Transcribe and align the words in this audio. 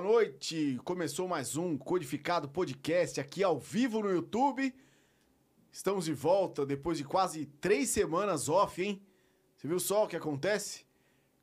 Boa 0.00 0.12
noite. 0.12 0.78
Começou 0.84 1.26
mais 1.26 1.56
um 1.56 1.76
Codificado 1.76 2.48
Podcast 2.48 3.20
aqui 3.20 3.42
ao 3.42 3.58
vivo 3.58 4.00
no 4.00 4.08
YouTube. 4.08 4.72
Estamos 5.72 6.04
de 6.04 6.12
volta 6.12 6.64
depois 6.64 6.98
de 6.98 7.02
quase 7.02 7.46
três 7.60 7.88
semanas 7.88 8.48
off, 8.48 8.80
hein? 8.80 9.02
Você 9.56 9.66
viu 9.66 9.80
só 9.80 10.04
o 10.04 10.06
que 10.06 10.14
acontece? 10.14 10.86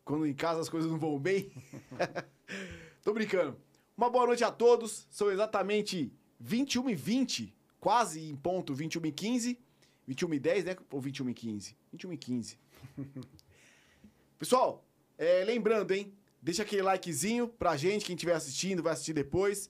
Quando 0.06 0.26
em 0.26 0.34
casa 0.34 0.62
as 0.62 0.70
coisas 0.70 0.90
não 0.90 0.98
vão 0.98 1.20
bem? 1.20 1.52
Tô 3.04 3.12
brincando. 3.12 3.60
Uma 3.98 4.10
boa 4.10 4.26
noite 4.26 4.46
a 4.46 4.52
todos. 4.52 5.06
São 5.12 5.30
exatamente 5.30 6.14
21 6.40 6.92
e 6.92 6.96
20, 6.96 7.54
quase 7.78 8.22
em 8.22 8.38
ponto 8.38 8.74
21 8.74 9.06
e 9.06 9.12
15. 9.12 9.60
21 10.08 10.34
e 10.34 10.40
10, 10.40 10.64
né? 10.64 10.78
Ou 10.92 11.02
21 11.02 11.30
e 11.30 11.34
15? 11.34 11.78
21 11.92 12.14
e 12.14 12.18
15. 12.18 12.60
Pessoal, 14.40 14.82
é, 15.18 15.44
lembrando, 15.44 15.92
hein? 15.92 16.14
Deixa 16.46 16.62
aquele 16.62 16.84
likezinho 16.84 17.48
pra 17.48 17.76
gente, 17.76 18.06
quem 18.06 18.14
estiver 18.14 18.36
assistindo, 18.36 18.84
vai 18.84 18.94
assistir 18.94 19.14
depois. 19.14 19.68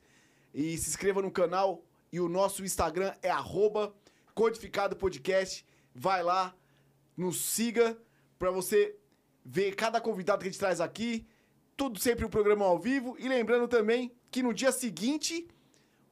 E 0.54 0.78
se 0.78 0.90
inscreva 0.90 1.22
no 1.22 1.32
canal. 1.32 1.82
E 2.12 2.20
o 2.20 2.28
nosso 2.28 2.66
Instagram 2.66 3.14
é 3.22 3.30
arroba 3.30 3.96
Codificado 4.34 4.94
Podcast. 4.94 5.66
Vai 5.94 6.22
lá, 6.22 6.54
nos 7.16 7.40
siga 7.40 7.98
pra 8.38 8.52
você 8.52 8.94
ver 9.46 9.74
cada 9.74 10.02
convidado 10.02 10.40
que 10.40 10.50
a 10.50 10.52
gente 10.52 10.60
traz 10.60 10.82
aqui. 10.82 11.26
Tudo 11.78 11.98
sempre 11.98 12.26
o 12.26 12.28
um 12.28 12.30
programa 12.30 12.66
ao 12.66 12.78
vivo. 12.78 13.16
E 13.20 13.30
lembrando 13.30 13.70
também 13.70 14.12
que 14.30 14.44
no 14.44 14.54
dia 14.54 14.74
seguinte, 14.74 15.48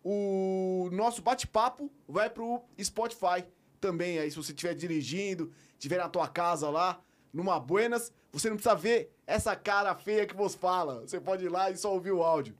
o 0.02 0.88
nosso 0.94 1.22
bate-papo 1.22 1.92
vai 2.08 2.30
pro 2.30 2.64
Spotify 2.82 3.44
também. 3.82 4.18
Aí, 4.18 4.32
se 4.32 4.38
você 4.38 4.54
estiver 4.54 4.76
dirigindo, 4.76 5.52
estiver 5.74 5.98
na 5.98 6.08
tua 6.08 6.30
casa 6.30 6.70
lá, 6.70 7.02
numa 7.34 7.60
Buenas, 7.60 8.14
você 8.32 8.48
não 8.48 8.56
precisa 8.56 8.76
ver 8.76 9.13
essa 9.26 9.56
cara 9.56 9.96
feia 9.96 10.26
que 10.26 10.36
vos 10.36 10.56
fala. 10.56 11.02
Você 11.02 11.20
pode 11.20 11.46
ir 11.46 11.50
lá 11.50 11.70
e 11.72 11.78
só 11.78 11.94
ouvir 11.94 12.12
o 12.12 12.24
áudio. 12.24 12.56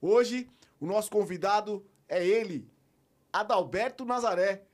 Hoje, 0.00 0.48
o 0.80 0.86
nosso 0.86 1.10
convidado 1.10 1.84
é 2.08 2.26
ele, 2.26 2.68
Adalberto 3.32 4.04
Nazaré. 4.04 4.64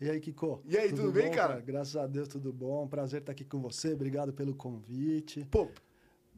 E 0.00 0.10
aí, 0.10 0.20
Kiko? 0.20 0.60
E 0.66 0.76
aí, 0.76 0.90
tudo, 0.90 1.02
tudo 1.02 1.12
bem, 1.12 1.30
bom, 1.30 1.34
cara? 1.34 1.60
Graças 1.60 1.96
a 1.96 2.06
Deus, 2.06 2.28
tudo 2.28 2.52
bom. 2.52 2.86
Prazer 2.86 3.20
estar 3.20 3.32
aqui 3.32 3.44
com 3.44 3.60
você. 3.60 3.92
Obrigado 3.92 4.32
pelo 4.32 4.54
convite. 4.54 5.46
Pô, 5.50 5.70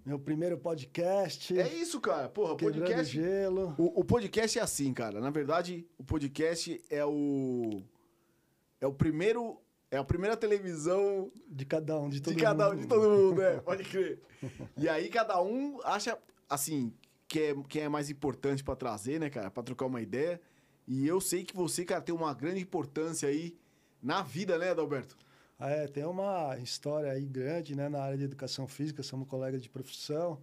meu 0.04 0.18
primeiro 0.18 0.56
podcast. 0.56 1.58
É 1.58 1.66
isso, 1.74 2.00
cara. 2.00 2.28
Porra, 2.28 2.56
podcast. 2.56 3.12
gelo. 3.12 3.74
O, 3.76 4.00
o, 4.00 4.04
podcast 4.04 4.58
é 4.58 4.62
assim, 4.62 4.92
cara. 4.94 5.20
Na 5.20 5.30
verdade, 5.30 5.84
o 5.98 6.04
podcast 6.04 6.80
é 6.88 7.04
o. 7.04 7.82
É 8.80 8.86
o 8.86 8.92
primeiro. 8.92 9.60
É 9.96 9.98
a 9.98 10.04
primeira 10.04 10.36
televisão. 10.36 11.32
De 11.48 11.64
cada 11.64 11.98
um, 11.98 12.08
de 12.08 12.20
todo 12.20 12.36
de 12.36 12.42
cada, 12.42 12.68
mundo. 12.68 12.80
De 12.80 12.86
todo 12.86 13.10
mundo, 13.10 13.42
é. 13.42 13.58
Pode 13.64 13.84
crer. 13.84 14.20
e 14.76 14.88
aí, 14.88 15.08
cada 15.08 15.40
um 15.40 15.80
acha, 15.82 16.18
assim, 16.48 16.92
que 17.26 17.40
é, 17.40 17.54
que 17.68 17.80
é 17.80 17.88
mais 17.88 18.10
importante 18.10 18.62
para 18.62 18.76
trazer, 18.76 19.18
né, 19.18 19.30
cara? 19.30 19.50
Pra 19.50 19.62
trocar 19.62 19.86
uma 19.86 20.02
ideia. 20.02 20.40
E 20.86 21.06
eu 21.06 21.20
sei 21.20 21.44
que 21.44 21.56
você, 21.56 21.84
cara, 21.84 22.02
tem 22.02 22.14
uma 22.14 22.34
grande 22.34 22.60
importância 22.60 23.28
aí 23.28 23.56
na 24.02 24.22
vida, 24.22 24.58
né, 24.58 24.70
Adalberto? 24.70 25.16
É, 25.58 25.86
tem 25.86 26.04
uma 26.04 26.58
história 26.58 27.10
aí 27.10 27.24
grande 27.24 27.74
né, 27.74 27.88
na 27.88 28.02
área 28.02 28.18
de 28.18 28.24
educação 28.24 28.68
física, 28.68 29.02
somos 29.02 29.26
colegas 29.26 29.62
de 29.62 29.70
profissão. 29.70 30.38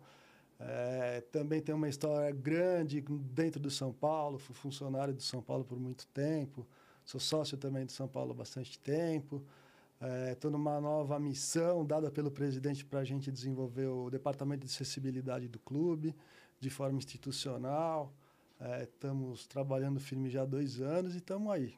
É, 0.60 1.22
também 1.32 1.62
tem 1.62 1.76
uma 1.76 1.88
história 1.88 2.32
grande 2.32 3.02
dentro 3.02 3.60
do 3.60 3.70
São 3.70 3.94
Paulo, 3.94 4.40
fui 4.40 4.56
funcionário 4.56 5.14
do 5.14 5.22
São 5.22 5.42
Paulo 5.42 5.64
por 5.64 5.80
muito 5.80 6.08
tempo, 6.08 6.66
sou 7.06 7.20
sócio 7.20 7.58
também 7.58 7.86
do 7.86 7.92
São 7.92 8.08
Paulo 8.08 8.32
há 8.32 8.36
bastante 8.36 8.80
tempo. 8.80 9.44
Estou 10.32 10.50
é, 10.50 10.52
numa 10.52 10.82
nova 10.82 11.18
missão 11.20 11.86
dada 11.86 12.12
pelo 12.12 12.30
presidente 12.30 12.84
para 12.84 13.00
a 13.00 13.04
gente 13.04 13.32
desenvolver 13.32 13.88
o 13.88 14.10
departamento 14.10 14.66
de 14.66 14.74
acessibilidade 14.74 15.48
do 15.48 15.60
clube 15.60 16.16
de 16.60 16.70
forma 16.70 16.98
institucional. 16.98 18.14
Estamos 18.82 19.46
é, 19.46 19.48
trabalhando 19.48 20.00
firme 20.00 20.30
já 20.30 20.42
há 20.42 20.46
dois 20.46 20.82
anos 20.82 21.14
e 21.14 21.18
estamos 21.18 21.52
aí. 21.52 21.76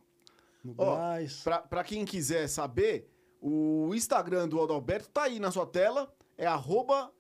No 0.63 0.73
oh, 0.77 1.67
Para 1.69 1.83
quem 1.83 2.03
quiser 2.05 2.47
saber, 2.47 3.07
o 3.39 3.94
Instagram 3.94 4.47
do 4.47 4.61
Adalberto 4.61 5.09
tá 5.09 5.23
aí 5.23 5.39
na 5.39 5.51
sua 5.51 5.67
tela. 5.67 6.11
É 6.38 6.47
arroba 6.47 7.11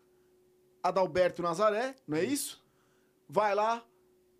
Adalberto 0.81 1.41
Nazaré, 1.41 1.95
não 2.07 2.17
é 2.17 2.23
isso? 2.23 2.63
Vai 3.29 3.53
lá. 3.53 3.85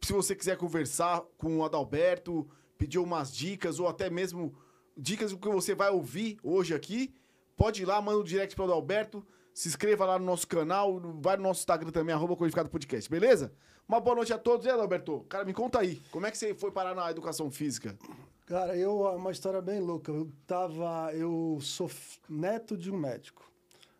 Se 0.02 0.12
você 0.12 0.36
quiser 0.36 0.58
conversar 0.58 1.22
com 1.38 1.60
o 1.60 1.64
Adalberto, 1.64 2.48
pedir 2.78 3.00
umas 3.00 3.34
dicas 3.34 3.80
ou 3.80 3.88
até 3.88 4.10
mesmo 4.10 4.56
dicas 4.98 5.32
do 5.32 5.38
que 5.38 5.50
você 5.50 5.76
vai 5.76 5.90
ouvir 5.90 6.38
hoje 6.44 6.74
aqui, 6.74 7.14
pode 7.56 7.82
ir 7.82 7.86
lá, 7.86 8.02
manda 8.02 8.20
um 8.20 8.24
direct 8.24 8.56
para 8.56 8.64
o 8.64 8.68
Adalberto. 8.68 9.26
Se 9.54 9.68
inscreva 9.70 10.06
lá 10.06 10.20
no 10.20 10.26
nosso 10.26 10.48
canal, 10.48 11.00
vai 11.22 11.38
no 11.38 11.44
nosso 11.44 11.62
Instagram 11.62 11.92
também, 11.92 12.14
arroba 12.14 12.36
Codificado 12.36 12.70
Podcast, 12.70 13.10
beleza? 13.10 13.54
Uma 13.88 14.00
boa 14.00 14.16
noite 14.18 14.34
a 14.34 14.38
todos. 14.38 14.66
E 14.66 14.70
aí, 14.70 14.76
Adalberto? 14.76 15.26
Cara, 15.30 15.46
me 15.46 15.54
conta 15.54 15.80
aí, 15.80 16.02
como 16.12 16.26
é 16.26 16.32
que 16.32 16.38
você 16.38 16.54
foi 16.54 16.72
parar 16.72 16.94
na 16.94 17.10
educação 17.10 17.50
física? 17.50 17.98
Cara, 18.46 18.76
eu 18.78 19.02
uma 19.16 19.32
história 19.32 19.62
bem 19.62 19.80
louca. 19.80 20.12
Eu 20.12 20.30
tava, 20.46 21.12
eu 21.14 21.58
sou 21.62 21.90
neto 22.30 22.78
de 22.78 22.92
um 22.92 22.98
médico. 22.98 23.50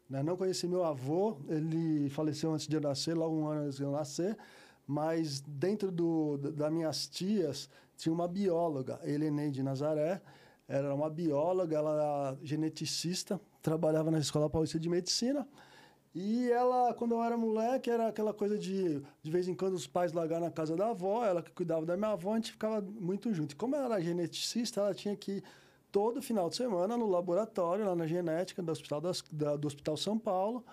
Né? 0.10 0.22
Não 0.22 0.38
conheci 0.38 0.68
meu 0.68 0.84
avô, 0.84 1.38
ele 1.48 2.10
faleceu 2.10 2.54
antes 2.54 2.68
de 2.68 2.76
eu 2.76 2.82
nascer, 2.82 3.16
logo 3.16 3.36
um 3.36 3.48
ano 3.48 3.62
antes 3.62 3.78
de 3.78 3.84
eu 3.84 3.92
nascer. 3.92 4.38
Mas 4.86 5.42
dentro 5.42 5.92
do, 5.92 6.38
das 6.38 6.72
minhas 6.72 7.08
tias 7.08 7.70
tinha 7.98 8.14
uma 8.14 8.28
bióloga, 8.28 9.00
Heleneide 9.04 9.64
Nazaré. 9.64 10.22
Era 10.68 10.94
uma 10.96 11.10
bióloga, 11.10 11.78
ela 11.78 11.94
era 11.94 12.38
geneticista, 12.42 13.40
trabalhava 13.62 14.10
na 14.10 14.18
Escola 14.18 14.50
Paulista 14.50 14.80
de 14.80 14.90
Medicina. 14.90 15.48
E 16.14 16.50
ela, 16.50 16.94
quando 16.94 17.14
eu 17.14 17.22
era 17.22 17.36
moleque, 17.36 17.90
era 17.90 18.08
aquela 18.08 18.34
coisa 18.34 18.58
de, 18.58 19.02
de 19.22 19.32
vez 19.32 19.48
em 19.48 19.54
quando, 19.54 19.74
os 19.74 19.86
pais 19.86 20.14
largar 20.14 20.40
na 20.40 20.50
casa 20.50 20.76
da 20.76 20.90
avó, 20.92 21.26
ela 21.26 21.42
que 21.42 21.52
cuidava 21.52 21.86
da 21.86 21.98
minha 21.98 22.12
avó, 22.12 22.32
a 22.32 22.36
gente 22.38 22.54
ficava 22.54 22.82
muito 22.82 23.34
junto. 23.34 23.52
E 23.52 23.56
como 23.56 23.76
ela 23.76 23.96
era 23.96 24.02
geneticista, 24.02 24.80
ela 24.80 24.94
tinha 24.94 25.16
que 25.16 25.34
ir 25.34 25.44
todo 25.92 26.22
final 26.22 26.50
de 26.50 26.56
semana 26.56 26.98
no 26.98 27.08
laboratório, 27.08 27.86
lá 27.86 27.96
na 27.96 28.08
genética 28.08 28.64
do 28.64 28.72
Hospital, 28.72 29.02
das, 29.02 29.24
da, 29.32 29.56
do 29.56 29.68
hospital 29.68 29.98
São 29.98 30.18
Paulo. 30.18 30.66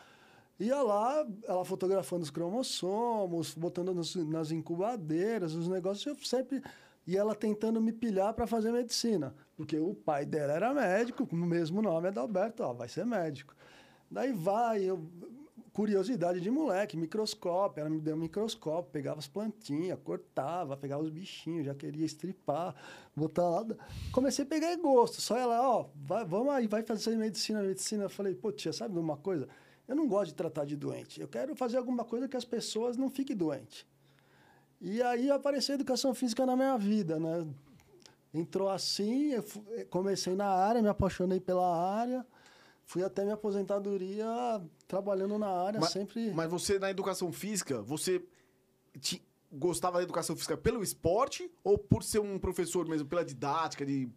Ia 0.61 0.81
lá, 0.81 1.27
ela 1.47 1.65
fotografando 1.65 2.23
os 2.23 2.31
cromossomos, 2.31 3.53
botando 3.55 3.93
nos, 3.93 4.15
nas 4.15 4.53
incubadeiras, 4.53 5.55
os 5.55 5.67
negócios. 5.67 6.07
Eu 6.07 6.25
sempre. 6.25 6.63
E 7.07 7.17
ela 7.17 7.35
tentando 7.35 7.81
me 7.81 7.93
pilhar 7.93 8.33
para 8.35 8.47
fazer 8.47 8.73
medicina. 8.73 9.35
Porque 9.57 9.79
o 9.79 9.95
pai 9.95 10.25
dela 10.25 10.53
era 10.53 10.73
médico, 10.73 11.27
com 11.27 11.37
o 11.37 11.47
mesmo 11.47 11.83
nome, 11.83 12.09
Adalberto, 12.09 12.63
ó, 12.63 12.73
vai 12.73 12.89
ser 12.89 13.05
médico. 13.05 13.55
Daí 14.11 14.33
vai, 14.33 14.83
eu, 14.85 15.09
curiosidade 15.73 16.41
de 16.41 16.51
moleque, 16.51 16.97
microscópio, 16.97 17.81
ela 17.81 17.91
me 17.91 17.99
deu 17.99 18.15
um 18.15 18.19
microscópio, 18.19 18.93
pegava 18.93 19.19
as 19.19 19.27
plantinhas, 19.27 19.99
cortava, 20.05 20.77
pegava 20.77 21.03
os 21.03 21.11
bichinhos, 21.11 21.65
já 21.65 21.75
queria 21.75 22.05
estripar, 22.05 22.75
botar 23.17 23.49
lá. 23.49 23.67
Comecei 24.13 24.45
a 24.45 24.49
pegar 24.49 24.77
gosto, 24.77 25.21
só 25.21 25.37
ela, 25.37 25.61
ó, 25.67 25.87
vai, 25.95 26.25
vamos 26.25 26.53
aí, 26.53 26.67
vai 26.67 26.83
fazer 26.83 27.17
medicina, 27.17 27.63
medicina. 27.63 28.05
Eu 28.05 28.11
falei, 28.11 28.35
pô, 28.35 28.53
tia, 28.53 28.73
sabe 28.73 28.95
de 28.95 29.01
uma 29.01 29.17
coisa? 29.17 29.49
Eu 29.89 29.97
não 29.97 30.07
gosto 30.07 30.29
de 30.29 30.35
tratar 30.35 30.65
de 30.65 30.77
doente, 30.77 31.21
eu 31.21 31.29
quero 31.29 31.57
fazer 31.57 31.79
alguma 31.79 32.05
coisa 32.05 32.29
que 32.29 32.37
as 32.37 32.45
pessoas 32.45 32.97
não 32.97 33.09
fiquem 33.09 33.35
doentes. 33.35 33.87
E 34.85 35.01
aí 35.01 35.31
apareceu 35.31 35.75
a 35.75 35.77
educação 35.77 36.13
física 36.13 36.45
na 36.45 36.57
minha 36.57 36.77
vida, 36.77 37.17
né? 37.17 37.47
Entrou 38.35 38.69
assim, 38.69 39.33
eu 39.33 39.45
comecei 39.89 40.35
na 40.35 40.49
área, 40.49 40.83
me 40.83 40.89
apaixonei 40.89 41.39
pela 41.39 41.97
área, 41.97 42.27
fui 42.85 43.05
até 43.05 43.23
minha 43.23 43.35
aposentadoria 43.35 44.27
trabalhando 44.89 45.39
na 45.39 45.47
área, 45.47 45.79
mas, 45.79 45.91
sempre. 45.91 46.33
Mas 46.33 46.51
você, 46.51 46.81
na 46.81 46.91
educação 46.91 47.31
física, 47.31 47.81
você 47.81 48.25
te, 49.01 49.23
gostava 49.53 49.99
da 49.99 50.03
educação 50.03 50.35
física 50.35 50.57
pelo 50.57 50.83
esporte 50.83 51.49
ou 51.63 51.79
por 51.79 52.03
ser 52.03 52.19
um 52.19 52.37
professor 52.37 52.89
mesmo, 52.89 53.07
pela 53.07 53.25
didática? 53.25 53.87
De... 53.87 54.09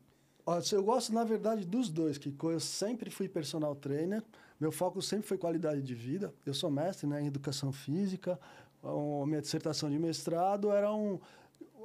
Eu 0.71 0.83
gosto, 0.83 1.13
na 1.13 1.23
verdade, 1.23 1.63
dos 1.63 1.89
dois, 1.91 2.17
que 2.17 2.33
eu 2.41 2.59
sempre 2.59 3.11
fui 3.11 3.29
personal 3.29 3.75
trainer, 3.75 4.23
meu 4.59 4.71
foco 4.71 5.01
sempre 5.01 5.27
foi 5.27 5.37
qualidade 5.37 5.81
de 5.81 5.93
vida. 5.93 6.33
Eu 6.45 6.53
sou 6.53 6.71
mestre 6.71 7.05
né, 7.05 7.21
em 7.21 7.27
educação 7.27 7.71
física, 7.71 8.39
a 8.85 9.25
minha 9.25 9.41
dissertação 9.41 9.89
de 9.89 9.97
mestrado 9.97 10.71
era 10.71 10.93
um, 10.93 11.19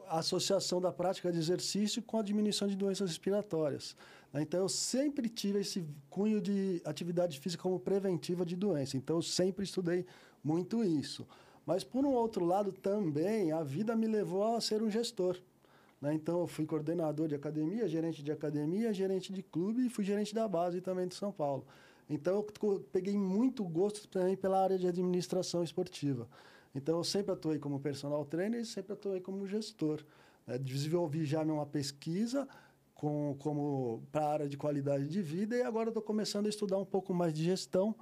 a 0.06 0.18
associação 0.18 0.80
da 0.80 0.92
prática 0.92 1.32
de 1.32 1.38
exercício 1.38 2.02
com 2.02 2.18
a 2.18 2.22
diminuição 2.22 2.68
de 2.68 2.76
doenças 2.76 3.08
respiratórias. 3.08 3.96
Né? 4.32 4.42
Então, 4.42 4.60
eu 4.60 4.68
sempre 4.68 5.28
tive 5.28 5.60
esse 5.60 5.86
cunho 6.10 6.40
de 6.40 6.82
atividade 6.84 7.38
física 7.38 7.62
como 7.62 7.78
preventiva 7.80 8.44
de 8.44 8.56
doença. 8.56 8.96
Então, 8.96 9.16
eu 9.16 9.22
sempre 9.22 9.64
estudei 9.64 10.04
muito 10.42 10.84
isso. 10.84 11.26
Mas, 11.64 11.84
por 11.84 12.04
um 12.04 12.12
outro 12.12 12.44
lado, 12.44 12.72
também, 12.72 13.52
a 13.52 13.62
vida 13.62 13.94
me 13.96 14.06
levou 14.06 14.56
a 14.56 14.60
ser 14.60 14.82
um 14.82 14.90
gestor. 14.90 15.36
Né? 16.00 16.14
Então, 16.14 16.40
eu 16.40 16.46
fui 16.46 16.66
coordenador 16.66 17.28
de 17.28 17.34
academia, 17.34 17.86
gerente 17.86 18.22
de 18.22 18.32
academia, 18.32 18.92
gerente 18.92 19.32
de 19.32 19.42
clube 19.42 19.86
e 19.86 19.88
fui 19.88 20.04
gerente 20.04 20.34
da 20.34 20.48
base 20.48 20.80
também 20.80 21.06
de 21.06 21.14
São 21.14 21.32
Paulo. 21.32 21.64
Então, 22.08 22.44
eu 22.62 22.80
peguei 22.92 23.16
muito 23.16 23.62
gosto 23.64 24.08
também 24.08 24.36
pela 24.36 24.60
área 24.60 24.76
de 24.76 24.88
administração 24.88 25.62
esportiva. 25.62 26.26
Então, 26.74 26.98
eu 26.98 27.04
sempre 27.04 27.32
atuei 27.32 27.58
como 27.58 27.80
personal 27.80 28.24
trainer 28.24 28.60
e 28.60 28.64
sempre 28.64 28.92
atuei 28.92 29.20
como 29.20 29.46
gestor. 29.46 30.04
Né? 30.46 30.58
Desenvolvi 30.58 31.24
já 31.24 31.42
uma 31.42 31.66
pesquisa 31.66 32.46
com, 32.94 33.34
como 33.38 34.02
para 34.12 34.26
a 34.26 34.32
área 34.32 34.48
de 34.48 34.56
qualidade 34.56 35.08
de 35.08 35.22
vida 35.22 35.56
e 35.56 35.62
agora 35.62 35.88
estou 35.88 36.02
começando 36.02 36.46
a 36.46 36.48
estudar 36.50 36.76
um 36.76 36.84
pouco 36.84 37.14
mais 37.14 37.32
de 37.32 37.42
gestão 37.42 37.94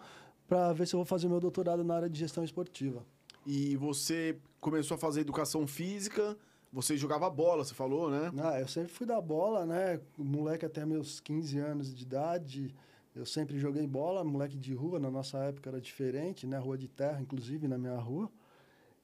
para 0.48 0.72
ver 0.72 0.86
se 0.86 0.94
eu 0.94 0.98
vou 0.98 1.06
fazer 1.06 1.28
meu 1.28 1.38
doutorado 1.38 1.84
na 1.84 1.94
área 1.94 2.10
de 2.10 2.18
gestão 2.18 2.42
esportiva. 2.42 3.04
E 3.46 3.76
você 3.76 4.38
começou 4.60 4.96
a 4.96 4.98
fazer 4.98 5.20
educação 5.20 5.66
física, 5.66 6.36
você 6.72 6.96
jogava 6.96 7.30
bola, 7.30 7.64
você 7.64 7.74
falou, 7.74 8.10
né? 8.10 8.32
Ah, 8.42 8.60
eu 8.60 8.68
sempre 8.68 8.92
fui 8.92 9.06
da 9.06 9.20
bola, 9.20 9.64
né? 9.64 10.00
Moleque 10.16 10.66
até 10.66 10.84
meus 10.84 11.20
15 11.20 11.58
anos 11.58 11.94
de 11.94 12.02
idade, 12.02 12.74
eu 13.14 13.24
sempre 13.24 13.58
joguei 13.58 13.86
bola, 13.86 14.24
moleque 14.24 14.56
de 14.56 14.74
rua, 14.74 14.98
na 14.98 15.10
nossa 15.10 15.38
época 15.38 15.70
era 15.70 15.80
diferente, 15.80 16.46
né? 16.46 16.58
Rua 16.58 16.76
de 16.76 16.88
terra, 16.88 17.20
inclusive, 17.20 17.68
na 17.68 17.78
minha 17.78 17.96
rua. 17.96 18.30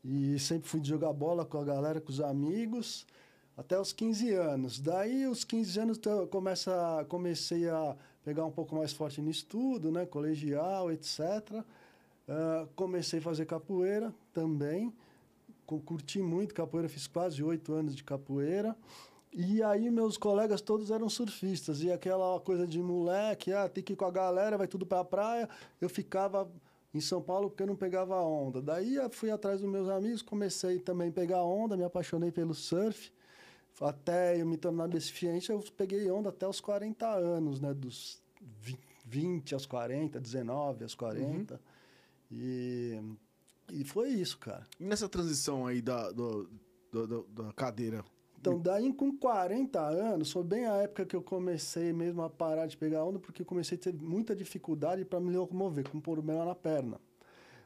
E 0.05 0.39
sempre 0.39 0.69
fui 0.69 0.85
jogar 0.85 1.13
bola 1.13 1.47
com 1.47 1.59
a 1.59 1.65
galera, 1.65 2.01
com 2.01 2.11
os 2.11 2.21
amigos, 2.21 3.07
até 3.57 3.81
os 3.81 3.93
15 3.93 4.33
anos. 4.35 4.79
Daí, 4.79 5.27
os 5.27 5.45
15 5.45 5.81
anos, 5.81 6.01
eu 6.05 6.27
começa, 6.27 7.07
comecei 7.09 7.69
a 7.69 7.97
pegar 8.23 8.45
um 8.45 8.51
pouco 8.51 8.77
mais 8.77 8.93
forte 8.93 9.23
no 9.23 9.31
estudo, 9.31 9.91
né? 9.91 10.05
Colegial, 10.05 10.93
etc. 10.93 11.21
Uh, 12.29 12.67
comecei 12.77 13.19
a 13.19 13.23
fazer 13.23 13.47
capoeira 13.47 14.13
também. 14.33 14.93
Curti 15.67 16.21
muito 16.21 16.55
capoeira, 16.55 16.89
fiz 16.89 17.07
quase 17.07 17.43
oito 17.43 17.73
anos 17.73 17.97
de 17.97 18.05
capoeira. 18.05 18.77
E 19.33 19.63
aí 19.63 19.91
meus 19.91 20.17
colegas 20.17 20.61
todos 20.61 20.91
eram 20.91 21.09
surfistas. 21.09 21.83
E 21.83 21.91
aquela 21.91 22.39
coisa 22.41 22.67
de 22.67 22.81
moleque, 22.83 23.53
ah, 23.53 23.69
tem 23.69 23.83
que 23.83 23.95
ir 23.95 23.97
com 23.97 24.05
a 24.05 24.11
galera, 24.11 24.59
vai 24.59 24.69
tudo 24.69 24.85
para 24.85 25.01
a 25.01 25.05
praia. 25.05 25.49
Eu 25.81 25.89
ficava 25.89 26.49
em 26.95 27.01
São 27.01 27.21
Paulo 27.21 27.51
porque 27.51 27.65
eu 27.65 27.67
não 27.67 27.77
pegava 27.77 28.21
onda. 28.21 28.63
Daí 28.63 28.95
eu 28.95 29.11
fui 29.11 29.31
atrás 29.31 29.61
dos 29.61 29.69
meus 29.69 29.89
amigos, 29.89 30.23
comecei 30.23 30.79
também 30.79 31.09
a 31.09 31.13
pegar 31.13 31.43
onda, 31.43 31.77
me 31.77 31.83
apaixonei 31.85 32.31
pelo 32.31 32.55
surf. 32.55 33.13
Até 33.81 34.41
eu 34.41 34.47
me 34.47 34.57
tornar 34.57 34.87
deficiente, 34.87 35.51
eu 35.51 35.63
peguei 35.77 36.09
onda 36.09 36.29
até 36.29 36.47
os 36.47 36.61
40 36.61 37.07
anos, 37.07 37.61
né? 37.61 37.75
Dos 37.75 38.23
20 39.05 39.53
aos 39.55 39.67
40, 39.67 40.21
19 40.21 40.85
aos 40.85 40.95
40. 40.95 41.55
Uhum. 41.55 41.61
E, 42.31 43.01
e 43.73 43.85
foi 43.85 44.11
isso, 44.11 44.39
cara. 44.39 44.65
E 44.79 44.85
nessa 44.85 45.09
transição 45.09 45.67
aí 45.67 45.83
da, 45.83 46.13
do, 46.13 46.49
do, 46.93 47.07
do, 47.07 47.23
da 47.25 47.53
cadeira 47.53 48.05
então, 48.45 48.61
daí 48.61 48.93
com 48.93 49.11
40 49.11 49.81
anos, 49.81 50.31
foi 50.31 50.45
bem 50.45 50.67
a 50.67 50.75
época 50.75 51.07
que 51.07 51.17
eu 51.17 51.23
comecei 51.23 51.95
mesmo 51.95 52.21
a 52.21 52.29
parar 52.29 52.67
de 52.67 52.77
pegar 52.77 53.03
onda, 53.03 53.19
porque 53.19 53.43
comecei 53.43 53.79
a 53.79 53.81
ter 53.81 53.95
muita 53.95 54.37
dificuldade 54.37 55.03
para 55.03 55.19
me 55.19 55.35
locomover, 55.35 55.89
com 55.89 55.97
um 55.97 56.01
problema 56.01 56.45
na 56.45 56.55
perna. 56.55 57.01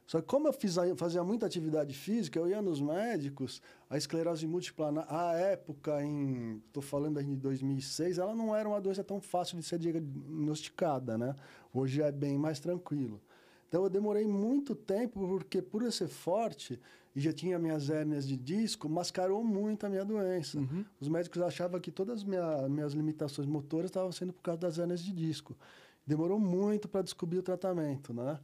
Só 0.07 0.21
que 0.21 0.27
como 0.29 0.47
eu 0.47 0.53
fiz, 0.53 0.77
fazia 0.97 1.25
muita 1.25 1.47
atividade 1.47 1.93
física, 1.93 2.39
eu 2.39 2.49
ia 2.49 2.63
nos 2.63 2.81
médicos, 2.81 3.61
a 3.91 3.99
esclerose 3.99 4.47
múltipla, 4.47 4.93
na 4.93 5.33
época, 5.35 6.01
em, 6.01 6.63
estou 6.69 6.83
falando 6.83 7.21
de 7.21 7.35
2006, 7.35 8.19
ela 8.19 8.35
não 8.35 8.55
era 8.55 8.69
uma 8.69 8.81
doença 8.81 9.03
tão 9.03 9.21
fácil 9.21 9.59
de 9.59 9.65
ser 9.65 9.81
diagnosticada, 9.81 11.19
né? 11.19 11.35
Hoje 11.75 12.01
é 12.01 12.13
bem 12.13 12.39
mais 12.39 12.61
tranquilo. 12.61 13.21
Então 13.69 13.83
eu 13.83 13.91
demorei 13.91 14.29
muito 14.29 14.77
tempo, 14.77 15.27
porque 15.27 15.61
por 15.61 15.83
eu 15.83 15.91
ser 15.91 16.09
forte 16.09 16.81
e 17.19 17.21
já 17.21 17.33
tinha 17.33 17.59
minhas 17.59 17.91
hérnias 17.91 18.25
de 18.29 18.37
disco, 18.37 18.89
mascarou 18.89 19.43
muito 19.43 19.85
a 19.85 19.89
minha 19.89 20.05
doença. 20.05 20.57
Uhum. 20.57 20.85
Os 21.01 21.09
médicos 21.09 21.43
achavam 21.43 21.81
que 21.81 21.91
todas 21.91 22.19
as 22.19 22.25
minha, 22.25 22.69
minhas 22.69 22.93
limitações 22.93 23.45
motoras 23.45 23.87
estavam 23.87 24.13
sendo 24.13 24.33
por 24.33 24.41
causa 24.41 24.61
das 24.61 24.79
hérnias 24.79 25.03
de 25.03 25.11
disco. 25.11 25.57
Demorou 26.07 26.39
muito 26.39 26.89
para 26.89 27.03
descobrir 27.03 27.39
o 27.39 27.43
tratamento, 27.43 28.15
né? 28.15 28.39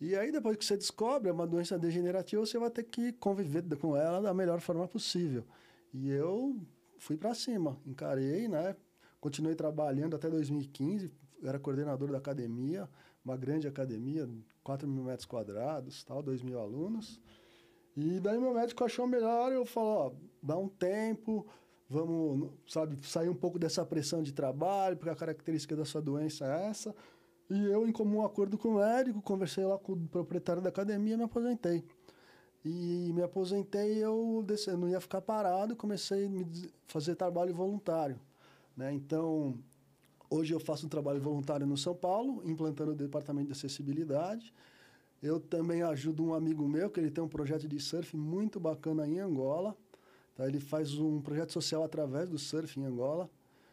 E 0.00 0.16
aí, 0.16 0.32
depois 0.32 0.56
que 0.56 0.64
você 0.64 0.78
descobre 0.78 1.28
é 1.28 1.32
uma 1.32 1.46
doença 1.46 1.78
degenerativa, 1.78 2.40
você 2.40 2.58
vai 2.58 2.70
ter 2.70 2.84
que 2.84 3.12
conviver 3.12 3.62
com 3.76 3.94
ela 3.94 4.22
da 4.22 4.32
melhor 4.32 4.62
forma 4.62 4.88
possível. 4.88 5.44
E 5.92 6.08
eu 6.08 6.58
fui 6.98 7.18
para 7.18 7.34
cima, 7.34 7.78
encarei, 7.84 8.48
né? 8.48 8.74
Continuei 9.20 9.54
trabalhando 9.54 10.16
até 10.16 10.30
2015, 10.30 11.12
era 11.42 11.58
coordenador 11.58 12.10
da 12.10 12.16
academia, 12.16 12.88
uma 13.22 13.36
grande 13.36 13.68
academia, 13.68 14.26
4 14.64 14.88
mil 14.88 15.04
metros 15.04 15.26
quadrados, 15.26 16.02
tal, 16.02 16.22
2 16.22 16.40
mil 16.40 16.58
alunos. 16.58 17.20
E 17.96 18.20
daí 18.20 18.38
meu 18.38 18.52
médico 18.52 18.84
achou 18.84 19.06
melhor, 19.06 19.52
eu 19.52 19.64
falo, 19.64 19.86
ó, 19.86 20.12
dá 20.42 20.56
um 20.56 20.68
tempo, 20.68 21.46
vamos, 21.88 22.50
sabe, 22.68 22.98
sair 23.06 23.28
um 23.28 23.34
pouco 23.34 23.58
dessa 23.58 23.84
pressão 23.86 24.22
de 24.22 24.32
trabalho, 24.32 24.96
porque 24.96 25.10
a 25.10 25.16
característica 25.16 25.74
da 25.74 25.84
sua 25.84 26.02
doença 26.02 26.44
é 26.44 26.66
essa. 26.68 26.94
E 27.48 27.64
eu, 27.64 27.86
em 27.86 27.92
comum 27.92 28.22
acordo 28.22 28.58
com 28.58 28.68
o 28.68 28.74
médico, 28.76 29.22
conversei 29.22 29.64
lá 29.64 29.78
com 29.78 29.92
o 29.92 30.08
proprietário 30.08 30.60
da 30.60 30.68
academia 30.68 31.14
e 31.14 31.16
me 31.16 31.24
aposentei. 31.24 31.84
E 32.64 33.12
me 33.14 33.22
aposentei, 33.22 34.04
eu, 34.04 34.42
desci, 34.46 34.68
eu 34.68 34.76
não 34.76 34.88
ia 34.88 35.00
ficar 35.00 35.22
parado, 35.22 35.76
comecei 35.76 36.26
a 36.26 36.30
fazer 36.86 37.14
trabalho 37.14 37.54
voluntário. 37.54 38.20
Né? 38.76 38.92
Então, 38.92 39.56
Hoje 40.28 40.52
eu 40.52 40.58
faço 40.58 40.86
um 40.86 40.88
trabalho 40.88 41.20
voluntário 41.20 41.66
no 41.66 41.76
São 41.76 41.94
Paulo, 41.94 42.42
implantando 42.44 42.90
o 42.90 42.94
departamento 42.94 43.46
de 43.46 43.52
acessibilidade. 43.52 44.52
Eu 45.22 45.40
também 45.40 45.82
ajudo 45.82 46.24
um 46.24 46.34
amigo 46.34 46.68
meu, 46.68 46.90
que 46.90 47.00
ele 47.00 47.10
tem 47.10 47.22
um 47.22 47.28
projeto 47.28 47.66
de 47.66 47.80
surf 47.80 48.16
muito 48.16 48.60
bacana 48.60 49.06
em 49.06 49.18
Angola. 49.18 49.76
Tá? 50.34 50.46
Ele 50.46 50.60
faz 50.60 50.98
um 50.98 51.20
projeto 51.20 51.52
social 51.52 51.82
através 51.82 52.28
do 52.28 52.38
surf 52.38 52.78
em 52.78 52.84
Angola. 52.84 53.28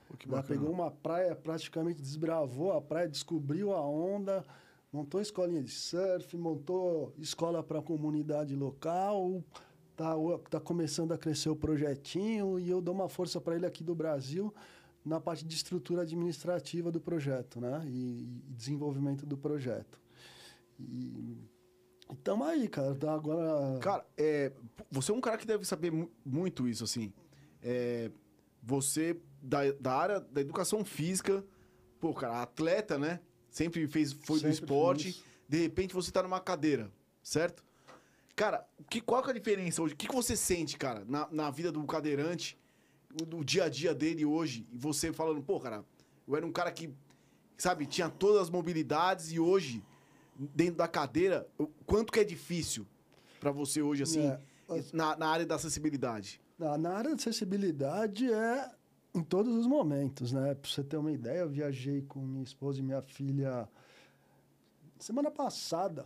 Pô, 0.07 0.17
que 0.17 0.27
bacana. 0.27 0.47
Pegou 0.47 0.73
uma 0.73 0.89
praia, 0.89 1.35
praticamente 1.35 2.01
desbravou 2.01 2.71
a 2.71 2.81
praia, 2.81 3.07
descobriu 3.07 3.73
a 3.73 3.81
onda, 3.81 4.45
montou 4.91 5.19
escolinha 5.19 5.61
de 5.61 5.71
surf, 5.71 6.35
montou 6.37 7.13
escola 7.17 7.61
para 7.61 7.79
a 7.79 7.81
comunidade 7.81 8.55
local. 8.55 9.43
Tá, 9.95 10.15
tá 10.49 10.59
começando 10.59 11.11
a 11.11 11.17
crescer 11.19 11.49
o 11.49 11.55
projetinho 11.55 12.57
e 12.57 12.67
eu 12.67 12.81
dou 12.81 12.95
uma 12.95 13.07
força 13.07 13.39
para 13.39 13.55
ele 13.55 13.65
aqui 13.65 13.83
do 13.83 13.93
Brasil 13.93 14.51
na 15.05 15.19
parte 15.19 15.45
de 15.45 15.53
estrutura 15.53 16.01
administrativa 16.01 16.91
do 16.91 16.99
projeto, 16.99 17.59
né? 17.59 17.83
E, 17.85 18.23
e 18.23 18.53
desenvolvimento 18.55 19.25
do 19.25 19.37
projeto. 19.37 19.99
E 20.89 21.37
estamos 22.11 22.47
aí, 22.47 22.67
cara. 22.67 22.95
Tá 22.95 23.13
agora. 23.13 23.79
Cara, 23.79 24.05
é, 24.17 24.51
você 24.91 25.11
é 25.11 25.15
um 25.15 25.21
cara 25.21 25.37
que 25.37 25.45
deve 25.45 25.65
saber 25.65 25.91
muito 26.25 26.67
isso, 26.67 26.83
assim. 26.83 27.13
É, 27.61 28.11
você, 28.61 29.19
da, 29.41 29.71
da 29.73 29.93
área 29.93 30.19
da 30.19 30.41
educação 30.41 30.83
física, 30.83 31.43
pô, 31.99 32.13
cara, 32.13 32.41
atleta, 32.41 32.97
né? 32.97 33.19
Sempre 33.49 33.87
fez, 33.87 34.13
foi 34.13 34.39
Sempre 34.39 34.51
do 34.51 34.53
esporte. 34.53 35.13
Fiz. 35.13 35.23
De 35.47 35.61
repente 35.61 35.93
você 35.93 36.11
tá 36.11 36.23
numa 36.23 36.39
cadeira, 36.39 36.91
certo? 37.21 37.63
Cara, 38.35 38.67
que, 38.89 38.99
qual 38.99 39.21
que 39.21 39.29
é 39.29 39.31
a 39.31 39.35
diferença 39.35 39.81
hoje? 39.81 39.93
O 39.93 39.97
que, 39.97 40.07
que 40.07 40.15
você 40.15 40.35
sente, 40.35 40.77
cara, 40.77 41.05
na, 41.07 41.27
na 41.31 41.51
vida 41.51 41.71
do 41.71 41.83
cadeirante? 41.85 42.57
o, 43.35 43.43
dia 43.43 43.65
a 43.65 43.69
dia 43.69 43.93
dele 43.93 44.25
hoje, 44.25 44.67
e 44.71 44.77
você 44.77 45.13
falando, 45.13 45.41
pô, 45.41 45.59
cara, 45.59 45.85
eu 46.27 46.35
era 46.35 46.45
um 46.45 46.51
cara 46.51 46.71
que, 46.71 46.93
sabe, 47.57 47.85
tinha 47.85 48.09
todas 48.09 48.43
as 48.43 48.49
mobilidades 48.49 49.31
e 49.31 49.39
hoje, 49.39 49.83
dentro 50.35 50.75
da 50.75 50.87
cadeira, 50.87 51.47
o 51.57 51.67
quanto 51.85 52.11
que 52.11 52.19
é 52.19 52.23
difícil 52.23 52.85
para 53.39 53.51
você 53.51 53.81
hoje, 53.81 54.03
assim, 54.03 54.27
é, 54.27 54.39
na, 54.91 55.15
na 55.17 55.27
área 55.27 55.45
da 55.45 55.55
acessibilidade? 55.55 56.41
Na, 56.57 56.77
na 56.77 56.91
área 56.91 57.09
da 57.11 57.15
acessibilidade 57.15 58.31
é 58.31 58.71
em 59.13 59.21
todos 59.21 59.55
os 59.55 59.67
momentos, 59.67 60.31
né? 60.31 60.55
Pra 60.55 60.69
você 60.69 60.83
ter 60.83 60.97
uma 60.97 61.11
ideia, 61.11 61.39
eu 61.39 61.49
viajei 61.49 62.01
com 62.01 62.19
minha 62.19 62.43
esposa 62.43 62.79
e 62.79 62.83
minha 62.83 63.01
filha 63.01 63.67
semana 64.97 65.29
passada. 65.29 66.05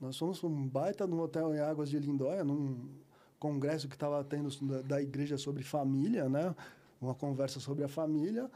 Nós 0.00 0.16
fomos 0.16 0.42
um 0.44 0.68
baita 0.68 1.06
num 1.06 1.20
hotel 1.20 1.54
em 1.54 1.58
Águas 1.58 1.90
de 1.90 1.98
Lindóia, 1.98 2.44
num 2.44 2.88
congresso 3.38 3.88
que 3.88 3.94
estava 3.94 4.22
tendo 4.24 4.48
da, 4.82 5.00
igreja 5.02 5.36
sobre 5.36 5.62
família, 5.62 6.28
né? 6.28 6.54
Uma 7.00 7.14
conversa 7.14 7.60
sobre 7.60 7.84
a 7.84 7.88
família. 7.88 8.50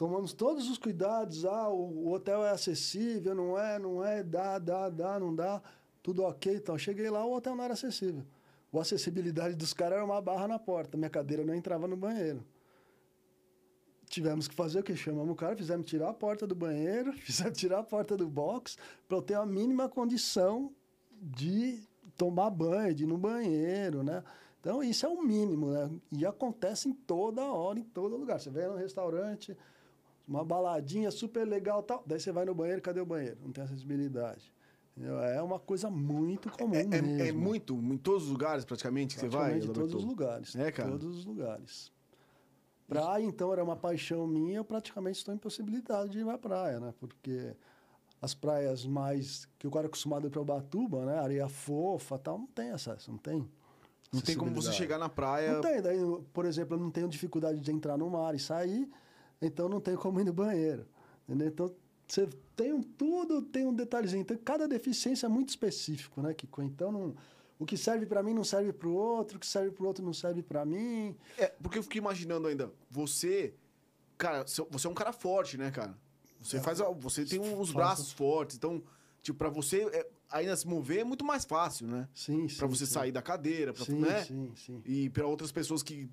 Tomamos 0.00 0.32
todos 0.32 0.70
os 0.70 0.78
cuidados. 0.78 1.44
Ah, 1.44 1.68
o, 1.68 2.06
o 2.06 2.12
hotel 2.12 2.42
é 2.42 2.48
acessível, 2.48 3.34
não 3.34 3.58
é, 3.58 3.78
não 3.78 4.02
é, 4.02 4.22
dá, 4.22 4.58
dá, 4.58 4.88
dá, 4.88 5.20
não 5.20 5.36
dá. 5.36 5.60
Tudo 6.02 6.22
ok. 6.22 6.54
Então, 6.54 6.78
cheguei 6.78 7.10
lá, 7.10 7.22
o 7.22 7.34
hotel 7.34 7.54
não 7.54 7.62
era 7.62 7.74
acessível. 7.74 8.24
A 8.72 8.80
acessibilidade 8.80 9.54
dos 9.54 9.74
caras 9.74 9.96
era 9.96 10.04
uma 10.06 10.18
barra 10.22 10.48
na 10.48 10.58
porta. 10.58 10.96
Minha 10.96 11.10
cadeira 11.10 11.44
não 11.44 11.54
entrava 11.54 11.86
no 11.86 11.98
banheiro. 11.98 12.42
Tivemos 14.06 14.48
que 14.48 14.54
fazer 14.54 14.80
o 14.80 14.82
que? 14.82 14.96
Chamamos 14.96 15.30
o 15.30 15.34
cara, 15.34 15.54
fizemos 15.54 15.84
tirar 15.84 16.08
a 16.08 16.14
porta 16.14 16.46
do 16.46 16.54
banheiro, 16.54 17.12
fizemos 17.20 17.58
tirar 17.58 17.80
a 17.80 17.84
porta 17.84 18.16
do 18.16 18.26
box, 18.26 18.78
para 19.06 19.18
eu 19.18 19.22
ter 19.22 19.34
a 19.34 19.44
mínima 19.44 19.86
condição 19.86 20.74
de 21.12 21.86
tomar 22.16 22.48
banho, 22.48 22.94
de 22.94 23.04
ir 23.04 23.06
no 23.06 23.18
banheiro, 23.18 24.02
né? 24.02 24.24
Então, 24.60 24.82
isso 24.82 25.04
é 25.04 25.10
o 25.10 25.22
mínimo, 25.22 25.72
né? 25.72 25.90
E 26.10 26.24
acontece 26.24 26.88
em 26.88 26.94
toda 26.94 27.42
hora, 27.42 27.78
em 27.78 27.84
todo 27.84 28.16
lugar. 28.16 28.40
Você 28.40 28.48
vem 28.48 28.66
no 28.66 28.76
restaurante, 28.76 29.54
uma 30.30 30.44
baladinha 30.44 31.10
super 31.10 31.44
legal 31.44 31.82
tal, 31.82 32.04
daí 32.06 32.20
você 32.20 32.30
vai 32.30 32.44
no 32.44 32.54
banheiro, 32.54 32.80
cadê 32.80 33.00
o 33.00 33.06
banheiro? 33.06 33.36
Não 33.42 33.50
tem 33.50 33.64
acessibilidade. 33.64 34.52
É 35.34 35.42
uma 35.42 35.58
coisa 35.58 35.90
muito 35.90 36.50
comum 36.50 36.74
é, 36.74 36.82
é, 36.82 36.84
mesmo. 36.84 37.22
É 37.22 37.32
muito, 37.32 37.74
em 37.74 37.96
todos 37.96 38.24
os 38.24 38.30
lugares 38.30 38.64
praticamente 38.64 39.16
que 39.16 39.20
praticamente 39.20 39.66
você 39.66 39.66
vai? 39.66 39.70
Em 39.70 39.72
todos 39.72 39.94
os 39.94 40.04
lugares. 40.04 40.54
É, 40.54 40.70
cara? 40.70 40.90
Todos 40.90 41.18
os 41.18 41.24
lugares. 41.24 41.92
Praia, 42.86 43.24
então, 43.24 43.52
era 43.52 43.62
uma 43.62 43.76
paixão 43.76 44.26
minha, 44.26 44.58
eu 44.58 44.64
praticamente 44.64 45.18
estou 45.18 45.34
em 45.34 45.38
possibilidade 45.38 46.10
de 46.10 46.18
ir 46.20 46.24
na 46.24 46.36
praia, 46.36 46.78
né? 46.78 46.94
Porque 46.98 47.56
as 48.20 48.34
praias 48.34 48.84
mais 48.84 49.48
que 49.58 49.66
o 49.66 49.70
cara 49.70 49.86
é 49.86 49.88
acostumado 49.88 50.30
para 50.30 50.40
Ubatuba, 50.40 51.04
né? 51.04 51.18
Areia 51.18 51.48
fofa, 51.48 52.18
tal, 52.18 52.38
não 52.38 52.46
tem 52.46 52.70
acesso, 52.70 53.10
não 53.10 53.18
tem. 53.18 53.48
Não 54.12 54.20
tem 54.20 54.36
como 54.36 54.52
você 54.52 54.72
chegar 54.72 54.98
na 54.98 55.08
praia. 55.08 55.54
Não 55.54 55.60
tem, 55.60 55.80
daí, 55.80 55.98
por 56.32 56.44
exemplo, 56.44 56.76
eu 56.76 56.80
não 56.80 56.90
tenho 56.90 57.08
dificuldade 57.08 57.60
de 57.60 57.72
entrar 57.72 57.96
no 57.96 58.10
mar 58.10 58.34
e 58.34 58.40
sair, 58.40 58.90
então 59.40 59.68
não 59.68 59.80
tenho 59.80 59.98
como 59.98 60.20
ir 60.20 60.24
no 60.24 60.32
banheiro. 60.32 60.86
Entendeu? 61.28 61.48
Então 61.48 61.74
você 62.06 62.28
tem 62.56 62.72
um, 62.72 62.82
tudo, 62.82 63.40
tem 63.42 63.66
um 63.66 63.72
detalhezinho. 63.72 64.22
Então, 64.22 64.36
cada 64.38 64.66
deficiência 64.66 65.26
é 65.26 65.28
muito 65.28 65.50
específico, 65.50 66.20
né, 66.20 66.34
Kiko? 66.34 66.62
Então, 66.62 66.90
não, 66.90 67.14
o 67.58 67.64
que 67.64 67.76
serve 67.76 68.04
para 68.04 68.22
mim 68.22 68.34
não 68.34 68.42
serve 68.42 68.72
para 68.72 68.88
o 68.88 68.92
outro, 68.92 69.36
o 69.36 69.40
que 69.40 69.46
serve 69.46 69.70
para 69.70 69.84
o 69.84 69.86
outro 69.86 70.04
não 70.04 70.12
serve 70.12 70.42
para 70.42 70.64
mim. 70.64 71.16
É, 71.38 71.46
porque 71.62 71.78
eu 71.78 71.82
fico 71.82 71.98
imaginando 71.98 72.48
ainda, 72.48 72.72
você, 72.90 73.54
cara, 74.18 74.44
você 74.44 74.86
é 74.86 74.90
um 74.90 74.94
cara 74.94 75.12
forte, 75.12 75.56
né, 75.56 75.70
cara? 75.70 75.96
Você 76.42 76.56
é, 76.56 76.60
faz, 76.60 76.78
você 76.98 77.24
tem 77.24 77.38
uns 77.38 77.70
braços 77.70 78.10
fortes, 78.10 78.56
então, 78.56 78.82
tipo, 79.22 79.38
para 79.38 79.50
você 79.50 79.82
é, 79.92 80.08
ainda 80.30 80.56
se 80.56 80.66
mover 80.66 81.00
é 81.00 81.04
muito 81.04 81.24
mais 81.24 81.44
fácil, 81.44 81.86
né? 81.86 82.08
Sim, 82.14 82.48
sim. 82.48 82.56
Para 82.56 82.66
você 82.66 82.86
sim. 82.86 82.92
sair 82.92 83.12
da 83.12 83.22
cadeira, 83.22 83.72
pra, 83.72 83.84
sim, 83.84 84.00
né? 84.00 84.24
Sim, 84.24 84.52
sim. 84.56 84.82
E 84.84 85.10
para 85.10 85.26
outras 85.26 85.52
pessoas 85.52 85.82
que 85.82 86.10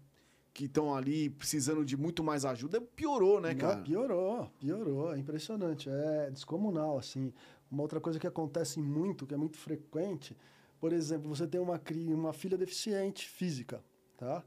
que 0.58 0.66
estão 0.66 0.96
ali 0.96 1.30
precisando 1.30 1.86
de 1.86 1.96
muito 1.96 2.24
mais 2.24 2.44
ajuda, 2.44 2.82
piorou, 2.82 3.40
né, 3.40 3.54
cara? 3.54 3.76
Não, 3.76 3.84
piorou, 3.84 4.52
piorou. 4.60 5.14
É 5.14 5.20
impressionante. 5.20 5.88
É 5.88 6.32
descomunal, 6.32 6.98
assim. 6.98 7.32
Uma 7.70 7.84
outra 7.84 8.02
coisa 8.02 8.18
que 8.18 8.26
acontece 8.26 8.80
muito, 8.80 9.28
que 9.28 9.36
é 9.36 9.38
muito 9.38 9.56
frequente, 9.56 10.36
por 10.80 10.92
exemplo, 10.92 11.30
você 11.30 11.46
tem 11.46 11.62
uma, 11.62 11.80
uma 12.08 12.34
filha 12.34 12.58
deficiente 12.58 13.30
física, 13.30 13.84
tá? 14.18 14.44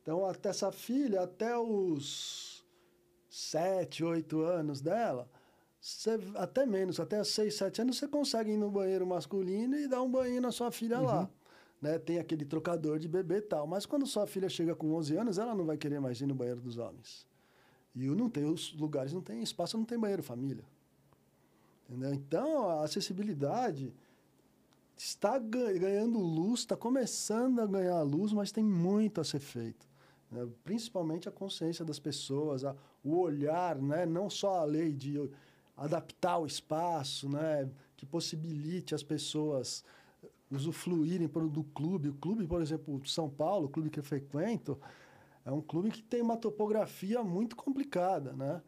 Então, 0.00 0.24
até 0.24 0.50
essa 0.50 0.70
filha, 0.70 1.22
até 1.22 1.58
os 1.58 2.64
sete, 3.28 4.04
oito 4.04 4.42
anos 4.42 4.80
dela, 4.80 5.28
você, 5.80 6.20
até 6.36 6.64
menos, 6.66 7.00
até 7.00 7.24
seis, 7.24 7.56
sete 7.56 7.80
anos, 7.80 7.98
você 7.98 8.06
consegue 8.06 8.52
ir 8.52 8.56
no 8.56 8.70
banheiro 8.70 9.04
masculino 9.04 9.76
e 9.76 9.88
dar 9.88 10.02
um 10.02 10.10
banho 10.10 10.40
na 10.40 10.52
sua 10.52 10.70
filha 10.70 11.00
uhum. 11.00 11.04
lá 11.04 11.30
né, 11.80 11.98
tem 11.98 12.18
aquele 12.18 12.44
trocador 12.44 12.98
de 12.98 13.08
bebê 13.08 13.38
e 13.38 13.42
tal. 13.42 13.66
Mas 13.66 13.86
quando 13.86 14.06
sua 14.06 14.26
filha 14.26 14.48
chega 14.48 14.74
com 14.74 14.92
11 14.94 15.16
anos, 15.16 15.38
ela 15.38 15.54
não 15.54 15.64
vai 15.64 15.76
querer 15.76 16.00
mais 16.00 16.20
ir 16.20 16.26
no 16.26 16.34
banheiro 16.34 16.60
dos 16.60 16.78
homens. 16.78 17.26
E 17.94 18.06
não 18.08 18.28
tem, 18.28 18.44
os 18.44 18.72
lugares 18.74 19.12
não 19.12 19.20
tem 19.20 19.42
espaço, 19.42 19.76
não 19.76 19.84
tem 19.84 19.98
banheiro 19.98 20.22
família. 20.22 20.64
Entendeu? 21.88 22.12
Então, 22.14 22.68
a 22.68 22.84
acessibilidade 22.84 23.92
está 24.96 25.38
ganhando 25.38 26.18
luz, 26.18 26.60
está 26.60 26.76
começando 26.76 27.60
a 27.60 27.66
ganhar 27.66 28.02
luz, 28.02 28.32
mas 28.32 28.52
tem 28.52 28.62
muito 28.62 29.20
a 29.20 29.24
ser 29.24 29.40
feito. 29.40 29.88
Né? 30.30 30.46
Principalmente 30.64 31.28
a 31.28 31.32
consciência 31.32 31.84
das 31.84 31.98
pessoas, 31.98 32.64
a, 32.64 32.76
o 33.02 33.16
olhar, 33.16 33.80
né? 33.80 34.04
não 34.04 34.28
só 34.28 34.60
a 34.60 34.64
lei 34.64 34.92
de 34.92 35.30
adaptar 35.76 36.38
o 36.38 36.46
espaço, 36.46 37.28
né? 37.28 37.68
que 37.96 38.04
possibilite 38.04 38.94
as 38.94 39.02
pessoas 39.02 39.84
usufruírem 40.50 41.28
do 41.28 41.64
clube. 41.64 42.08
O 42.08 42.14
clube, 42.14 42.46
por 42.46 42.62
exemplo, 42.62 43.00
São 43.06 43.28
Paulo, 43.28 43.66
o 43.66 43.68
clube 43.68 43.90
que 43.90 43.98
eu 43.98 44.04
frequento, 44.04 44.78
é 45.44 45.50
um 45.50 45.60
clube 45.60 45.90
que 45.90 46.02
tem 46.02 46.22
uma 46.22 46.36
topografia 46.36 47.22
muito 47.22 47.56
complicada, 47.56 48.32
né? 48.32 48.62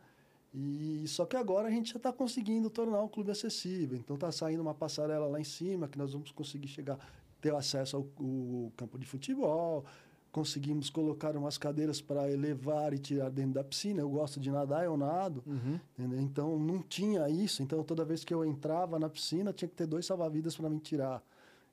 E 0.52 1.04
só 1.06 1.25
que 1.25 1.37
agora 1.37 1.68
a 1.68 1.70
gente 1.70 1.92
já 1.92 1.96
está 1.96 2.12
conseguindo 2.12 2.68
tornar 2.68 3.00
o 3.02 3.08
clube 3.08 3.30
acessível. 3.30 3.96
Então 3.96 4.14
está 4.14 4.32
saindo 4.32 4.60
uma 4.60 4.75
passarela 4.75 5.26
lá 5.26 5.40
em 5.40 5.44
cima 5.44 5.87
que 5.87 5.96
nós 5.96 6.12
vamos 6.12 6.32
conseguir 6.32 6.66
chegar, 6.66 6.99
ter 7.40 7.54
acesso 7.54 7.96
ao, 7.96 8.02
ao 8.02 8.72
campo 8.76 8.99
de 8.99 9.06
futebol. 9.06 9.84
Conseguimos 10.32 10.90
colocar 10.90 11.37
umas 11.37 11.58
cadeiras 11.58 12.00
para 12.00 12.30
elevar 12.30 12.92
e 12.92 12.99
tirar 12.99 13.30
dentro 13.30 13.54
da 13.54 13.64
piscina. 13.64 14.00
Eu 14.00 14.10
gosto 14.10 14.40
de 14.40 14.50
nadar, 14.50 14.84
eu 14.84 14.96
nado. 14.96 15.42
Uhum. 15.46 15.78
Então 16.18 16.58
não 16.58 16.82
tinha 16.82 17.28
isso. 17.28 17.62
Então 17.62 17.82
toda 17.84 18.04
vez 18.04 18.25
que 18.25 18.34
eu 18.34 18.44
entrava 18.44 18.99
na 18.99 19.08
piscina 19.08 19.52
tinha 19.52 19.68
que 19.68 19.75
ter 19.75 19.87
dois 19.87 20.06
salva-vidas 20.06 20.56
para 20.56 20.68
me 20.68 20.80
tirar. 20.80 21.22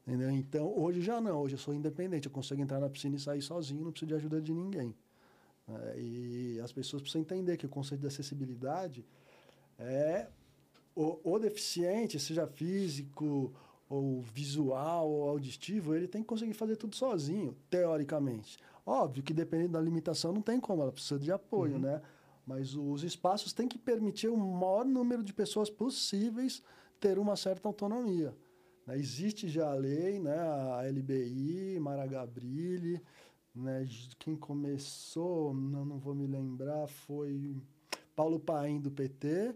Entendeu? 0.08 0.32
Então, 0.32 0.74
hoje 0.78 1.02
já 1.02 1.20
não, 1.20 1.42
hoje 1.42 1.56
eu 1.56 1.60
sou 1.60 1.74
independente, 1.74 2.28
eu 2.28 2.32
consigo 2.32 2.62
entrar 2.62 2.80
na 2.80 2.90
piscina 2.90 3.18
e 3.18 3.20
sair 3.20 3.42
sozinho, 3.42 3.84
não 3.84 3.92
preciso 3.92 4.08
de 4.08 4.16
ajuda 4.16 4.42
de 4.42 4.54
ninguém. 4.54 4.96
É, 5.68 6.00
e 6.00 6.62
as 6.64 6.72
pessoas 6.72 7.02
precisam 7.02 7.22
entender 7.22 7.58
que 7.58 7.66
o 7.66 7.70
conceito 7.70 8.00
de 8.00 8.08
acessibilidade 8.08 9.06
é 9.78 10.28
o, 10.96 11.20
o, 11.22 11.38
deficiente, 11.38 12.18
seja 12.22 12.48
físico, 12.48 13.54
ou 13.90 14.22
visual, 14.22 15.10
ou 15.10 15.30
auditivo, 15.30 15.94
ele 15.94 16.08
tem 16.08 16.22
que 16.22 16.28
conseguir 16.28 16.54
fazer 16.54 16.78
tudo 16.78 16.96
sozinho, 16.96 17.54
teoricamente. 17.70 18.58
Óbvio 18.86 19.22
que 19.22 19.34
dependendo 19.34 19.74
da 19.74 19.82
limitação 19.82 20.32
não 20.32 20.42
tem 20.42 20.58
como, 20.58 20.82
ela 20.82 20.92
precisa 20.94 21.20
de 21.20 21.34
apoio, 21.34 21.74
uhum. 21.74 21.80
né? 21.80 22.02
Mas 22.46 22.76
os 22.76 23.04
espaços 23.04 23.52
têm 23.52 23.68
que 23.68 23.78
permitir 23.78 24.30
o 24.30 24.38
maior 24.38 24.86
número 24.86 25.22
de 25.22 25.34
pessoas 25.34 25.70
possíveis 25.70 26.64
ter 26.98 27.20
uma 27.20 27.36
certa 27.36 27.68
autonomia. 27.68 28.34
Né? 28.88 28.98
Existe 28.98 29.50
já 29.50 29.70
a 29.70 29.76
lei, 29.76 30.18
né? 30.20 30.40
a 30.40 30.82
LBI, 30.90 31.78
Mara 31.80 32.08
Gabrilli, 32.08 33.02
né? 33.54 33.86
quem 34.18 34.36
começou, 34.36 35.54
não, 35.54 35.86
não 35.86 36.00
vou 36.00 36.16
me 36.16 36.26
lembrar, 36.26 36.88
foi 36.88 37.56
Paulo 38.16 38.40
Paim 38.40 38.80
do 38.80 38.90
PT 38.90 39.54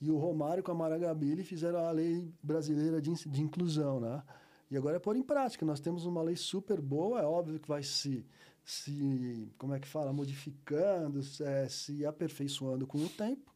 e 0.00 0.10
o 0.10 0.16
Romário 0.16 0.62
com 0.62 0.70
a 0.70 0.74
Mara 0.74 0.96
Gabrilli 0.96 1.42
fizeram 1.42 1.80
a 1.80 1.90
lei 1.90 2.32
brasileira 2.42 3.02
de, 3.02 3.12
de 3.12 3.42
inclusão. 3.42 3.98
Né? 3.98 4.22
E 4.70 4.76
agora 4.76 4.96
é 4.96 5.00
pôr 5.00 5.16
em 5.16 5.22
prática. 5.22 5.66
Nós 5.66 5.80
temos 5.80 6.06
uma 6.06 6.22
lei 6.22 6.36
super 6.36 6.80
boa, 6.80 7.20
é 7.20 7.24
óbvio 7.24 7.58
que 7.58 7.68
vai 7.68 7.82
se, 7.82 8.24
se 8.64 9.52
como 9.58 9.74
é 9.74 9.80
que 9.80 9.88
fala, 9.88 10.12
modificando, 10.12 11.20
é, 11.40 11.68
se 11.68 12.06
aperfeiçoando 12.06 12.86
com 12.86 12.98
o 12.98 13.08
tempo. 13.08 13.47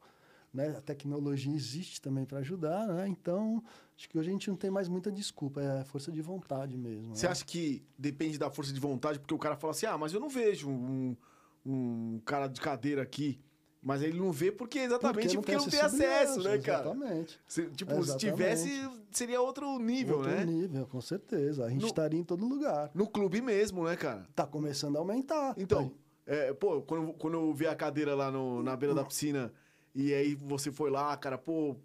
Né? 0.52 0.74
A 0.76 0.80
tecnologia 0.82 1.54
existe 1.54 2.00
também 2.00 2.26
para 2.26 2.38
ajudar, 2.38 2.86
né? 2.86 3.08
Então, 3.08 3.62
acho 3.96 4.08
que 4.08 4.18
hoje 4.18 4.28
a 4.28 4.32
gente 4.32 4.50
não 4.50 4.56
tem 4.56 4.70
mais 4.70 4.86
muita 4.86 5.10
desculpa, 5.10 5.62
é 5.62 5.84
força 5.84 6.12
de 6.12 6.20
vontade 6.20 6.76
mesmo. 6.76 7.16
Você 7.16 7.26
né? 7.26 7.32
acha 7.32 7.44
que 7.44 7.82
depende 7.96 8.38
da 8.38 8.50
força 8.50 8.72
de 8.72 8.78
vontade, 8.78 9.18
porque 9.18 9.32
o 9.32 9.38
cara 9.38 9.56
fala 9.56 9.70
assim, 9.70 9.86
ah, 9.86 9.96
mas 9.96 10.12
eu 10.12 10.20
não 10.20 10.28
vejo 10.28 10.68
um, 10.68 11.16
um 11.64 12.20
cara 12.26 12.48
de 12.48 12.60
cadeira 12.60 13.00
aqui. 13.00 13.40
Mas 13.84 14.00
ele 14.00 14.16
não 14.16 14.30
vê 14.30 14.52
porque 14.52 14.78
exatamente 14.78 15.34
porque 15.36 15.52
não, 15.54 15.64
porque 15.64 15.78
não 15.80 15.90
tem 15.90 16.04
acesso, 16.06 16.40
né, 16.40 16.56
cara? 16.58 16.90
Exatamente. 16.90 17.40
Se, 17.48 17.66
tipo, 17.70 17.90
exatamente. 17.90 18.12
se 18.12 18.30
tivesse, 18.30 18.90
seria 19.10 19.40
outro 19.40 19.76
nível, 19.80 20.18
outro 20.18 20.30
né? 20.30 20.38
Outro 20.38 20.52
nível, 20.52 20.86
com 20.86 21.00
certeza. 21.00 21.64
A 21.64 21.68
gente 21.68 21.80
no, 21.80 21.88
estaria 21.88 22.20
em 22.20 22.22
todo 22.22 22.46
lugar. 22.46 22.92
No 22.94 23.08
clube 23.08 23.40
mesmo, 23.40 23.82
né, 23.82 23.96
cara? 23.96 24.24
Tá 24.36 24.46
começando 24.46 24.94
a 24.96 24.98
aumentar. 25.00 25.54
Então, 25.58 25.90
é, 26.24 26.52
pô, 26.52 26.80
quando, 26.82 27.12
quando 27.14 27.34
eu 27.34 27.52
vi 27.52 27.66
a 27.66 27.74
cadeira 27.74 28.14
lá 28.14 28.30
no, 28.30 28.62
na 28.62 28.76
beira 28.76 28.94
da 28.94 29.04
piscina 29.04 29.52
e 29.94 30.12
aí 30.14 30.34
você 30.34 30.72
foi 30.72 30.90
lá, 30.90 31.16
cara, 31.16 31.36
pô. 31.36 31.76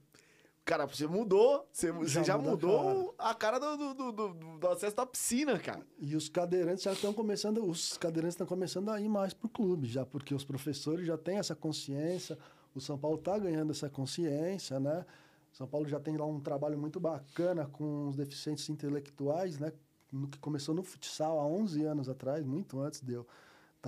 Cara, 0.64 0.86
você 0.86 1.08
mudou. 1.08 1.66
Você 1.72 1.88
já, 1.88 1.94
você 1.94 2.24
já 2.24 2.38
mudou 2.38 3.16
a 3.18 3.34
cara, 3.34 3.58
a 3.58 3.60
cara 3.60 3.78
do, 3.78 3.94
do, 3.94 4.12
do, 4.12 4.58
do, 4.58 4.68
acesso 4.68 4.96
da 4.96 5.06
piscina, 5.06 5.58
cara. 5.58 5.86
E 5.98 6.14
os 6.14 6.28
cadeirantes 6.28 6.84
já 6.84 6.92
estão 6.92 7.14
começando, 7.14 7.66
os 7.66 7.98
cadeirantes 7.98 8.34
estão 8.34 8.46
começando 8.46 8.90
a 8.90 9.00
ir 9.00 9.08
mais 9.08 9.34
pro 9.34 9.48
clube, 9.48 9.88
já, 9.88 10.06
porque 10.06 10.36
os 10.36 10.44
professores 10.44 11.08
já 11.08 11.18
têm 11.18 11.38
essa 11.38 11.56
consciência. 11.56 12.38
O 12.76 12.82
São 12.82 12.98
Paulo 12.98 13.18
está 13.18 13.40
ganhando 13.40 13.72
essa 13.72 13.90
consciência, 13.90 14.78
né? 14.80 15.06
São 15.54 15.68
Paulo 15.68 15.88
já 15.88 16.00
tem 16.00 16.18
lá 16.18 16.26
um 16.26 16.40
trabalho 16.40 16.78
muito 16.78 17.00
bacana 17.00 17.66
com 17.66 18.10
os 18.10 18.16
deficientes 18.18 18.70
intelectuais, 18.70 19.58
né? 19.58 19.72
No 20.12 20.28
que 20.28 20.38
começou 20.38 20.76
no 20.76 20.84
futsal 20.84 21.40
há 21.40 21.46
11 21.46 21.84
anos 21.84 22.10
atrás, 22.10 22.46
muito 22.46 22.80
antes 22.80 23.02
de 23.02 23.14
eu 23.14 23.26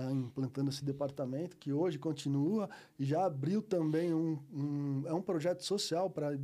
está 0.00 0.12
implantando 0.12 0.70
esse 0.70 0.84
departamento, 0.84 1.56
que 1.56 1.72
hoje 1.72 1.98
continua 1.98 2.68
e 2.98 3.04
já 3.04 3.24
abriu 3.24 3.62
também 3.62 4.12
um, 4.12 4.38
um 4.52 5.02
é 5.06 5.12
um 5.12 5.22
projeto 5.22 5.64
social 5.64 6.08
para 6.10 6.38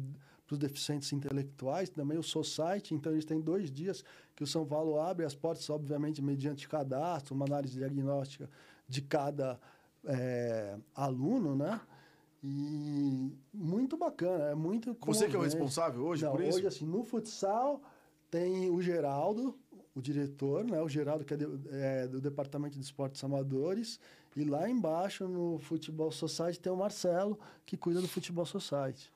os 0.50 0.58
deficientes 0.58 1.12
intelectuais, 1.12 1.88
também 1.88 2.18
o 2.18 2.22
Society, 2.22 2.94
então 2.94 3.12
eles 3.12 3.24
têm 3.24 3.40
dois 3.40 3.70
dias 3.70 4.04
que 4.34 4.44
o 4.44 4.46
São 4.46 4.64
Paulo 4.64 5.00
abre 5.00 5.24
as 5.24 5.34
portas, 5.34 5.68
obviamente, 5.70 6.22
mediante 6.22 6.68
cadastro, 6.68 7.34
uma 7.34 7.46
análise 7.46 7.78
diagnóstica 7.78 8.48
de 8.88 9.02
cada 9.02 9.58
é, 10.04 10.76
aluno, 10.94 11.56
né? 11.56 11.80
E 12.42 13.32
muito 13.52 13.96
bacana, 13.96 14.44
é 14.44 14.54
muito 14.54 14.96
Você 15.00 15.26
que 15.26 15.34
é 15.34 15.38
o 15.38 15.42
responsável 15.42 16.04
hoje 16.04 16.24
Não, 16.24 16.30
por 16.30 16.42
isso? 16.42 16.58
Hoje, 16.58 16.66
assim, 16.66 16.86
no 16.86 17.02
futsal 17.02 17.82
tem 18.30 18.70
o 18.70 18.80
Geraldo, 18.80 19.58
o 19.96 20.02
diretor, 20.02 20.62
né, 20.62 20.80
o 20.82 20.88
Geraldo, 20.88 21.24
que 21.24 21.32
é, 21.32 21.36
de, 21.38 21.46
é, 21.70 22.06
do 22.06 22.20
Departamento 22.20 22.78
de 22.78 22.84
Esportes 22.84 23.24
Amadores, 23.24 23.98
e 24.36 24.44
lá 24.44 24.68
embaixo, 24.68 25.26
no 25.26 25.58
Futebol 25.58 26.12
Society, 26.12 26.60
tem 26.60 26.70
o 26.70 26.76
Marcelo, 26.76 27.38
que 27.64 27.78
cuida 27.78 28.02
do 28.02 28.06
Futebol 28.06 28.44
Society. 28.44 29.10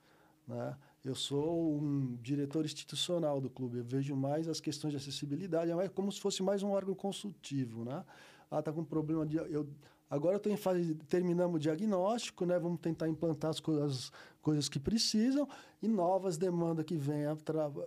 Né? 0.49 0.75
Eu 1.05 1.15
sou 1.15 1.75
um 1.75 2.17
diretor 2.23 2.65
institucional 2.65 3.43
do 3.43 3.51
clube, 3.51 3.77
eu 3.77 3.85
vejo 3.85 4.17
mais 4.17 4.49
as 4.49 4.59
questões 4.59 4.93
de 4.93 4.97
acessibilidade, 4.97 5.71
é 5.71 5.89
como 5.89 6.11
se 6.11 6.19
fosse 6.19 6.43
mais 6.43 6.63
um 6.63 6.71
órgão 6.71 6.95
consultivo. 6.95 7.85
Né? 7.85 8.03
Ah, 8.51 8.61
está 8.61 8.73
com 8.73 8.83
problema 8.83 9.27
de... 9.27 9.37
Eu, 9.37 9.69
agora 10.09 10.37
eu 10.37 10.39
estou 10.39 10.51
em 10.51 10.57
fase, 10.57 10.95
terminamos 11.11 11.57
o 11.57 11.59
diagnóstico, 11.59 12.47
né? 12.47 12.59
vamos 12.59 12.81
tentar 12.81 13.07
implantar 13.07 13.51
as 13.51 13.61
coisas, 13.61 13.85
as 13.85 14.13
coisas 14.41 14.69
que 14.71 14.81
precisam, 14.81 15.47
e 15.83 15.87
novas 15.87 16.39
demandas 16.39 16.87
que 16.87 16.97
vêm 16.97 17.25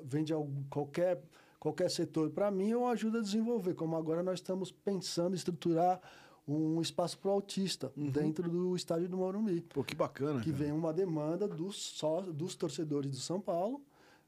vem 0.04 0.24
de 0.24 0.34
qualquer 0.70 1.20
qualquer 1.64 1.90
setor. 1.90 2.30
Para 2.30 2.52
mim, 2.52 2.72
eu 2.72 2.86
ajudo 2.86 3.20
a 3.20 3.22
desenvolver, 3.22 3.74
como 3.74 3.96
agora 3.96 4.22
nós 4.22 4.40
estamos 4.40 4.70
pensando 4.70 5.32
em 5.32 5.38
estruturar 5.38 6.02
um 6.46 6.82
espaço 6.82 7.18
para 7.18 7.30
o 7.30 7.32
autista 7.32 7.90
uhum. 7.96 8.12
dentro 8.12 8.50
do 8.50 8.76
estádio 8.76 9.08
do 9.08 9.16
Morumbi. 9.16 9.62
Pô, 9.62 9.82
que 9.82 9.96
bacana. 9.96 10.42
Que 10.42 10.52
cara. 10.52 10.62
vem 10.62 10.74
uma 10.74 10.92
demanda 10.92 11.48
dos, 11.48 11.78
só, 11.78 12.20
dos 12.20 12.54
torcedores 12.54 13.12
do 13.12 13.18
São 13.18 13.40
Paulo, 13.40 13.82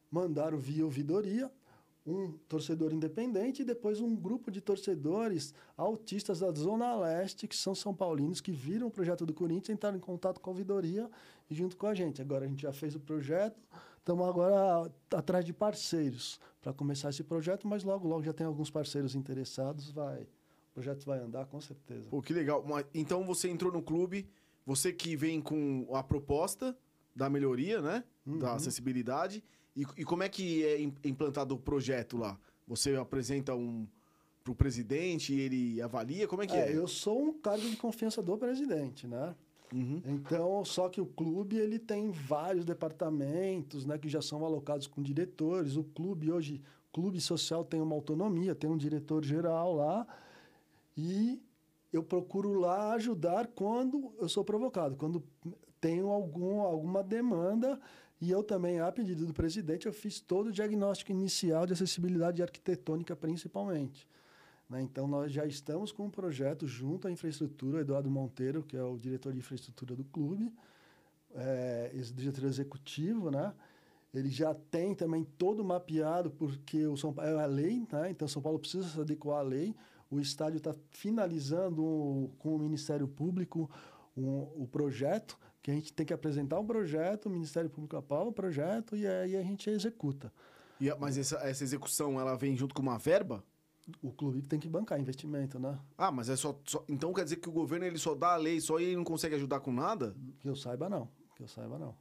mandaram 0.09 0.57
via 0.57 0.85
ouvidoria 0.85 1.51
um 2.05 2.31
torcedor 2.47 2.93
independente 2.93 3.63
e 3.63 3.65
depois 3.65 3.99
um 3.99 4.15
grupo 4.15 4.49
de 4.49 4.61
torcedores 4.61 5.53
autistas 5.75 6.39
da 6.39 6.51
Zona 6.53 6.95
Leste, 6.95 7.47
que 7.49 7.55
são 7.55 7.75
São 7.75 7.93
Paulinos, 7.93 8.39
que 8.39 8.51
viram 8.51 8.87
o 8.87 8.91
projeto 8.91 9.25
do 9.25 9.33
Corinthians, 9.33 9.75
entraram 9.75 9.97
em 9.97 9.99
contato 9.99 10.39
com 10.39 10.51
a 10.51 10.53
ouvidoria 10.53 11.09
e 11.49 11.55
junto 11.55 11.75
com 11.75 11.87
a 11.87 11.95
gente. 11.95 12.21
Agora 12.21 12.45
a 12.45 12.47
gente 12.47 12.61
já 12.61 12.71
fez 12.71 12.95
o 12.95 12.99
projeto, 12.99 13.59
estamos 14.05 14.27
agora 14.27 14.91
atrás 15.09 15.43
de 15.43 15.51
parceiros 15.51 16.39
para 16.61 16.71
começar 16.71 17.09
esse 17.09 17.23
projeto, 17.23 17.67
mas 17.67 17.83
logo, 17.83 18.07
logo 18.07 18.21
já 18.21 18.31
tem 18.31 18.45
alguns 18.45 18.69
parceiros 18.69 19.15
interessados, 19.15 19.89
vai, 19.89 20.21
o 20.21 20.73
projeto 20.75 21.03
vai 21.05 21.17
andar 21.17 21.47
com 21.47 21.59
certeza. 21.59 22.07
Pô, 22.11 22.21
que 22.21 22.31
legal. 22.31 22.63
Então 22.93 23.25
você 23.25 23.49
entrou 23.49 23.71
no 23.71 23.81
clube, 23.81 24.29
você 24.63 24.93
que 24.93 25.15
vem 25.15 25.41
com 25.41 25.87
a 25.91 26.03
proposta 26.03 26.77
da 27.15 27.27
melhoria, 27.31 27.81
né? 27.81 28.03
Uhum. 28.27 28.37
Da 28.37 28.53
acessibilidade. 28.53 29.43
E, 29.75 29.81
e, 29.97 30.05
como 30.05 30.21
é 30.21 30.29
que 30.29 30.63
é 30.63 30.81
implantado 31.03 31.55
o 31.55 31.59
projeto 31.59 32.15
lá? 32.15 32.37
Você 32.67 32.95
apresenta 32.95 33.55
um 33.55 33.87
para 34.43 34.51
o 34.51 34.55
presidente 34.55 35.33
e 35.33 35.39
ele 35.39 35.81
avalia? 35.81 36.27
Como 36.27 36.43
é 36.43 36.47
que 36.47 36.55
é, 36.55 36.71
é? 36.71 36.77
Eu 36.77 36.87
sou 36.87 37.23
um 37.23 37.33
cargo 37.33 37.67
de 37.67 37.75
confiança 37.75 38.21
do 38.21 38.37
presidente, 38.37 39.07
né? 39.07 39.35
Uhum. 39.73 40.01
Então, 40.05 40.63
só 40.63 40.89
que 40.89 41.01
o 41.01 41.05
clube 41.05 41.57
ele 41.57 41.79
tem 41.79 42.11
vários 42.11 42.63
departamentos, 42.65 43.85
né, 43.85 43.97
que 43.97 44.07
já 44.07 44.21
são 44.21 44.45
alocados 44.45 44.87
com 44.87 45.01
diretores. 45.01 45.75
O 45.75 45.83
clube 45.83 46.31
hoje, 46.31 46.61
clube 46.93 47.19
social 47.19 47.63
tem 47.63 47.81
uma 47.81 47.95
autonomia, 47.95 48.55
tem 48.55 48.69
um 48.69 48.77
diretor 48.77 49.23
geral 49.23 49.73
lá 49.73 50.07
e 50.95 51.41
eu 51.91 52.03
procuro 52.03 52.53
lá 52.53 52.93
ajudar 52.93 53.47
quando 53.47 54.13
eu 54.19 54.29
sou 54.29 54.43
provocado, 54.43 54.95
quando 54.95 55.23
tenho 55.79 56.09
algum, 56.09 56.61
alguma 56.61 57.03
demanda 57.03 57.79
e 58.21 58.31
eu 58.31 58.41
também, 58.43 58.79
a 58.79 58.91
pedido 58.91 59.25
do 59.25 59.33
presidente, 59.33 59.85
eu 59.85 59.93
fiz 59.93 60.19
todo 60.19 60.47
o 60.47 60.51
diagnóstico 60.51 61.11
inicial 61.11 61.65
de 61.65 61.73
acessibilidade 61.73 62.41
arquitetônica 62.41 63.15
principalmente. 63.15 64.07
Né? 64.69 64.81
Então, 64.81 65.07
nós 65.07 65.31
já 65.31 65.45
estamos 65.45 65.91
com 65.91 66.05
um 66.05 66.09
projeto 66.09 66.67
junto 66.67 67.07
à 67.07 67.11
infraestrutura, 67.11 67.81
Eduardo 67.81 68.09
Monteiro, 68.09 68.63
que 68.63 68.75
é 68.75 68.83
o 68.83 68.97
diretor 68.97 69.31
de 69.31 69.39
infraestrutura 69.39 69.95
do 69.95 70.03
clube, 70.03 70.51
é, 71.33 71.91
esse 71.93 72.13
diretor 72.13 72.45
executivo, 72.45 73.29
né? 73.29 73.53
Ele 74.13 74.29
já 74.29 74.53
tem 74.53 74.95
também 74.95 75.25
todo 75.37 75.63
mapeado, 75.63 76.31
porque 76.31 76.87
o 76.87 76.95
São 76.95 77.13
Paulo 77.13 77.31
é 77.31 77.43
a 77.43 77.45
lei, 77.45 77.85
né? 77.91 78.09
Então, 78.09 78.27
São 78.27 78.41
Paulo 78.41 78.57
precisa 78.57 78.87
se 78.87 78.99
adequar 78.99 79.39
à 79.39 79.41
lei. 79.41 79.75
O 80.09 80.19
estádio 80.19 80.57
está 80.57 80.73
finalizando 80.91 81.83
um, 81.83 82.31
com 82.39 82.55
o 82.55 82.59
Ministério 82.59 83.07
Público 83.07 83.69
um, 84.15 84.43
o 84.55 84.67
projeto, 84.71 85.37
que 85.61 85.69
a 85.69 85.73
gente 85.73 85.91
tem 85.91 86.05
que 86.05 86.13
apresentar 86.13 86.59
um 86.59 86.65
projeto, 86.65 87.25
o 87.25 87.29
Ministério 87.29 87.69
Público 87.69 87.97
aprova 87.97 88.29
o 88.29 88.33
projeto 88.33 88.95
e 88.95 89.05
aí 89.05 89.35
a 89.35 89.41
gente 89.41 89.69
executa. 89.69 90.31
E, 90.79 90.93
mas 90.95 91.17
essa, 91.17 91.37
essa 91.37 91.63
execução, 91.63 92.19
ela 92.19 92.35
vem 92.37 92.55
junto 92.55 92.73
com 92.73 92.81
uma 92.81 92.97
verba? 92.97 93.43
O 94.01 94.11
clube 94.11 94.41
tem 94.41 94.59
que 94.59 94.67
bancar 94.67 94.99
investimento, 94.99 95.59
né? 95.59 95.77
Ah, 95.97 96.11
mas 96.11 96.29
é 96.29 96.35
só, 96.35 96.59
só, 96.65 96.83
Então 96.87 97.13
quer 97.13 97.23
dizer 97.23 97.37
que 97.37 97.49
o 97.49 97.51
governo 97.51 97.85
ele 97.85 97.97
só 97.97 98.15
dá 98.15 98.33
a 98.33 98.37
lei, 98.37 98.59
só 98.59 98.79
ele 98.79 98.95
não 98.95 99.03
consegue 99.03 99.35
ajudar 99.35 99.59
com 99.59 99.71
nada? 99.71 100.15
Que 100.39 100.49
eu 100.49 100.55
saiba, 100.55 100.89
não. 100.89 101.09
Que 101.35 101.43
eu 101.43 101.47
saiba, 101.47 101.77
não. 101.77 101.95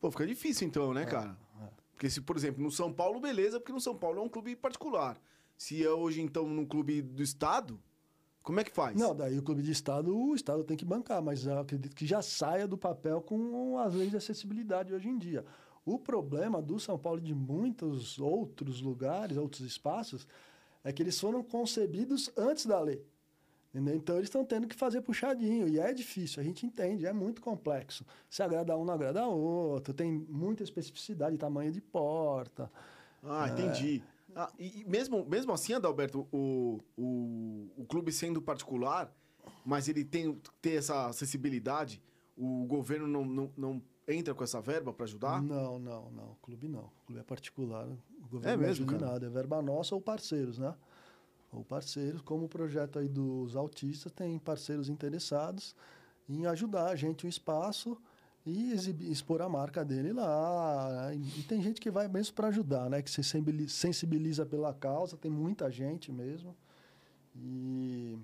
Pô, 0.00 0.10
fica 0.10 0.26
difícil 0.26 0.66
então, 0.66 0.92
né, 0.92 1.02
é, 1.02 1.06
cara? 1.06 1.36
É. 1.62 1.68
Porque 1.92 2.10
se, 2.10 2.20
por 2.20 2.36
exemplo, 2.36 2.62
no 2.62 2.70
São 2.70 2.92
Paulo, 2.92 3.20
beleza, 3.20 3.60
porque 3.60 3.72
no 3.72 3.80
São 3.80 3.96
Paulo 3.96 4.18
é 4.18 4.22
um 4.22 4.28
clube 4.28 4.56
particular. 4.56 5.20
Se 5.56 5.82
é 5.84 5.90
hoje, 5.90 6.20
então, 6.20 6.48
num 6.48 6.66
clube 6.66 7.00
do 7.00 7.22
Estado, 7.22 7.78
como 8.42 8.58
é 8.58 8.64
que 8.64 8.72
faz? 8.72 8.96
Não, 8.98 9.14
daí 9.14 9.38
o 9.38 9.42
clube 9.42 9.62
de 9.62 9.70
Estado, 9.70 10.16
o 10.16 10.34
Estado 10.34 10.64
tem 10.64 10.76
que 10.76 10.84
bancar, 10.84 11.22
mas 11.22 11.46
eu 11.46 11.58
acredito 11.58 11.94
que 11.94 12.04
já 12.04 12.20
saia 12.20 12.66
do 12.66 12.76
papel 12.76 13.22
com 13.22 13.78
as 13.78 13.94
leis 13.94 14.10
de 14.10 14.16
acessibilidade 14.16 14.92
hoje 14.92 15.08
em 15.08 15.16
dia. 15.16 15.44
O 15.84 15.98
problema 15.98 16.60
do 16.60 16.78
São 16.80 16.98
Paulo 16.98 17.20
e 17.20 17.22
de 17.22 17.34
muitos 17.34 18.18
outros 18.18 18.80
lugares, 18.80 19.36
outros 19.36 19.62
espaços, 19.62 20.26
é 20.84 20.92
que 20.92 21.02
eles 21.02 21.18
foram 21.18 21.42
concebidos 21.42 22.30
antes 22.36 22.66
da 22.66 22.80
lei. 22.80 23.04
Entendeu? 23.74 23.96
Então 23.96 24.16
eles 24.16 24.26
estão 24.26 24.44
tendo 24.44 24.66
que 24.66 24.76
fazer 24.76 25.00
puxadinho. 25.00 25.66
E 25.66 25.80
é 25.80 25.92
difícil, 25.94 26.40
a 26.40 26.44
gente 26.44 26.66
entende, 26.66 27.06
é 27.06 27.12
muito 27.12 27.40
complexo. 27.40 28.04
Se 28.28 28.42
agrada 28.42 28.76
um, 28.76 28.84
não 28.84 28.92
agrada 28.92 29.26
outro, 29.26 29.94
tem 29.94 30.12
muita 30.12 30.62
especificidade, 30.62 31.38
tamanho 31.38 31.72
de 31.72 31.80
porta. 31.80 32.70
Ah, 33.22 33.48
é... 33.48 33.52
entendi. 33.52 34.02
Ah, 34.36 34.50
e, 34.58 34.84
mesmo, 34.86 35.24
mesmo 35.24 35.52
assim, 35.52 35.72
Adalberto, 35.72 36.26
o, 36.30 36.80
o, 36.96 37.70
o 37.78 37.84
clube 37.86 38.12
sendo 38.12 38.42
particular, 38.42 39.10
mas 39.64 39.88
ele 39.88 40.04
tem 40.04 40.38
ter 40.60 40.74
essa 40.74 41.06
acessibilidade, 41.06 42.02
o 42.36 42.64
governo 42.66 43.06
não, 43.06 43.24
não, 43.24 43.52
não 43.56 43.82
entra 44.06 44.34
com 44.34 44.44
essa 44.44 44.60
verba 44.60 44.92
para 44.92 45.04
ajudar? 45.04 45.42
Não, 45.42 45.78
não, 45.78 46.10
não. 46.10 46.32
O 46.32 46.36
clube 46.42 46.68
não. 46.68 46.84
O 46.84 47.06
clube 47.06 47.20
é 47.20 47.24
particular. 47.24 47.88
Governo 48.32 48.64
é 48.64 48.66
mesmo, 48.66 48.90
não 48.90 48.98
nada. 48.98 49.26
É 49.26 49.28
verba 49.28 49.60
nossa 49.60 49.94
ou 49.94 50.00
parceiros, 50.00 50.58
né? 50.58 50.74
Ou 51.52 51.62
parceiros, 51.62 52.22
como 52.22 52.46
o 52.46 52.48
projeto 52.48 52.98
aí 52.98 53.06
dos 53.06 53.54
autistas, 53.54 54.10
tem 54.10 54.38
parceiros 54.38 54.88
interessados 54.88 55.76
em 56.26 56.46
ajudar 56.46 56.86
a 56.86 56.96
gente 56.96 57.26
o 57.26 57.28
espaço 57.28 58.00
e 58.46 58.72
exibir, 58.72 59.10
expor 59.10 59.42
a 59.42 59.48
marca 59.50 59.84
dele 59.84 60.14
lá. 60.14 61.10
E 61.14 61.42
tem 61.42 61.60
gente 61.60 61.78
que 61.78 61.90
vai 61.90 62.08
mesmo 62.08 62.34
para 62.34 62.48
ajudar, 62.48 62.88
né? 62.88 63.02
Que 63.02 63.10
se 63.10 63.22
sensibiliza 63.68 64.46
pela 64.46 64.72
causa, 64.72 65.14
tem 65.14 65.30
muita 65.30 65.70
gente 65.70 66.10
mesmo. 66.10 66.56
E, 67.36 68.18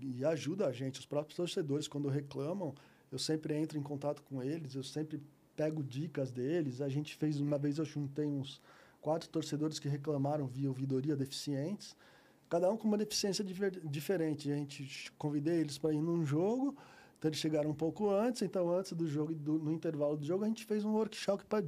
e 0.00 0.24
ajuda 0.24 0.66
a 0.66 0.72
gente. 0.72 0.98
Os 0.98 1.06
próprios 1.06 1.36
torcedores, 1.36 1.86
quando 1.86 2.08
reclamam, 2.08 2.74
eu 3.12 3.18
sempre 3.18 3.54
entro 3.54 3.78
em 3.78 3.82
contato 3.82 4.22
com 4.22 4.42
eles, 4.42 4.74
eu 4.74 4.82
sempre 4.82 5.20
pego 5.54 5.82
dicas 5.82 6.32
deles. 6.32 6.80
A 6.80 6.88
gente 6.88 7.14
fez, 7.14 7.38
uma 7.38 7.58
vez 7.58 7.76
eu 7.76 7.84
juntei 7.84 8.24
uns 8.24 8.62
quatro 9.04 9.28
torcedores 9.28 9.78
que 9.78 9.86
reclamaram 9.86 10.46
via 10.46 10.66
ouvidoria 10.66 11.14
deficientes, 11.14 11.94
cada 12.48 12.70
um 12.70 12.76
com 12.78 12.88
uma 12.88 12.96
deficiência 12.96 13.44
diferente. 13.44 14.50
A 14.50 14.56
gente 14.56 15.12
convidei 15.18 15.60
eles 15.60 15.76
para 15.76 15.92
ir 15.92 16.00
num 16.00 16.24
jogo, 16.24 16.74
então 17.18 17.28
eles 17.28 17.38
chegaram 17.38 17.68
um 17.68 17.74
pouco 17.74 18.08
antes, 18.08 18.40
então 18.40 18.70
antes 18.74 18.94
do 18.94 19.06
jogo 19.06 19.30
e 19.30 19.34
no 19.34 19.70
intervalo 19.70 20.16
do 20.16 20.24
jogo 20.24 20.42
a 20.42 20.48
gente 20.48 20.64
fez 20.64 20.86
um 20.86 20.92
workshop 20.94 21.44
para 21.44 21.62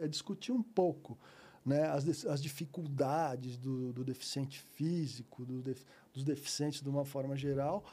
é, 0.00 0.08
discutir 0.08 0.50
um 0.50 0.60
pouco 0.62 1.16
né, 1.64 1.84
as, 1.84 2.26
as 2.26 2.42
dificuldades 2.42 3.56
do, 3.56 3.92
do 3.92 4.02
deficiente 4.02 4.60
físico, 4.74 5.44
do 5.44 5.62
dos 6.12 6.24
deficientes 6.24 6.82
de 6.82 6.88
uma 6.88 7.04
forma 7.04 7.36
geral, 7.36 7.84